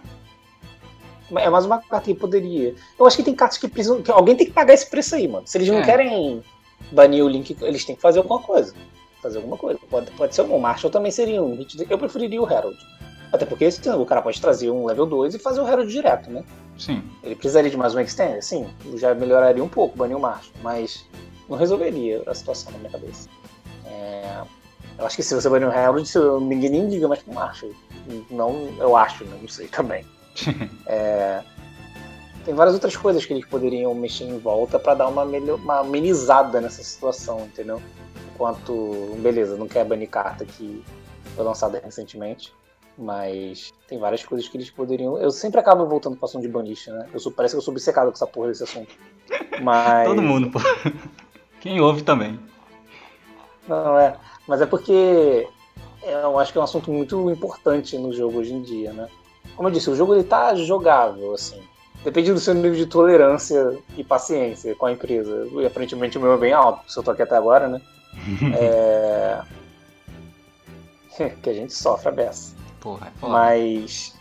É 1.37 1.49
mais 1.49 1.65
uma 1.65 1.79
carta 1.79 2.07
que 2.07 2.15
poderia. 2.15 2.75
Eu 2.99 3.07
acho 3.07 3.17
que 3.17 3.23
tem 3.23 3.35
cartas 3.35 3.59
que 3.59 3.69
precisam. 3.69 4.03
Que 4.03 4.11
alguém 4.11 4.37
tem 4.37 4.47
que 4.47 4.53
pagar 4.53 4.75
esse 4.75 4.89
preço 4.89 5.15
aí, 5.15 5.29
mano. 5.29 5.47
Se 5.47 5.59
eles 5.59 5.69
não 5.69 5.79
é. 5.79 5.83
querem 5.85 6.43
banir 6.93 7.25
o 7.25 7.29
link, 7.29 7.57
eles 7.63 7.85
têm 7.85 7.97
que 7.97 8.03
fazer 8.03 8.19
alguma 8.19 8.41
coisa 8.41 8.75
fazer 9.25 9.39
alguma 9.39 9.57
coisa. 9.57 9.81
Pode, 9.89 10.11
pode 10.13 10.35
ser 10.35 10.43
um 10.43 10.59
Marshall 10.59 10.91
também 10.91 11.11
seria 11.11 11.43
um. 11.43 11.59
Eu 11.89 11.99
preferiria 11.99 12.41
o 12.41 12.51
Herald. 12.51 12.77
Até 13.33 13.47
porque 13.47 13.65
esse, 13.65 13.89
o 13.89 14.05
cara 14.05 14.23
pode 14.23 14.41
trazer 14.41 14.71
um 14.71 14.85
level 14.85 15.07
2 15.07 15.35
e 15.35 15.39
fazer 15.39 15.61
o 15.61 15.67
Herald 15.67 15.91
direto, 15.91 16.31
né? 16.31 16.45
Sim. 16.79 17.03
Ele 17.23 17.35
precisaria 17.35 17.71
de 17.71 17.77
mais 17.77 17.95
um 17.95 18.01
extender? 18.01 18.43
Sim. 18.45 18.69
Já 18.97 19.15
melhoraria 19.15 19.65
um 19.65 19.69
pouco, 19.69 19.97
banir 19.97 20.17
o 20.17 20.21
Marshall. 20.21 20.53
Mas 20.63 21.07
não 21.49 21.57
resolveria 21.57 22.23
a 22.27 22.35
situação 22.35 22.71
na 22.73 22.79
minha 22.79 22.91
cabeça. 22.91 23.29
É... 23.87 24.43
Eu 24.99 25.07
acho 25.07 25.17
que 25.17 25.23
se 25.23 25.35
você 25.35 25.49
banir 25.49 25.69
o 25.69 25.73
Herald, 25.73 26.09
ninguém 26.43 26.71
nem 26.71 26.89
liga 26.89 27.09
mais 27.09 27.23
pro 27.23 27.35
Marshall. 27.35 27.73
Não, 28.31 28.69
eu 28.79 28.97
acho, 28.97 29.25
né? 29.25 29.37
não 29.41 29.49
sei 29.49 29.67
também. 29.69 30.05
é... 30.87 31.43
Tem 32.45 32.55
várias 32.55 32.75
outras 32.75 32.97
coisas 32.97 33.25
que 33.25 33.33
eles 33.33 33.47
poderiam 33.47 33.95
mexer 33.95 34.25
em 34.25 34.39
volta 34.39 34.79
para 34.79 34.95
dar 34.95 35.09
uma, 35.09 35.25
melhor, 35.25 35.59
uma 35.59 35.81
amenizada 35.81 36.61
nessa 36.61 36.83
situação, 36.83 37.41
entendeu? 37.41 37.81
Enquanto, 38.35 39.17
beleza, 39.21 39.57
não 39.57 39.67
quer 39.67 39.85
banir 39.85 40.11
carta 40.11 40.45
que 40.45 40.85
foi 41.35 41.45
lançada 41.45 41.81
recentemente, 41.83 42.53
mas 42.99 43.73
tem 43.89 43.99
várias 43.99 44.23
coisas 44.25 44.47
que 44.47 44.57
eles 44.59 44.71
poderiam. 44.71 45.19
Eu 45.19 45.31
sempre 45.31 45.59
acabo 45.59 45.87
voltando 45.87 46.17
para 46.17 46.27
assunto 46.27 46.43
de 46.43 46.49
banista, 46.49 46.93
né? 46.93 47.09
Eu 47.15 47.19
sou, 47.19 47.33
parece 47.33 47.55
que 47.55 47.59
eu 47.59 47.63
sou 47.63 47.73
obcecado 47.73 48.09
com 48.09 48.13
essa 48.13 48.27
porra 48.27 48.49
desse 48.49 48.63
assunto. 48.63 48.95
Mas. 49.63 50.07
Todo 50.07 50.21
mundo, 50.21 50.51
pô. 50.51 50.59
Quem 51.61 51.81
ouve 51.81 52.03
também. 52.03 52.39
Não, 53.67 53.99
é. 53.99 54.17
Mas 54.47 54.61
é 54.61 54.67
porque 54.67 55.49
eu 56.03 56.39
acho 56.39 56.53
que 56.53 56.59
é 56.59 56.61
um 56.61 56.65
assunto 56.65 56.91
muito 56.91 57.31
importante 57.31 57.97
no 57.97 58.13
jogo 58.13 58.39
hoje 58.39 58.53
em 58.53 58.63
dia, 58.63 58.93
né? 58.93 59.09
Como 59.57 59.69
eu 59.69 59.73
disse, 59.73 59.91
o 59.91 59.97
jogo 59.97 60.15
ele 60.15 60.25
tá 60.25 60.55
jogável, 60.55 61.33
assim. 61.33 61.63
Depende 62.03 62.33
do 62.33 62.41
seu 62.41 62.53
nível 62.55 62.75
de 62.75 62.87
tolerância 62.87 63.79
e 63.97 64.05
paciência 64.05 64.75
com 64.75 64.87
a 64.87 64.93
empresa. 64.93 65.49
E 65.51 65.65
aparentemente 65.65 66.19
o 66.19 66.21
meu 66.21 66.35
é 66.35 66.37
bem 66.37 66.53
alto, 66.53 66.91
se 66.91 66.99
eu 66.99 67.03
tô 67.03 67.11
aqui 67.11 67.23
até 67.23 67.37
agora, 67.37 67.69
né? 67.69 67.81
é... 68.59 69.41
que 71.43 71.51
a 71.51 71.55
gente 71.55 71.73
sofre 71.73 72.09
a 72.09 72.13
beça. 72.13 72.55
Porra, 72.81 73.11
é 73.23 73.27
Mas. 73.27 74.15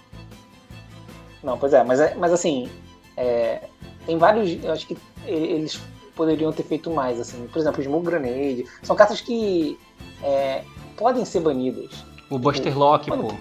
Não, 1.44 1.58
pois 1.58 1.74
é, 1.74 1.84
mas, 1.84 2.00
é, 2.00 2.16
mas 2.16 2.32
assim, 2.32 2.70
é... 3.18 3.68
tem 4.06 4.18
vários. 4.18 4.64
Eu 4.64 4.72
acho 4.72 4.88
que 4.88 4.98
eles 5.26 5.82
poderiam 6.16 6.54
ter 6.54 6.64
feito 6.64 6.90
mais, 6.90 7.20
assim. 7.20 7.48
Por 7.48 7.60
exemplo, 7.60 7.84
Smoke 7.84 8.06
Grenade. 8.06 8.66
São 8.82 8.96
cartas 8.96 9.20
que 9.20 9.78
é, 10.24 10.64
podem 10.98 11.26
ser 11.26 11.42
banidas. 11.42 12.06
O 12.30 12.40
Buster 12.40 12.78
Lock, 12.78 13.10
pô. 13.10 13.34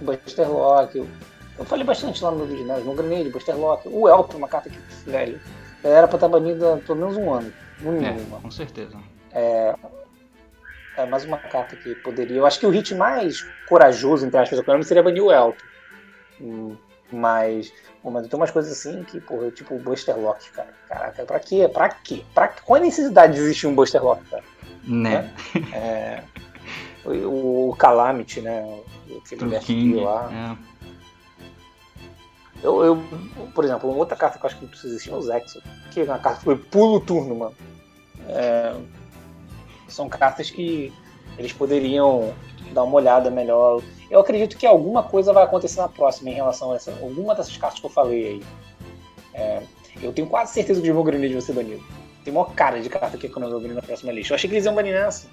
O 0.00 0.04
Buster 0.04 0.50
Lock. 0.50 0.98
Eu 1.58 1.64
falei 1.64 1.84
bastante 1.84 2.22
lá 2.22 2.30
no 2.30 2.46
vídeo, 2.46 2.66
né? 2.66 2.80
Smoke 2.80 3.02
Grenade, 3.02 3.30
Buster 3.30 3.56
Lock. 3.56 3.88
O 3.88 4.08
Elp, 4.08 4.34
uma 4.34 4.48
carta 4.48 4.68
que, 4.68 4.78
velho, 5.08 5.40
Era 5.82 6.08
pra 6.08 6.16
estar 6.16 6.28
banida 6.28 6.80
pelo 6.86 6.98
menos 6.98 7.16
um 7.16 7.32
ano. 7.32 7.52
No 7.80 7.92
mínimo. 7.92 8.36
É, 8.36 8.40
com 8.40 8.50
certeza. 8.50 8.98
É, 9.32 9.74
é 10.96 11.06
mais 11.06 11.24
uma 11.24 11.38
carta 11.38 11.76
que 11.76 11.94
poderia. 11.96 12.38
Eu 12.38 12.46
acho 12.46 12.58
que 12.58 12.66
o 12.66 12.70
hit 12.70 12.94
mais 12.94 13.46
corajoso, 13.68 14.26
entre 14.26 14.38
aspas, 14.38 14.64
da 14.64 14.82
seria 14.82 15.02
banir 15.02 15.22
o 15.22 15.32
Elton. 15.32 15.64
Hum, 16.40 16.76
mas, 17.12 17.72
mas 18.02 18.26
tem 18.26 18.38
umas 18.38 18.50
coisas 18.50 18.72
assim 18.72 19.02
que, 19.04 19.20
porra, 19.20 19.50
tipo 19.50 19.74
o 19.74 19.78
Buster 19.78 20.18
Lock, 20.18 20.50
cara. 20.50 20.74
Caraca, 20.88 21.24
pra 21.24 21.40
quê? 21.40 21.68
Pra 21.72 21.88
quê? 21.88 22.24
Pra, 22.34 22.48
qual 22.48 22.80
a 22.80 22.84
necessidade 22.84 23.34
de 23.34 23.40
existir 23.40 23.66
um 23.66 23.74
Buster 23.74 24.02
Lock, 24.04 24.24
cara? 24.30 24.42
Né? 24.86 25.32
É, 25.72 26.22
o, 27.04 27.70
o 27.70 27.76
Calamity, 27.76 28.40
né? 28.40 28.80
Aquele 29.16 29.58
King, 29.60 30.00
lá. 30.00 30.56
É. 30.60 30.74
Eu, 32.62 32.82
eu, 32.82 33.04
por 33.54 33.64
exemplo, 33.64 33.90
uma 33.90 33.98
outra 33.98 34.16
carta 34.16 34.38
que 34.38 34.44
eu 34.44 34.48
acho 34.48 34.58
que 34.58 34.66
precisa 34.66 34.94
existir 34.94 35.10
é 35.10 35.14
o 35.14 35.20
Zexo. 35.20 35.62
Que 35.90 36.00
é 36.00 36.04
uma 36.04 36.18
carta 36.18 36.38
que 36.38 36.44
foi 36.44 36.56
pulo 36.56 36.98
turno, 36.98 37.34
mano. 37.34 37.54
É, 38.26 38.74
são 39.86 40.08
cartas 40.08 40.50
que 40.50 40.90
eles 41.36 41.52
poderiam 41.52 42.32
dar 42.72 42.84
uma 42.84 42.96
olhada 42.96 43.30
melhor. 43.30 43.82
Eu 44.10 44.20
acredito 44.20 44.56
que 44.56 44.66
alguma 44.66 45.02
coisa 45.02 45.32
vai 45.32 45.44
acontecer 45.44 45.80
na 45.80 45.88
próxima 45.88 46.30
em 46.30 46.34
relação 46.34 46.72
a 46.72 46.76
essa, 46.76 46.90
alguma 47.02 47.34
dessas 47.34 47.56
cartas 47.56 47.80
que 47.80 47.86
eu 47.86 47.90
falei 47.90 48.26
aí. 48.26 48.42
É, 49.34 49.62
eu 50.02 50.12
tenho 50.12 50.28
quase 50.28 50.54
certeza 50.54 50.80
que 50.80 50.88
o 50.88 50.92
Demon 50.92 51.04
Grenade 51.04 51.32
vai 51.32 51.42
ser 51.42 51.52
banido. 51.52 51.84
Tem 52.24 52.32
uma 52.32 52.46
cara 52.46 52.80
de 52.80 52.88
carta 52.88 53.18
que 53.18 53.26
eu 53.26 53.40
não 53.40 53.50
vou 53.50 53.60
banir 53.60 53.74
na 53.74 53.82
próxima 53.82 54.10
lista. 54.10 54.32
Eu 54.32 54.36
achei 54.36 54.48
que 54.48 54.56
eles 54.56 54.64
iam 54.64 54.74
banir 54.74 54.94
nessa. 54.94 55.28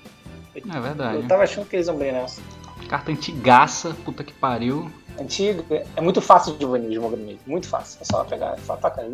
É 0.53 0.79
verdade. 0.79 1.15
Eu 1.15 1.27
tava 1.27 1.43
achando 1.43 1.65
que 1.67 1.75
eles 1.75 1.87
iam 1.87 1.97
banir 1.97 2.13
nessa. 2.13 2.41
Carta 2.89 3.11
antigaça, 3.11 3.95
puta 4.03 4.23
que 4.23 4.33
pariu. 4.33 4.91
Antigo, 5.19 5.65
é 5.95 6.01
muito 6.01 6.21
fácil 6.21 6.57
de 6.57 6.65
banir 6.65 6.89
Demon 6.89 7.09
Grenade. 7.09 7.39
Muito 7.45 7.67
fácil. 7.67 7.99
É 8.01 8.03
só 8.03 8.23
pegar, 8.25 8.57
e 8.57 8.61
só 8.61 8.73
atacar. 8.73 9.05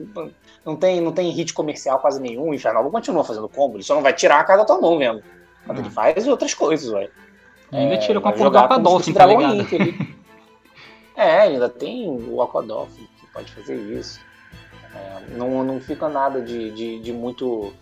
Não 0.66 0.76
tem, 0.76 1.02
não 1.02 1.12
tem 1.12 1.30
hit 1.32 1.54
comercial 1.54 2.00
quase 2.00 2.20
nenhum. 2.20 2.50
O 2.50 2.54
Infernal 2.54 2.90
continua 2.90 3.24
fazendo 3.24 3.48
combo. 3.48 3.78
Ele 3.78 3.84
só 3.84 3.94
não 3.94 4.02
vai 4.02 4.14
tirar 4.14 4.40
a 4.40 4.44
carta 4.44 4.64
da 4.64 4.66
tua 4.66 4.82
mão 4.82 4.98
mesmo. 4.98 5.22
Mas 5.66 5.78
ele 5.78 5.88
hum. 5.88 5.92
faz 5.92 6.28
outras 6.28 6.54
coisas, 6.54 6.90
velho. 6.90 7.12
Ainda 7.72 7.96
é, 7.96 7.98
tira 7.98 8.22
com 8.22 8.30
a 8.30 8.34
porra 8.34 8.50
do 8.50 8.58
Aquadolphin, 8.58 9.14
tá 9.14 9.26
ligado? 9.26 9.68
é, 11.16 11.40
ainda 11.42 11.68
tem 11.68 12.10
o 12.10 12.42
Aquadolphin 12.42 13.08
que 13.20 13.28
pode 13.28 13.52
fazer 13.52 13.76
isso. 13.76 14.20
Não, 15.36 15.64
não 15.64 15.80
fica 15.80 16.08
nada 16.08 16.42
de, 16.42 16.72
de, 16.72 17.00
de 17.00 17.14
muito 17.14 17.74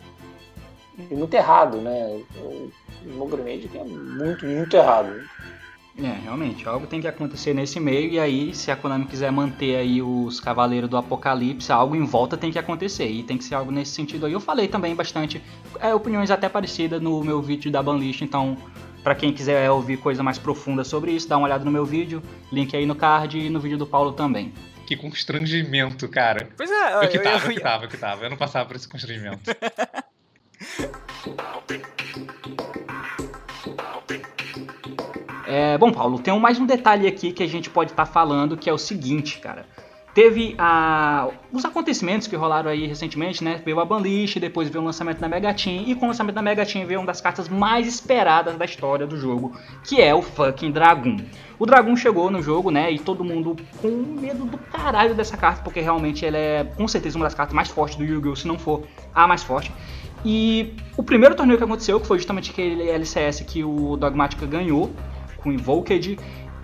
de 0.98 1.16
muito 1.16 1.34
errado, 1.34 1.78
né? 1.78 2.22
O, 2.38 2.72
o 3.20 3.28
Grenade 3.28 3.70
é 3.74 3.84
muito, 3.84 4.46
muito 4.46 4.76
errado. 4.76 5.14
É, 5.98 6.12
realmente, 6.24 6.68
algo 6.68 6.86
tem 6.88 7.00
que 7.00 7.08
acontecer 7.08 7.54
nesse 7.54 7.80
meio 7.80 8.12
e 8.12 8.20
aí, 8.20 8.54
se 8.54 8.70
a 8.70 8.76
Konami 8.76 9.06
quiser 9.06 9.32
manter 9.32 9.78
aí 9.78 10.02
os 10.02 10.42
Cavaleiros 10.42 10.90
do 10.90 10.98
Apocalipse, 10.98 11.72
algo 11.72 11.96
em 11.96 12.04
volta 12.04 12.36
tem 12.36 12.52
que 12.52 12.60
acontecer 12.60 13.08
e 13.08 13.24
tem 13.24 13.38
que 13.38 13.46
ser 13.46 13.56
algo 13.56 13.72
nesse 13.72 13.92
sentido 13.92 14.26
aí. 14.26 14.34
Eu 14.34 14.42
falei 14.42 14.68
também 14.68 14.94
bastante, 14.94 15.42
é, 15.80 15.96
opiniões 15.96 16.30
até 16.32 16.50
parecidas 16.50 17.02
no 17.02 17.24
meu 17.24 17.42
vídeo 17.42 17.72
da 17.72 17.82
Banlist, 17.82 18.22
então 18.22 18.58
para 19.06 19.16
quem 19.16 19.32
quiser 19.32 19.72
ouvir 19.72 19.96
coisa 19.98 20.22
mais 20.22 20.38
profunda 20.38 20.84
sobre 20.84 21.12
isso, 21.12 21.30
dá 21.30 21.38
uma 21.38 21.46
olhada 21.46 21.64
no 21.64 21.72
meu 21.72 21.86
vídeo, 21.86 22.22
link 22.52 22.76
aí 22.76 22.86
no 22.86 22.96
card 22.96 23.40
e 23.40 23.50
no 23.50 23.60
vídeo 23.62 23.78
do 23.78 23.86
Paulo 23.86 24.12
também. 24.12 24.52
Que 24.86 24.96
constrangimento, 24.96 26.08
cara. 26.08 26.50
Pois 26.56 26.70
é, 26.70 26.94
eu, 26.94 27.02
eu 27.04 27.10
que 27.10 27.20
tava, 27.20 27.38
eu, 27.38 27.42
eu, 27.42 27.50
eu 27.50 27.56
que 27.56 27.62
tava, 27.62 27.86
eu 27.86 27.90
que 27.90 27.98
tava. 27.98 28.24
Eu 28.26 28.30
não 28.30 28.38
passava 28.38 28.66
por 28.68 28.76
esse 28.76 28.88
constrangimento. 28.88 29.52
É, 35.48 35.78
bom, 35.78 35.92
Paulo, 35.92 36.20
tem 36.20 36.38
mais 36.40 36.60
um 36.60 36.66
detalhe 36.66 37.08
aqui 37.08 37.32
que 37.32 37.44
a 37.44 37.48
gente 37.48 37.70
pode 37.70 37.92
estar 37.92 38.06
tá 38.06 38.12
falando, 38.12 38.58
que 38.58 38.70
é 38.70 38.74
o 38.74 38.78
seguinte, 38.78 39.40
cara. 39.40 39.66
Teve 40.16 40.56
a, 40.58 41.28
os 41.52 41.66
acontecimentos 41.66 42.26
que 42.26 42.38
rolaram 42.38 42.72
aí 42.72 42.88
recentemente, 42.88 43.44
né? 43.44 43.62
Veio 43.66 43.82
a 43.82 43.86
Banlist, 43.86 44.40
depois 44.40 44.70
veio 44.70 44.82
o 44.82 44.86
lançamento 44.86 45.20
da 45.20 45.28
Mega 45.28 45.54
Team, 45.54 45.84
e 45.86 45.94
com 45.94 46.06
o 46.06 46.08
lançamento 46.08 46.36
da 46.36 46.42
Mega 46.42 46.66
Team 46.66 46.88
veio 46.88 47.02
uma 47.02 47.08
das 47.08 47.20
cartas 47.20 47.50
mais 47.50 47.86
esperadas 47.86 48.56
da 48.56 48.64
história 48.64 49.06
do 49.06 49.18
jogo, 49.18 49.54
que 49.84 50.02
é 50.02 50.16
o 50.16 50.22
fucking 50.22 50.72
Dragon. 50.72 51.18
O 51.60 51.66
Dragon 51.66 51.94
chegou 51.98 52.32
no 52.32 52.42
jogo, 52.42 52.72
né? 52.72 52.90
E 52.94 52.98
todo 52.98 53.26
mundo 53.26 53.58
com 53.82 53.90
medo 53.90 54.46
do 54.46 54.58
caralho 54.58 55.14
dessa 55.14 55.36
carta, 55.36 55.62
porque 55.62 55.82
realmente 55.82 56.26
ela 56.26 56.38
é 56.38 56.64
com 56.64 56.88
certeza 56.88 57.18
uma 57.18 57.26
das 57.26 57.36
cartas 57.36 57.54
mais 57.54 57.68
fortes 57.68 57.98
do 57.98 58.06
Yu-Gi-Oh! 58.06 58.38
se 58.38 58.48
não 58.48 58.58
for 58.58 58.84
a 59.14 59.28
mais 59.28 59.44
forte. 59.44 59.70
E 60.24 60.76
o 60.96 61.04
primeiro 61.04 61.36
torneio 61.36 61.58
que 61.58 61.64
aconteceu, 61.66 62.00
que 62.00 62.08
foi 62.08 62.20
justamente 62.20 62.52
aquele 62.52 62.90
LCS 62.90 63.42
que 63.42 63.66
o 63.66 63.98
Dogmatica 63.98 64.46
ganhou, 64.46 64.94
com 65.44 65.52
Invoked, 65.52 66.18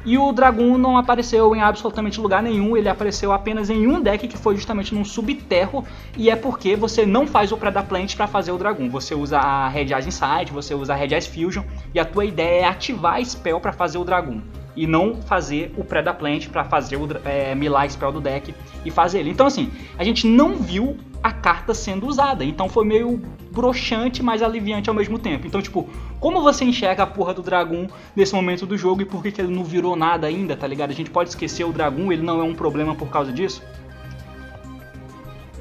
e 0.05 0.17
o 0.17 0.31
Dragon 0.31 0.77
não 0.77 0.97
apareceu 0.97 1.55
em 1.55 1.61
absolutamente 1.61 2.19
lugar 2.19 2.41
nenhum, 2.41 2.75
ele 2.75 2.89
apareceu 2.89 3.31
apenas 3.31 3.69
em 3.69 3.87
um 3.87 4.01
deck 4.01 4.27
que 4.27 4.37
foi 4.37 4.55
justamente 4.55 4.93
num 4.93 5.05
subterro, 5.05 5.85
e 6.17 6.29
é 6.29 6.35
porque 6.35 6.75
você 6.75 7.05
não 7.05 7.27
faz 7.27 7.51
o 7.51 7.57
Predaplant 7.57 8.15
para 8.15 8.27
fazer 8.27 8.51
o 8.51 8.57
Dragon. 8.57 8.89
Você 8.89 9.13
usa 9.13 9.37
a 9.37 9.67
Red 9.67 9.93
Eyes 9.93 10.07
Insight, 10.07 10.51
você 10.51 10.73
usa 10.73 10.93
a 10.93 10.95
Red 10.95 11.13
Eyes 11.13 11.27
Fusion, 11.27 11.63
e 11.93 11.99
a 11.99 12.05
tua 12.05 12.25
ideia 12.25 12.61
é 12.61 12.65
ativar 12.65 13.15
a 13.15 13.23
spell 13.23 13.59
para 13.59 13.71
fazer 13.71 13.97
o 13.97 14.03
Dragon 14.03 14.41
e 14.75 14.87
não 14.87 15.21
fazer 15.21 15.73
o 15.77 15.83
Predaplant 15.83 16.47
para 16.47 16.63
fazer 16.63 16.97
o 16.97 17.07
é, 17.25 17.53
Milar 17.55 17.89
Spell 17.89 18.11
do 18.11 18.21
deck 18.21 18.53
e 18.85 18.91
fazer 18.91 19.19
ele. 19.19 19.29
Então 19.29 19.45
assim, 19.47 19.71
a 19.97 20.03
gente 20.03 20.27
não 20.27 20.55
viu 20.55 20.97
a 21.23 21.31
carta 21.31 21.73
sendo 21.73 22.07
usada, 22.07 22.43
então 22.43 22.67
foi 22.67 22.85
meio 22.85 23.21
broxante, 23.51 24.23
mas 24.23 24.41
aliviante 24.41 24.89
ao 24.89 24.95
mesmo 24.95 25.19
tempo. 25.19 25.45
Então 25.45 25.61
tipo, 25.61 25.87
como 26.19 26.41
você 26.41 26.63
enxerga 26.63 27.03
a 27.03 27.07
porra 27.07 27.33
do 27.33 27.41
Dragon 27.41 27.87
nesse 28.15 28.33
momento 28.33 28.65
do 28.65 28.77
jogo 28.77 29.01
e 29.01 29.05
por 29.05 29.21
que, 29.21 29.31
que 29.31 29.41
ele 29.41 29.53
não 29.53 29.63
virou 29.63 29.95
nada 29.95 30.27
ainda, 30.27 30.55
tá 30.55 30.65
ligado? 30.65 30.91
A 30.91 30.95
gente 30.95 31.09
pode 31.09 31.29
esquecer 31.29 31.63
o 31.63 31.73
Dragon, 31.73 32.11
ele 32.11 32.23
não 32.23 32.39
é 32.39 32.43
um 32.43 32.55
problema 32.55 32.95
por 32.95 33.09
causa 33.09 33.31
disso? 33.31 33.61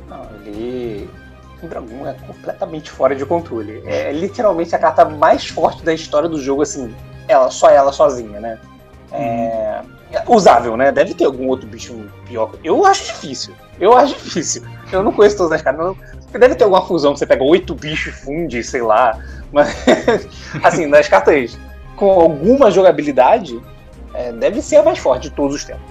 Não, 0.08 0.24
ele 0.46 1.08
o 1.62 1.68
Dragon 1.68 2.06
é 2.06 2.14
completamente 2.14 2.90
fora 2.90 3.14
de 3.14 3.24
controle. 3.26 3.82
É 3.84 4.12
literalmente 4.12 4.74
a 4.74 4.78
carta 4.78 5.04
mais 5.04 5.46
forte 5.46 5.84
da 5.84 5.92
história 5.92 6.28
do 6.28 6.40
jogo, 6.40 6.62
assim, 6.62 6.94
ela, 7.28 7.50
só 7.50 7.68
ela 7.68 7.92
sozinha, 7.92 8.40
né? 8.40 8.58
É, 9.12 9.82
usável, 10.26 10.76
né? 10.76 10.92
Deve 10.92 11.14
ter 11.14 11.24
algum 11.24 11.48
outro 11.48 11.66
bicho 11.66 12.06
pior. 12.26 12.50
Eu 12.62 12.84
acho 12.84 13.06
difícil. 13.06 13.54
Eu 13.78 13.96
acho 13.96 14.14
difícil. 14.14 14.62
Eu 14.92 15.02
não 15.02 15.12
conheço 15.12 15.36
todas 15.36 15.52
as 15.52 15.62
cartas. 15.62 15.96
Deve 16.32 16.54
ter 16.54 16.64
alguma 16.64 16.84
fusão 16.86 17.12
que 17.12 17.18
você 17.18 17.26
pega 17.26 17.42
oito 17.42 17.74
bichos 17.74 18.14
e 18.14 18.24
funde, 18.24 18.62
sei 18.62 18.82
lá. 18.82 19.18
Mas, 19.52 19.74
assim, 20.62 20.86
nas 20.86 21.08
cartas 21.08 21.58
com 21.96 22.10
alguma 22.10 22.70
jogabilidade, 22.70 23.60
é, 24.14 24.32
deve 24.32 24.62
ser 24.62 24.76
a 24.76 24.82
mais 24.82 24.98
forte 24.98 25.28
de 25.28 25.30
todos 25.30 25.56
os 25.56 25.64
tempos. 25.64 25.82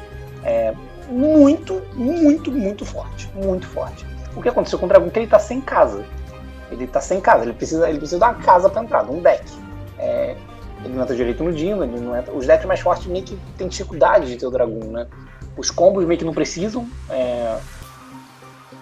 É 0.44 0.74
muito, 1.10 1.82
muito, 1.94 2.52
muito 2.52 2.86
forte. 2.86 3.30
Muito 3.36 3.68
forte. 3.68 4.06
O 4.36 4.42
que 4.42 4.50
aconteceu 4.50 4.78
com 4.80 4.86
o 4.86 4.90
dragão 4.90 5.10
que 5.10 5.20
ele 5.20 5.28
tá 5.28 5.40
sem 5.40 5.60
casa. 5.60 6.04
Ele 6.72 6.88
tá 6.88 7.02
sem 7.02 7.20
casa. 7.20 7.44
Ele 7.44 7.54
precisa, 7.54 7.90
ele 7.90 7.98
precisa 7.98 8.20
dar 8.20 8.30
uma 8.30 8.44
casa 8.44 8.70
pra 8.70 8.84
entrar, 8.84 9.04
um 9.10 9.22
deck. 9.22 9.44
É, 9.98 10.36
ele 10.84 10.94
não 10.94 11.04
entra 11.04 11.16
direito 11.16 11.44
no 11.44 11.52
Dino, 11.52 11.84
ele 11.84 12.00
não 12.00 12.16
entra... 12.16 12.34
os 12.34 12.46
decks 12.46 12.66
mais 12.66 12.80
fortes 12.80 13.06
meio 13.08 13.24
que 13.24 13.38
tem 13.58 13.68
dificuldade 13.68 14.28
de 14.28 14.38
ter 14.38 14.46
o 14.46 14.52
Dragon, 14.52 14.86
né? 14.86 15.08
Os 15.58 15.70
combos 15.70 16.06
meio 16.06 16.18
que 16.18 16.26
não 16.26 16.34
precisam, 16.34 16.88
é... 17.10 17.58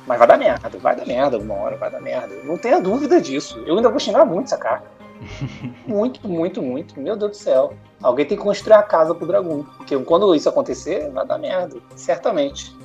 mas 0.06 0.18
vai 0.18 0.28
dar 0.28 0.38
merda, 0.38 0.70
vai 0.78 0.96
dar 0.96 1.06
merda 1.06 1.38
uma 1.38 1.56
hora, 1.56 1.78
vai 1.78 1.90
dar 1.90 2.02
merda. 2.02 2.36
Não 2.44 2.58
tenha 2.58 2.80
dúvida 2.80 3.20
disso. 3.20 3.64
Eu 3.66 3.78
ainda 3.78 3.90
vou 3.90 4.00
xingar 4.00 4.26
muito 4.26 4.46
essa 4.46 4.58
carta. 4.58 4.88
muito, 5.88 6.28
muito, 6.28 6.62
muito. 6.62 7.00
Meu 7.00 7.16
Deus 7.16 7.32
do 7.32 7.38
céu. 7.38 7.74
Alguém 8.02 8.26
tem 8.26 8.38
que 8.38 8.44
construir 8.44 8.76
a 8.76 8.84
casa 8.84 9.16
pro 9.16 9.26
Dragon. 9.26 9.64
Porque 9.78 9.98
quando 10.00 10.34
isso 10.36 10.48
acontecer, 10.48 11.10
vai 11.10 11.26
dar 11.26 11.38
merda. 11.38 11.78
Certamente. 11.96 12.76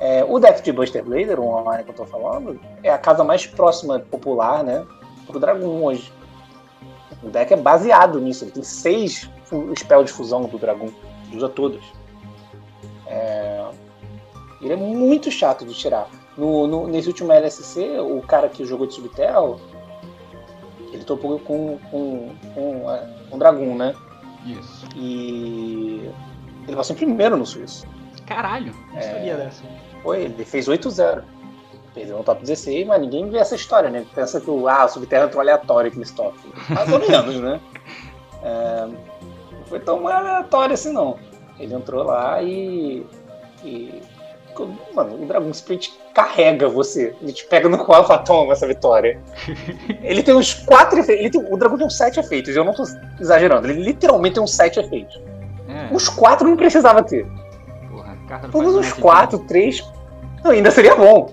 É, 0.00 0.24
o 0.24 0.38
deck 0.38 0.62
de 0.62 0.72
Buster 0.72 1.04
Blader, 1.04 1.38
o 1.38 1.46
online 1.46 1.84
que 1.84 1.90
eu 1.90 1.94
tô 1.94 2.06
falando, 2.06 2.58
é 2.82 2.90
a 2.90 2.98
casa 2.98 3.22
mais 3.22 3.46
próxima 3.46 4.00
popular, 4.00 4.64
né? 4.64 4.84
Pro 5.26 5.38
Dragon 5.38 5.66
hoje. 5.84 6.12
O 7.22 7.28
deck 7.28 7.52
é 7.52 7.56
baseado 7.56 8.20
nisso. 8.20 8.44
Ele 8.44 8.50
tem 8.50 8.62
seis 8.62 9.28
spells 9.76 10.06
de 10.06 10.12
fusão 10.12 10.44
do 10.44 10.58
dragão. 10.58 10.88
Ele 11.28 11.36
usa 11.36 11.48
todos. 11.48 11.84
É... 13.06 13.64
Ele 14.60 14.72
é 14.72 14.76
muito 14.76 15.30
chato 15.30 15.64
de 15.64 15.74
tirar. 15.74 16.08
No, 16.36 16.66
no, 16.66 16.86
nesse 16.86 17.08
último 17.08 17.32
LSC, 17.32 17.98
o 17.98 18.22
cara 18.22 18.48
que 18.48 18.64
jogou 18.64 18.86
de 18.86 18.94
Subterra, 18.94 19.56
ele 20.92 21.04
topou 21.04 21.38
com, 21.38 21.78
com, 21.90 22.30
com 22.54 22.90
é, 22.90 23.08
um 23.32 23.38
dragão, 23.38 23.74
né? 23.76 23.94
Isso. 24.46 24.86
E 24.96 26.10
ele 26.66 26.76
passou 26.76 26.94
em 26.94 26.98
primeiro 26.98 27.36
no 27.36 27.44
Suíço. 27.44 27.86
Caralho, 28.26 28.74
não 28.90 28.98
é... 28.98 29.02
sabia 29.02 29.36
dessa. 29.36 29.62
Foi, 30.02 30.22
ele 30.22 30.44
fez 30.44 30.68
8-0. 30.68 31.22
Perdeu 31.94 32.18
no 32.18 32.24
top 32.24 32.40
16, 32.40 32.86
mas 32.86 33.00
ninguém 33.00 33.28
vê 33.28 33.38
essa 33.38 33.56
história, 33.56 33.90
né? 33.90 34.04
Pensa 34.14 34.40
que 34.40 34.48
o, 34.48 34.68
ah, 34.68 34.84
o 34.84 34.88
Subterra 34.88 35.24
entrou 35.24 35.40
aleatório 35.40 35.88
aqui 35.88 35.98
nesse 35.98 36.14
top. 36.14 36.38
Mais 36.68 36.92
ou 36.92 37.00
menos, 37.06 37.36
né? 37.40 37.60
É, 38.42 38.86
não 39.52 39.64
foi 39.66 39.80
tão 39.80 40.06
aleatório 40.06 40.74
assim, 40.74 40.92
não. 40.92 41.18
Ele 41.58 41.74
entrou 41.74 42.04
lá 42.04 42.40
e. 42.42 43.04
e 43.64 44.00
mano, 44.94 45.22
o 45.22 45.26
Dragon 45.26 45.50
Sprint 45.50 45.92
carrega 46.14 46.68
você. 46.68 47.14
Ele 47.20 47.32
te 47.32 47.44
pega 47.46 47.68
no 47.68 47.78
colo 47.78 48.04
e 48.04 48.06
fala, 48.06 48.22
toma 48.22 48.52
essa 48.52 48.66
vitória. 48.66 49.20
ele 50.02 50.22
tem 50.22 50.34
uns 50.34 50.54
quatro 50.54 50.98
efeitos. 50.98 51.30
Tem, 51.30 51.52
o 51.52 51.56
Dragon 51.56 51.76
tem 51.76 51.86
uns 51.86 51.96
sete 51.96 52.20
efeitos, 52.20 52.54
eu 52.54 52.64
não 52.64 52.72
tô 52.72 52.84
exagerando. 53.20 53.68
Ele 53.68 53.82
literalmente 53.82 54.34
tem 54.34 54.42
uns 54.42 54.54
sete 54.54 54.78
efeitos. 54.78 55.20
É. 55.68 55.94
Os 55.94 56.08
quatro 56.08 56.48
não 56.48 56.56
precisava 56.56 57.02
ter. 57.02 57.26
Porra, 57.90 58.16
Todos 58.50 58.74
os 58.74 58.92
quatro, 58.92 59.40
três, 59.40 59.80
não, 59.80 59.99
ainda 60.44 60.70
seria 60.72 60.96
bom. 60.96 61.30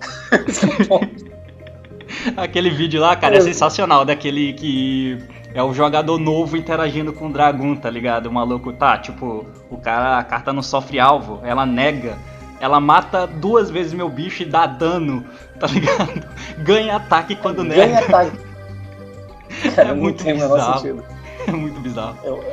Aquele 2.35 2.69
vídeo 2.69 2.99
lá, 2.99 3.15
cara, 3.15 3.37
é 3.37 3.41
sensacional, 3.41 4.03
daquele 4.03 4.53
que 4.53 5.17
é 5.53 5.63
o 5.63 5.73
jogador 5.73 6.17
novo 6.19 6.57
interagindo 6.57 7.13
com 7.13 7.27
o 7.27 7.33
dragão, 7.33 7.75
tá 7.75 7.89
ligado? 7.89 8.27
O 8.27 8.31
maluco 8.31 8.73
tá, 8.73 8.97
tipo, 8.97 9.45
o 9.69 9.77
cara, 9.77 10.19
a 10.19 10.23
carta 10.23 10.53
não 10.53 10.61
sofre 10.61 10.99
alvo, 10.99 11.41
ela 11.43 11.65
nega. 11.65 12.17
Ela 12.59 12.79
mata 12.79 13.27
duas 13.27 13.69
vezes 13.69 13.93
meu 13.93 14.09
bicho 14.09 14.43
e 14.43 14.45
dá 14.45 14.65
dano, 14.65 15.23
tá 15.59 15.67
ligado? 15.67 16.23
Ganha 16.59 16.95
ataque 16.95 17.35
quando 17.35 17.63
nega. 17.63 17.85
Ganha 17.85 17.99
ataque. 17.99 18.37
Cara, 19.75 19.89
é 19.89 19.93
muito 19.93 20.23
bizarro. 20.23 21.03
É 21.47 21.51
muito 21.51 21.79
bizarro. 21.79 22.17
Eu, 22.23 22.43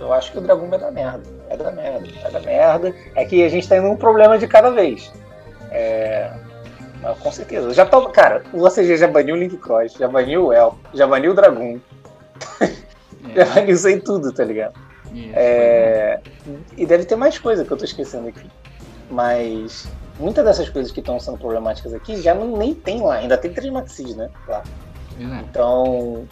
eu 0.00 0.12
acho 0.12 0.32
que 0.32 0.38
o 0.38 0.40
dragão 0.40 0.68
vai 0.68 0.78
dar 0.78 0.90
merda. 0.90 1.22
Vai 1.48 1.56
dar 1.56 1.72
merda, 1.72 2.08
vai 2.22 2.32
dar 2.32 2.40
merda. 2.40 2.94
É 3.14 3.24
que 3.24 3.44
a 3.44 3.48
gente 3.48 3.68
tá 3.68 3.76
indo 3.76 3.88
um 3.88 3.96
problema 3.96 4.38
de 4.38 4.46
cada 4.46 4.70
vez. 4.70 5.12
É. 5.72 6.32
Mas 7.02 7.18
com 7.18 7.32
certeza. 7.32 7.74
Já 7.74 7.84
tô, 7.84 8.08
cara, 8.10 8.44
o 8.52 8.64
OCG 8.64 8.96
já 8.96 9.08
baniu 9.08 9.34
o 9.34 9.38
Link 9.38 9.56
Cross, 9.56 9.94
já 9.94 10.06
baniu 10.06 10.46
o 10.46 10.52
El, 10.52 10.78
já 10.94 11.06
baniu 11.06 11.32
o 11.32 11.34
Dragon. 11.34 11.80
É. 12.60 12.70
já 13.34 13.44
baniu 13.54 13.74
isso 13.74 13.88
aí 13.88 14.00
tudo, 14.00 14.32
tá 14.32 14.44
ligado? 14.44 14.74
é... 15.34 16.20
E 16.76 16.86
deve 16.86 17.04
ter 17.04 17.16
mais 17.16 17.38
coisa 17.38 17.64
que 17.64 17.70
eu 17.70 17.76
tô 17.76 17.84
esquecendo 17.84 18.28
aqui. 18.28 18.48
Mas 19.10 19.88
muitas 20.18 20.44
dessas 20.44 20.70
coisas 20.70 20.92
que 20.92 21.00
estão 21.00 21.18
sendo 21.18 21.38
problemáticas 21.38 21.92
aqui 21.92 22.20
já 22.22 22.34
não, 22.34 22.56
nem 22.56 22.74
tem 22.74 23.02
lá. 23.02 23.16
Ainda 23.16 23.36
tem 23.36 23.52
três 23.52 23.72
Maxis, 23.72 24.14
né? 24.14 24.30
Lá. 24.48 24.62
Então, 25.18 26.26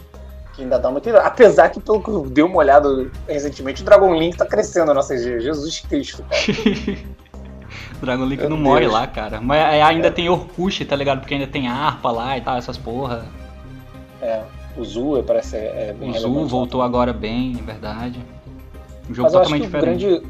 que 0.53 0.63
ainda 0.63 0.79
dá 0.79 0.89
uma 0.89 0.99
entendida. 0.99 1.21
Apesar 1.21 1.69
que, 1.69 1.79
pelo 1.79 2.01
que 2.01 2.09
eu 2.09 2.21
dei 2.29 2.43
uma 2.43 2.57
olhada 2.57 3.09
recentemente, 3.27 3.81
o 3.81 3.85
Dragon 3.85 4.13
Link 4.15 4.37
tá 4.37 4.45
crescendo 4.45 4.93
na 4.93 5.01
CG. 5.01 5.39
Jesus 5.39 5.79
Cristo, 5.81 6.23
cara. 6.23 6.41
Dragon 8.05 8.25
Link 8.25 8.39
Meu 8.39 8.49
não 8.49 8.57
Deus. 8.57 8.67
morre 8.67 8.87
lá, 8.87 9.07
cara. 9.07 9.39
Mas 9.41 9.59
é, 9.59 9.81
ainda 9.81 10.07
é. 10.07 10.11
tem 10.11 10.29
Orkut, 10.29 10.85
tá 10.85 10.95
ligado? 10.95 11.19
Porque 11.19 11.33
ainda 11.33 11.47
tem 11.47 11.67
harpa 11.67 12.11
lá 12.11 12.37
e 12.37 12.41
tal, 12.41 12.57
essas 12.57 12.77
porra. 12.77 13.25
É, 14.21 14.41
o 14.77 14.83
Zu 14.83 15.23
parece 15.25 15.57
é 15.57 15.95
bem 15.97 16.11
O 16.11 16.13
Zu 16.13 16.45
voltou 16.45 16.81
agora 16.81 17.13
bem, 17.13 17.55
é 17.59 17.61
verdade. 17.61 18.19
Um 19.09 19.13
jogo 19.13 19.23
Mas 19.23 19.33
totalmente 19.33 19.63
diferente. 19.63 20.05
O 20.05 20.09
grande, 20.09 20.27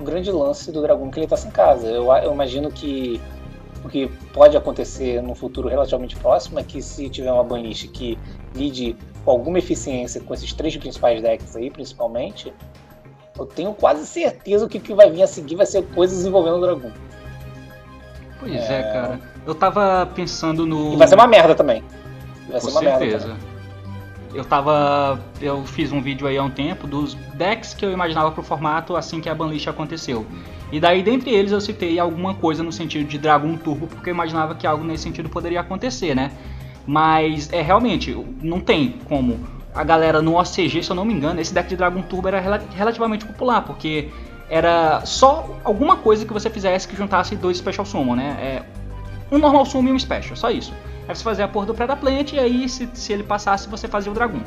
o 0.00 0.04
grande 0.04 0.30
lance 0.30 0.72
do 0.72 0.82
Dragon 0.82 1.06
é 1.06 1.10
que 1.10 1.20
ele 1.20 1.26
tá 1.26 1.36
sem 1.36 1.50
casa. 1.50 1.86
Eu, 1.86 2.12
eu 2.12 2.32
imagino 2.32 2.70
que 2.70 3.20
o 3.84 3.88
que 3.88 4.08
pode 4.32 4.56
acontecer 4.56 5.22
no 5.22 5.34
futuro 5.34 5.68
relativamente 5.68 6.16
próximo 6.16 6.58
é 6.58 6.62
que 6.62 6.80
se 6.80 7.08
tiver 7.08 7.32
uma 7.32 7.42
banlist 7.42 7.88
que 7.88 8.18
lide 8.54 8.96
com 9.24 9.30
alguma 9.30 9.58
eficiência 9.58 10.20
com 10.20 10.34
esses 10.34 10.52
três 10.52 10.76
principais 10.76 11.20
decks 11.22 11.56
aí, 11.56 11.70
principalmente, 11.70 12.52
eu 13.38 13.46
tenho 13.46 13.72
quase 13.74 14.06
certeza 14.06 14.68
que 14.68 14.78
o 14.78 14.80
que 14.80 14.94
vai 14.94 15.10
vir 15.10 15.22
a 15.22 15.26
seguir 15.26 15.56
vai 15.56 15.66
ser 15.66 15.82
coisas 15.88 16.24
envolvendo 16.24 16.56
o 16.56 16.60
dragão. 16.60 16.92
Pois 18.38 18.52
é, 18.52 18.80
é 18.80 18.82
cara. 18.92 19.20
Eu 19.46 19.54
tava 19.54 20.06
pensando 20.14 20.66
no. 20.66 20.94
E 20.94 20.96
vai 20.96 21.08
ser 21.08 21.14
uma 21.14 21.26
merda 21.26 21.54
também. 21.54 21.82
Vai 22.48 22.60
Com 22.60 22.68
ser 22.68 22.70
uma 22.70 22.80
certeza. 22.80 23.28
merda. 23.28 23.52
Eu 24.34 24.44
tava. 24.44 25.20
Eu 25.40 25.64
fiz 25.64 25.92
um 25.92 26.00
vídeo 26.00 26.26
aí 26.26 26.38
há 26.38 26.42
um 26.42 26.50
tempo 26.50 26.86
dos 26.86 27.14
decks 27.34 27.74
que 27.74 27.84
eu 27.84 27.92
imaginava 27.92 28.30
pro 28.30 28.42
formato 28.42 28.96
assim 28.96 29.20
que 29.20 29.28
a 29.28 29.34
banlist 29.34 29.68
aconteceu. 29.68 30.26
E 30.70 30.80
daí, 30.80 31.02
dentre 31.02 31.30
eles, 31.30 31.52
eu 31.52 31.60
citei 31.60 31.98
alguma 31.98 32.34
coisa 32.34 32.62
no 32.62 32.72
sentido 32.72 33.06
de 33.06 33.18
Dragon 33.18 33.56
Turbo, 33.58 33.86
porque 33.86 34.08
eu 34.08 34.14
imaginava 34.14 34.54
que 34.54 34.66
algo 34.66 34.82
nesse 34.82 35.02
sentido 35.02 35.28
poderia 35.28 35.60
acontecer, 35.60 36.14
né? 36.14 36.32
Mas 36.86 37.52
é 37.52 37.60
realmente, 37.60 38.16
não 38.40 38.58
tem 38.58 38.96
como. 39.04 39.38
A 39.74 39.84
galera 39.84 40.20
no 40.20 40.38
OCG, 40.38 40.82
se 40.82 40.90
eu 40.90 40.96
não 40.96 41.04
me 41.04 41.14
engano, 41.14 41.40
esse 41.40 41.54
deck 41.54 41.68
de 41.68 41.76
Dragon 41.76 42.02
Turbo 42.02 42.28
era 42.28 42.40
rel 42.40 42.60
relativamente 42.74 43.24
popular, 43.24 43.62
porque 43.62 44.10
era 44.50 45.04
só 45.06 45.58
alguma 45.64 45.96
coisa 45.96 46.26
que 46.26 46.32
você 46.32 46.50
fizesse 46.50 46.86
que 46.86 46.94
juntasse 46.94 47.34
dois 47.36 47.56
Special 47.56 47.86
Summon, 47.86 48.16
né? 48.16 48.36
É 48.40 48.62
um 49.34 49.38
Normal 49.38 49.64
Summon 49.64 49.90
e 49.90 49.92
um 49.92 49.98
Special, 49.98 50.36
só 50.36 50.50
isso. 50.50 50.74
Aí 51.08 51.16
você 51.16 51.24
fazia 51.24 51.46
a 51.46 51.48
porra 51.48 51.66
do 51.66 51.74
Predaplant 51.74 52.32
e 52.34 52.38
aí 52.38 52.68
se, 52.68 52.88
se 52.92 53.12
ele 53.12 53.22
passasse 53.22 53.68
você 53.68 53.88
fazia 53.88 54.12
o 54.12 54.14
Dragon. 54.14 54.40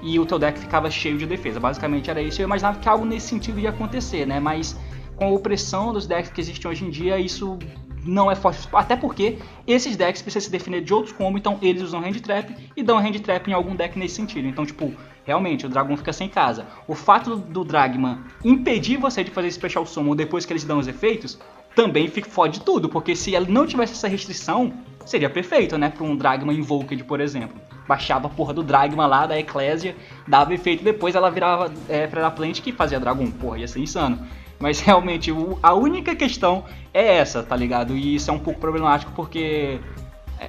E 0.00 0.18
o 0.18 0.24
teu 0.24 0.38
deck 0.38 0.58
ficava 0.58 0.88
cheio 0.90 1.18
de 1.18 1.26
defesa. 1.26 1.58
Basicamente 1.58 2.08
era 2.08 2.22
isso. 2.22 2.40
Eu 2.40 2.46
imaginava 2.46 2.78
que 2.78 2.88
algo 2.88 3.04
nesse 3.04 3.28
sentido 3.28 3.58
ia 3.58 3.70
acontecer, 3.70 4.26
né? 4.26 4.38
Mas 4.38 4.78
com 5.16 5.24
a 5.24 5.28
opressão 5.28 5.92
dos 5.92 6.06
decks 6.06 6.30
que 6.30 6.40
existem 6.40 6.70
hoje 6.70 6.84
em 6.84 6.90
dia, 6.90 7.18
isso 7.18 7.58
não 8.04 8.30
é 8.30 8.34
forte. 8.34 8.68
Até 8.72 8.96
porque 8.96 9.38
esses 9.66 9.96
decks 9.96 10.22
precisam 10.22 10.46
se 10.46 10.50
definir 10.50 10.82
de 10.82 10.92
outros 10.92 11.12
como, 11.12 11.38
então 11.38 11.58
eles 11.60 11.82
usam 11.82 12.00
hand 12.00 12.20
trap 12.20 12.54
e 12.76 12.82
dão 12.82 12.98
hand 12.98 13.18
trap 13.20 13.48
em 13.48 13.52
algum 13.52 13.74
deck 13.74 13.98
nesse 13.98 14.16
sentido. 14.16 14.46
Então, 14.46 14.64
tipo, 14.64 14.92
realmente 15.24 15.66
o 15.66 15.68
dragão 15.68 15.96
fica 15.96 16.12
sem 16.12 16.28
casa. 16.28 16.66
O 16.86 16.94
fato 16.94 17.36
do 17.36 17.64
Dragman 17.64 18.18
impedir 18.44 18.96
você 18.96 19.22
de 19.22 19.30
fazer 19.30 19.50
Special 19.50 19.84
Summon 19.84 20.16
depois 20.16 20.46
que 20.46 20.52
eles 20.52 20.64
dão 20.64 20.78
os 20.78 20.88
efeitos 20.88 21.38
também 21.74 22.08
fica, 22.08 22.28
fode 22.28 22.60
tudo, 22.60 22.88
porque 22.88 23.14
se 23.14 23.34
ele 23.34 23.52
não 23.52 23.66
tivesse 23.66 23.92
essa 23.92 24.08
restrição, 24.08 24.72
seria 25.06 25.30
perfeito, 25.30 25.78
né, 25.78 25.90
para 25.90 26.02
um 26.02 26.16
Dragman 26.16 26.58
Invoked, 26.58 27.04
por 27.04 27.20
exemplo. 27.20 27.56
Baixava 27.86 28.26
a 28.26 28.30
porra 28.30 28.52
do 28.52 28.62
Dragman 28.62 29.06
lá 29.06 29.26
da 29.26 29.38
Eclésia, 29.38 29.94
dava 30.26 30.52
efeito, 30.52 30.82
depois 30.82 31.14
ela 31.14 31.30
virava 31.30 31.72
é, 31.88 32.06
Plant 32.06 32.60
que 32.60 32.72
fazia 32.72 32.98
Dragon, 32.98 33.30
porra, 33.30 33.58
ia 33.58 33.68
ser 33.68 33.80
insano. 33.80 34.18
Mas 34.58 34.80
realmente, 34.80 35.32
a 35.62 35.74
única 35.74 36.14
questão 36.16 36.64
é 36.92 37.16
essa, 37.16 37.42
tá 37.42 37.54
ligado? 37.54 37.96
E 37.96 38.14
isso 38.14 38.30
é 38.30 38.34
um 38.34 38.38
pouco 38.38 38.58
problemático 38.58 39.12
porque, 39.14 39.78
é, 40.40 40.48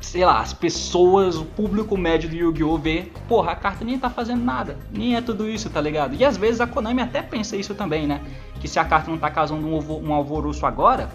sei 0.00 0.24
lá, 0.24 0.40
as 0.40 0.52
pessoas, 0.52 1.36
o 1.36 1.44
público 1.44 1.96
médio 1.96 2.28
do 2.28 2.36
Yu-Gi-Oh! 2.36 2.76
vê, 2.76 3.08
porra, 3.26 3.52
a 3.52 3.56
carta 3.56 3.84
nem 3.84 3.98
tá 3.98 4.10
fazendo 4.10 4.44
nada, 4.44 4.76
nem 4.92 5.16
é 5.16 5.22
tudo 5.22 5.48
isso, 5.48 5.70
tá 5.70 5.80
ligado? 5.80 6.14
E 6.14 6.24
às 6.24 6.36
vezes 6.36 6.60
a 6.60 6.66
Konami 6.66 7.00
até 7.00 7.22
pensa 7.22 7.56
isso 7.56 7.74
também, 7.74 8.06
né? 8.06 8.20
Que 8.60 8.68
se 8.68 8.78
a 8.78 8.84
carta 8.84 9.10
não 9.10 9.18
tá 9.18 9.30
causando 9.30 9.66
um, 9.66 10.08
um 10.08 10.12
alvoroço 10.12 10.66
agora, 10.66 11.08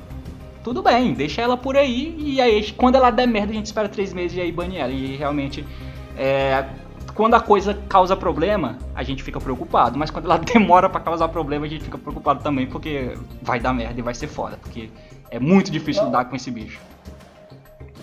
tudo 0.63 0.81
bem, 0.81 1.13
deixa 1.13 1.41
ela 1.41 1.57
por 1.57 1.75
aí 1.75 2.15
e 2.19 2.39
aí 2.39 2.71
quando 2.73 2.95
ela 2.95 3.09
der 3.09 3.27
merda 3.27 3.51
a 3.51 3.55
gente 3.55 3.65
espera 3.65 3.89
três 3.89 4.13
meses 4.13 4.37
e 4.37 4.41
aí 4.41 4.51
bane 4.51 4.77
ela. 4.77 4.91
E 4.91 5.15
realmente, 5.15 5.65
é, 6.15 6.65
quando 7.13 7.33
a 7.35 7.39
coisa 7.39 7.73
causa 7.87 8.15
problema, 8.15 8.77
a 8.95 9.03
gente 9.03 9.23
fica 9.23 9.39
preocupado. 9.39 9.97
Mas 9.97 10.09
quando 10.09 10.25
ela 10.25 10.37
demora 10.39 10.89
para 10.89 11.01
causar 11.01 11.27
problema, 11.29 11.65
a 11.65 11.69
gente 11.69 11.83
fica 11.83 11.97
preocupado 11.97 12.43
também, 12.43 12.67
porque 12.67 13.17
vai 13.41 13.59
dar 13.59 13.73
merda 13.73 13.99
e 13.99 14.03
vai 14.03 14.13
ser 14.13 14.27
foda. 14.27 14.57
Porque 14.61 14.89
é 15.29 15.39
muito 15.39 15.71
difícil 15.71 16.03
Não. 16.03 16.09
lidar 16.09 16.25
com 16.25 16.35
esse 16.35 16.51
bicho. 16.51 16.79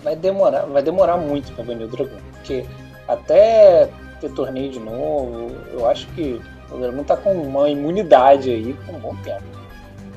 Vai 0.03 0.15
demorar, 0.15 0.61
vai 0.65 0.81
demorar 0.81 1.17
muito 1.17 1.51
pra 1.53 1.63
banir 1.63 1.87
o 1.87 1.89
dragão. 1.89 2.17
Porque 2.33 2.65
até 3.07 3.89
ter 4.19 4.31
torneio 4.31 4.71
de 4.71 4.79
novo, 4.79 5.51
eu 5.71 5.87
acho 5.87 6.07
que 6.07 6.41
o 6.71 6.77
dragão 6.77 7.03
tá 7.03 7.17
com 7.17 7.33
uma 7.33 7.69
imunidade 7.69 8.49
aí 8.49 8.73
por 8.85 8.95
um 8.95 8.99
bom 8.99 9.15
tempo. 9.17 9.43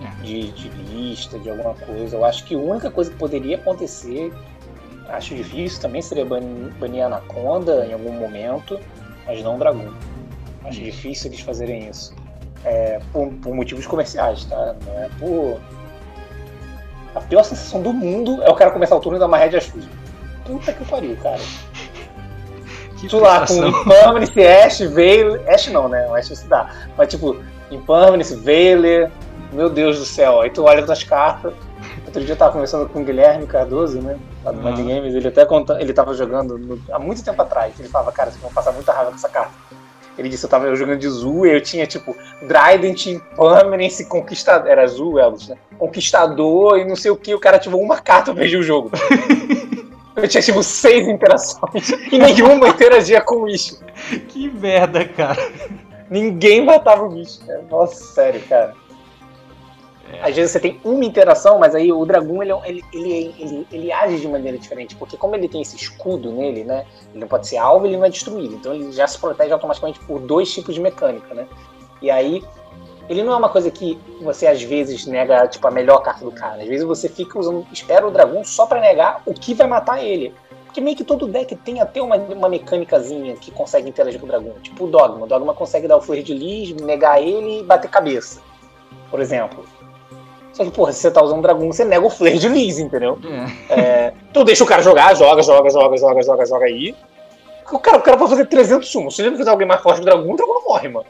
É. 0.00 0.22
De, 0.24 0.50
de 0.52 0.68
lista, 0.68 1.38
de 1.38 1.48
alguma 1.50 1.74
coisa. 1.74 2.16
Eu 2.16 2.24
acho 2.24 2.44
que 2.44 2.54
a 2.54 2.58
única 2.58 2.90
coisa 2.90 3.10
que 3.10 3.16
poderia 3.16 3.56
acontecer 3.56 4.32
Acho 5.08 5.34
difícil 5.34 5.80
também 5.80 6.00
seria 6.00 6.24
banir, 6.24 6.72
banir 6.78 7.04
Anaconda 7.04 7.86
em 7.86 7.92
algum 7.92 8.12
momento, 8.12 8.78
mas 9.26 9.42
não 9.42 9.58
Dragão. 9.58 9.92
Acho 10.64 10.80
hum. 10.80 10.84
difícil 10.84 11.30
eles 11.30 11.40
fazerem 11.40 11.88
isso. 11.88 12.14
É, 12.64 13.00
por, 13.12 13.32
por, 13.34 13.54
motivos 13.54 13.86
comerciais, 13.86 14.44
tá? 14.44 14.76
Não 14.86 15.02
é 15.02 15.08
por. 15.18 15.60
A 17.14 17.20
pior 17.20 17.42
sensação 17.42 17.82
do 17.82 17.92
mundo 17.92 18.42
é 18.42 18.48
o 18.48 18.54
cara 18.54 18.70
começar 18.70 18.96
o 18.96 19.00
turno 19.00 19.18
e 19.18 19.20
dar 19.20 19.26
uma 19.26 19.36
rédea 19.36 19.60
Shoes. 19.60 19.84
Puta 20.44 20.72
que 20.72 20.84
pariu, 20.84 21.16
cara. 21.16 21.40
Que 22.98 23.08
tu 23.08 23.18
lá 23.18 23.44
com 23.44 23.66
Impermanence, 23.66 24.40
Ash, 24.40 24.78
Veil. 24.78 25.42
Ash 25.48 25.66
não, 25.66 25.88
né? 25.88 26.06
O 26.08 26.14
Ash 26.14 26.28
se 26.28 26.46
dá. 26.46 26.70
Mas 26.96 27.08
tipo, 27.08 27.36
Impermanence, 27.68 28.36
Veiler. 28.36 29.10
Meu 29.52 29.68
Deus 29.68 29.98
do 29.98 30.04
céu. 30.04 30.40
Aí 30.40 30.50
tu 30.50 30.62
olha 30.62 30.84
as 30.84 31.02
cartas. 31.02 31.52
Outro 32.12 32.26
dia 32.26 32.34
eu 32.34 32.38
tava 32.38 32.52
conversando 32.52 32.86
com 32.90 33.00
o 33.00 33.04
Guilherme 33.04 33.46
Cardoso, 33.46 34.02
né? 34.02 34.18
Lá 34.44 34.52
do 34.52 34.58
uhum. 34.58 34.64
Mind 34.64 34.86
Games, 34.86 35.14
ele 35.14 35.28
até 35.28 35.46
conta, 35.46 35.80
ele 35.80 35.94
tava 35.94 36.12
jogando 36.12 36.58
no, 36.58 36.78
há 36.92 36.98
muito 36.98 37.24
tempo 37.24 37.40
atrás. 37.40 37.72
Ele 37.80 37.88
falava, 37.88 38.12
cara, 38.12 38.30
vocês 38.30 38.42
vão 38.42 38.52
passar 38.52 38.70
muita 38.72 38.92
raiva 38.92 39.08
com 39.08 39.16
essa 39.16 39.30
carta. 39.30 39.52
Ele 40.18 40.28
disse, 40.28 40.44
eu 40.44 40.50
tava 40.50 40.76
jogando 40.76 40.98
de 40.98 41.08
Zu 41.08 41.46
e 41.46 41.54
eu 41.54 41.60
tinha, 41.62 41.86
tipo, 41.86 42.14
Drident, 42.42 43.06
Impermanence, 43.06 44.04
Conquistador. 44.04 44.70
Era 44.70 44.86
Zu, 44.86 45.18
Elvis, 45.18 45.48
né? 45.48 45.56
Conquistador 45.78 46.78
e 46.78 46.84
não 46.84 46.96
sei 46.96 47.10
o 47.10 47.16
que. 47.16 47.34
O 47.34 47.40
cara 47.40 47.56
ativou 47.56 47.80
uma 47.80 47.98
carta 47.98 48.30
e 48.30 48.34
perdi 48.34 48.58
o 48.58 48.62
jogo. 48.62 48.90
eu 50.14 50.28
tinha, 50.28 50.42
tipo, 50.42 50.62
seis 50.62 51.08
interações 51.08 51.88
e 52.12 52.18
nenhuma 52.18 52.68
interagia 52.68 53.22
com 53.22 53.36
o 53.36 53.44
bicho. 53.46 53.78
Que 54.28 54.50
merda, 54.50 55.02
cara. 55.08 55.50
Ninguém 56.10 56.62
matava 56.62 57.04
o 57.04 57.08
bicho, 57.08 57.40
cara. 57.46 57.64
Nossa, 57.70 58.04
sério, 58.04 58.42
cara. 58.46 58.74
É. 60.12 60.28
Às 60.28 60.36
vezes 60.36 60.52
você 60.52 60.60
tem 60.60 60.80
uma 60.84 61.04
interação, 61.04 61.58
mas 61.58 61.74
aí 61.74 61.90
o 61.90 62.04
dragão 62.04 62.42
ele, 62.42 62.52
ele, 62.64 62.84
ele, 62.92 63.34
ele, 63.38 63.66
ele 63.72 63.92
age 63.92 64.20
de 64.20 64.28
maneira 64.28 64.58
diferente, 64.58 64.94
porque 64.96 65.16
como 65.16 65.34
ele 65.34 65.48
tem 65.48 65.62
esse 65.62 65.74
escudo 65.76 66.30
nele, 66.30 66.64
né? 66.64 66.84
Ele 67.10 67.20
não 67.20 67.28
pode 67.28 67.46
ser 67.46 67.56
alvo, 67.56 67.86
ele 67.86 67.96
não 67.96 68.04
é 68.04 68.10
destruído. 68.10 68.54
Então 68.54 68.74
ele 68.74 68.92
já 68.92 69.06
se 69.06 69.18
protege 69.18 69.52
automaticamente 69.52 69.98
por 70.00 70.20
dois 70.20 70.52
tipos 70.52 70.74
de 70.74 70.80
mecânica, 70.80 71.32
né? 71.34 71.46
E 72.02 72.10
aí 72.10 72.44
ele 73.08 73.22
não 73.22 73.32
é 73.32 73.36
uma 73.36 73.48
coisa 73.48 73.70
que 73.70 73.98
você 74.20 74.46
às 74.46 74.62
vezes 74.62 75.06
nega 75.06 75.46
tipo 75.48 75.66
a 75.66 75.70
melhor 75.70 75.98
carta 76.00 76.24
do 76.24 76.30
cara. 76.30 76.62
Às 76.62 76.68
vezes 76.68 76.84
você 76.84 77.08
fica 77.08 77.38
usando, 77.38 77.66
espera 77.72 78.06
o 78.06 78.10
dragão 78.10 78.44
só 78.44 78.66
para 78.66 78.80
negar 78.80 79.22
o 79.24 79.32
que 79.32 79.54
vai 79.54 79.66
matar 79.66 80.04
ele. 80.04 80.34
Porque 80.66 80.80
meio 80.80 80.96
que 80.96 81.04
todo 81.04 81.28
deck 81.28 81.54
tem 81.56 81.80
até 81.80 82.00
uma, 82.00 82.16
uma 82.16 82.48
mecânicazinha 82.48 83.36
que 83.36 83.50
consegue 83.50 83.88
interagir 83.88 84.18
com 84.18 84.24
o 84.26 84.28
dragão. 84.28 84.54
Tipo 84.62 84.84
o 84.84 84.88
Dogma. 84.88 85.24
O 85.24 85.28
Dogma 85.28 85.52
consegue 85.52 85.86
dar 85.86 85.98
o 85.98 86.00
Fleur 86.00 86.22
de 86.22 86.32
Lis, 86.32 86.72
negar 86.76 87.22
ele 87.22 87.60
e 87.60 87.62
bater 87.62 87.90
cabeça. 87.90 88.40
Por 89.10 89.20
exemplo. 89.20 89.66
Só 90.52 90.64
que, 90.64 90.70
porra, 90.70 90.92
se 90.92 91.00
você 91.00 91.10
tá 91.10 91.22
usando 91.22 91.40
dragão, 91.42 91.66
você 91.72 91.84
nega 91.84 92.04
o 92.06 92.10
flare 92.10 92.38
de 92.38 92.48
Liz, 92.48 92.78
entendeu? 92.78 93.18
É. 93.70 93.80
É, 93.80 94.12
então 94.30 94.44
deixa 94.44 94.62
o 94.62 94.66
cara 94.66 94.82
jogar, 94.82 95.14
joga, 95.14 95.42
joga, 95.42 95.70
joga, 95.70 95.96
joga, 95.96 96.22
joga, 96.22 96.46
joga 96.46 96.64
aí. 96.66 96.94
O 97.72 97.78
cara, 97.78 97.96
o 97.96 98.02
cara 98.02 98.16
pode 98.18 98.30
fazer 98.30 98.44
300 98.46 98.86
sumos. 98.88 99.16
Se 99.16 99.22
ele 99.22 99.30
não 99.30 99.38
fizer 99.38 99.50
alguém 99.50 99.66
mais 99.66 99.80
forte 99.80 99.96
que 99.96 100.02
o 100.02 100.04
dragão, 100.04 100.30
o 100.30 100.36
dragão 100.36 100.62
morre, 100.66 100.88
mano. 100.88 101.06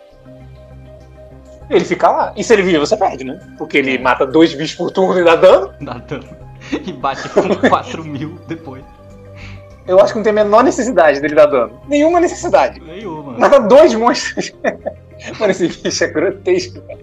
Ele 1.68 1.84
fica 1.84 2.09
lá. 2.11 2.32
E 2.36 2.45
se 2.45 2.53
ele 2.53 2.62
vive, 2.62 2.78
você 2.78 2.97
perde, 2.97 3.24
né? 3.24 3.40
Porque 3.59 3.78
ele 3.78 3.97
É. 3.97 3.99
mata 3.99 4.26
dois 4.26 4.55
bichos 4.55 4.76
por 4.76 4.90
turno 4.90 5.20
e 5.20 5.24
dá 5.24 5.34
dano. 5.36 5.72
Dá 5.80 5.95
dano. 5.95 6.24
E 6.70 6.93
bate 6.93 7.28
com 7.30 7.43
4 7.68 8.05
mil 8.05 8.38
depois. 8.47 8.84
Eu 9.88 9.99
acho 9.99 10.12
que 10.12 10.18
não 10.20 10.22
tem 10.22 10.30
a 10.30 10.45
menor 10.45 10.62
necessidade 10.62 11.20
dele 11.20 11.34
dar 11.34 11.47
dano. 11.47 11.80
Nenhuma 11.88 12.20
necessidade. 12.20 12.78
Nenhuma. 12.80 13.36
Mata 13.36 13.59
dois 13.59 13.93
monstros. 13.97 14.53
Mano, 15.40 15.51
esse 15.51 15.66
bicho 15.66 16.05
é 16.05 16.07
grotesco, 16.07 16.80
cara. 16.82 17.01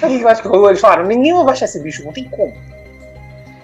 Sabe 0.00 0.14
o 0.14 0.18
que 0.18 0.24
eu 0.24 0.28
acho 0.28 0.42
que 0.42 0.48
rolou? 0.48 0.68
Eles 0.68 0.80
falaram, 0.80 1.04
ninguém 1.04 1.32
vai 1.32 1.44
baixar 1.44 1.64
esse 1.64 1.80
bicho, 1.80 2.04
não 2.04 2.12
tem 2.12 2.24
como. 2.24 2.54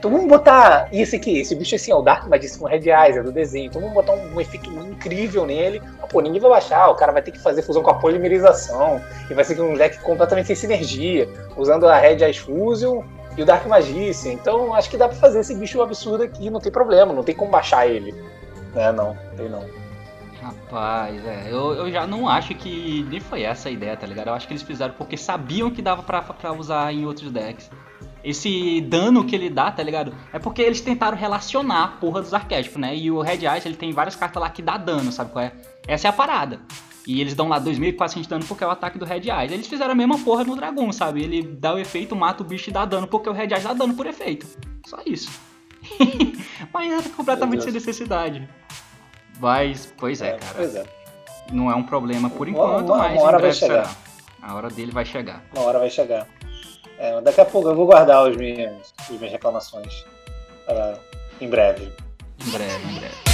Então 0.03 0.11
vamos 0.11 0.26
botar. 0.26 0.89
Esse 0.93 1.14
aqui, 1.14 1.39
esse 1.39 1.55
bicho 1.55 1.76
assim, 1.76 1.93
é 1.93 1.95
o 1.95 2.03
Dark 2.03 2.26
Magician 2.26 2.59
com 2.59 2.66
Red 2.66 2.91
Eyes, 2.91 3.16
é 3.16 3.22
do 3.22 3.30
desenho. 3.30 3.66
Então 3.66 3.80
vamos 3.80 3.95
botar 3.95 4.14
um, 4.14 4.35
um 4.35 4.41
efeito 4.41 4.68
incrível 4.68 5.47
nele. 5.47 5.80
Mas, 6.01 6.11
pô, 6.11 6.20
ninguém 6.20 6.41
vai 6.41 6.51
baixar, 6.51 6.89
o 6.89 6.97
cara 6.97 7.12
vai 7.12 7.22
ter 7.22 7.30
que 7.30 7.39
fazer 7.39 7.62
fusão 7.62 7.85
com 7.85 7.91
a 7.91 7.95
polimerização. 7.95 9.01
E 9.30 9.35
vai 9.35 9.45
ser 9.45 9.61
um 9.61 9.74
deck 9.74 10.01
completamente 10.01 10.47
sem 10.47 10.57
sinergia, 10.57 11.28
usando 11.57 11.87
a 11.87 11.97
Red 11.97 12.16
Eyes 12.16 12.39
Fusion 12.39 13.05
e 13.37 13.43
o 13.43 13.47
Dark 13.47 13.64
Magician. 13.66 14.33
Então 14.33 14.74
acho 14.74 14.91
que 14.91 14.97
dá 14.97 15.07
pra 15.07 15.16
fazer 15.16 15.39
esse 15.39 15.55
bicho 15.55 15.80
absurdo 15.80 16.24
aqui, 16.24 16.51
não 16.51 16.59
tem 16.59 16.72
problema, 16.72 17.12
não 17.12 17.22
tem 17.22 17.37
como 17.37 17.53
baixar 17.53 17.87
ele. 17.87 18.12
É, 18.74 18.91
não, 18.91 19.16
tem 19.37 19.49
não. 19.49 19.82
Rapaz, 20.43 21.24
é, 21.24 21.47
eu, 21.53 21.72
eu 21.74 21.90
já 21.90 22.05
não 22.05 22.28
acho 22.28 22.53
que 22.55 23.07
nem 23.09 23.20
foi 23.20 23.43
essa 23.43 23.68
a 23.68 23.72
ideia, 23.72 23.97
tá 23.97 24.07
ligado? 24.07 24.26
Eu 24.26 24.34
acho 24.34 24.47
que 24.47 24.53
eles 24.53 24.62
fizeram 24.62 24.93
porque 24.95 25.16
sabiam 25.16 25.70
que 25.70 25.80
dava 25.80 26.03
pra, 26.03 26.20
pra 26.20 26.53
usar 26.53 26.93
em 26.93 27.07
outros 27.07 27.30
decks. 27.30 27.70
Esse 28.24 28.80
dano 28.80 29.24
que 29.24 29.36
ele 29.36 29.49
dá, 29.49 29.70
tá 29.70 29.82
ligado? 29.82 30.14
É 30.32 30.38
porque 30.38 30.62
eles 30.62 30.80
tentaram 30.80 31.16
relacionar 31.16 31.84
a 31.84 31.88
porra 31.88 32.20
dos 32.20 32.34
arquétipos, 32.34 32.80
né? 32.80 32.97
E 32.97 33.11
o 33.11 33.20
Red 33.20 33.47
Eyes, 33.47 33.66
ele 33.66 33.76
tem 33.76 33.93
várias 33.93 34.16
cartas 34.16 34.43
lá 34.43 34.51
que 34.51 34.62
dá 34.62 34.76
dano, 34.76 35.12
sabe 35.12 35.30
qual 35.30 35.45
é? 35.45 35.53
Essa 35.86 36.09
é 36.09 36.11
a 36.11 36.12
parada. 36.12 36.61
E 37.07 37.20
eles 37.20 37.34
dão 37.34 37.49
lá 37.49 37.61
2.400 37.61 38.22
de 38.22 38.28
dano 38.28 38.45
porque 38.45 38.62
é 38.62 38.66
o 38.66 38.70
ataque 38.70 38.99
do 38.99 39.05
Red 39.05 39.28
Eyes. 39.28 39.53
Eles 39.53 39.66
fizeram 39.66 39.93
a 39.93 39.95
mesma 39.95 40.18
porra 40.18 40.45
no 40.45 40.57
dragão, 40.57 40.93
sabe? 40.93 41.22
Ele 41.22 41.43
dá 41.43 41.74
o 41.74 41.78
efeito, 41.78 42.14
mata 42.14 42.43
o 42.43 42.47
bicho 42.47 42.70
e 42.70 42.72
dá 42.72 42.84
dano 42.84 43.07
porque 43.07 43.28
o 43.28 43.32
Red 43.32 43.49
Eyes 43.49 43.64
dá 43.64 43.72
dano 43.72 43.95
por 43.95 44.07
efeito. 44.07 44.47
Só 44.86 44.99
isso. 45.05 45.30
Mas 46.72 46.93
era 46.93 47.09
completamente 47.11 47.57
Meu 47.57 47.62
sem 47.62 47.72
necessidade. 47.72 48.49
Mas, 49.43 49.93
pois 49.99 50.22
é, 50.22 50.34
cara. 50.38 50.55
Pois 50.55 50.76
é. 50.76 50.84
Não 51.51 51.68
é 51.68 51.74
um 51.74 51.82
problema 51.82 52.30
por 52.30 52.47
Uma- 52.47 52.57
enquanto, 52.57 52.86
uma- 52.86 52.99
mas 52.99 53.12
uma 53.14 53.22
hora 53.22 53.38
vai 53.40 53.53
chegar. 53.53 53.86
será. 53.86 53.97
A 54.40 54.55
hora 54.55 54.68
dele 54.70 54.93
vai 54.93 55.05
chegar. 55.05 55.43
Uma 55.53 55.64
hora 55.64 55.78
vai 55.80 55.90
chegar. 55.90 56.28
É, 56.97 57.20
daqui 57.20 57.40
a 57.40 57.45
pouco 57.45 57.68
eu 57.68 57.74
vou 57.74 57.86
guardar 57.86 58.22
os 58.28 58.36
minhas, 58.36 58.95
as 59.01 59.09
minhas 59.09 59.32
reclamações 59.32 60.07
para 60.64 60.97
em 61.40 61.49
breve. 61.49 61.93
Em 62.47 62.51
breve, 62.51 62.88
em 62.88 62.95
breve. 63.01 63.32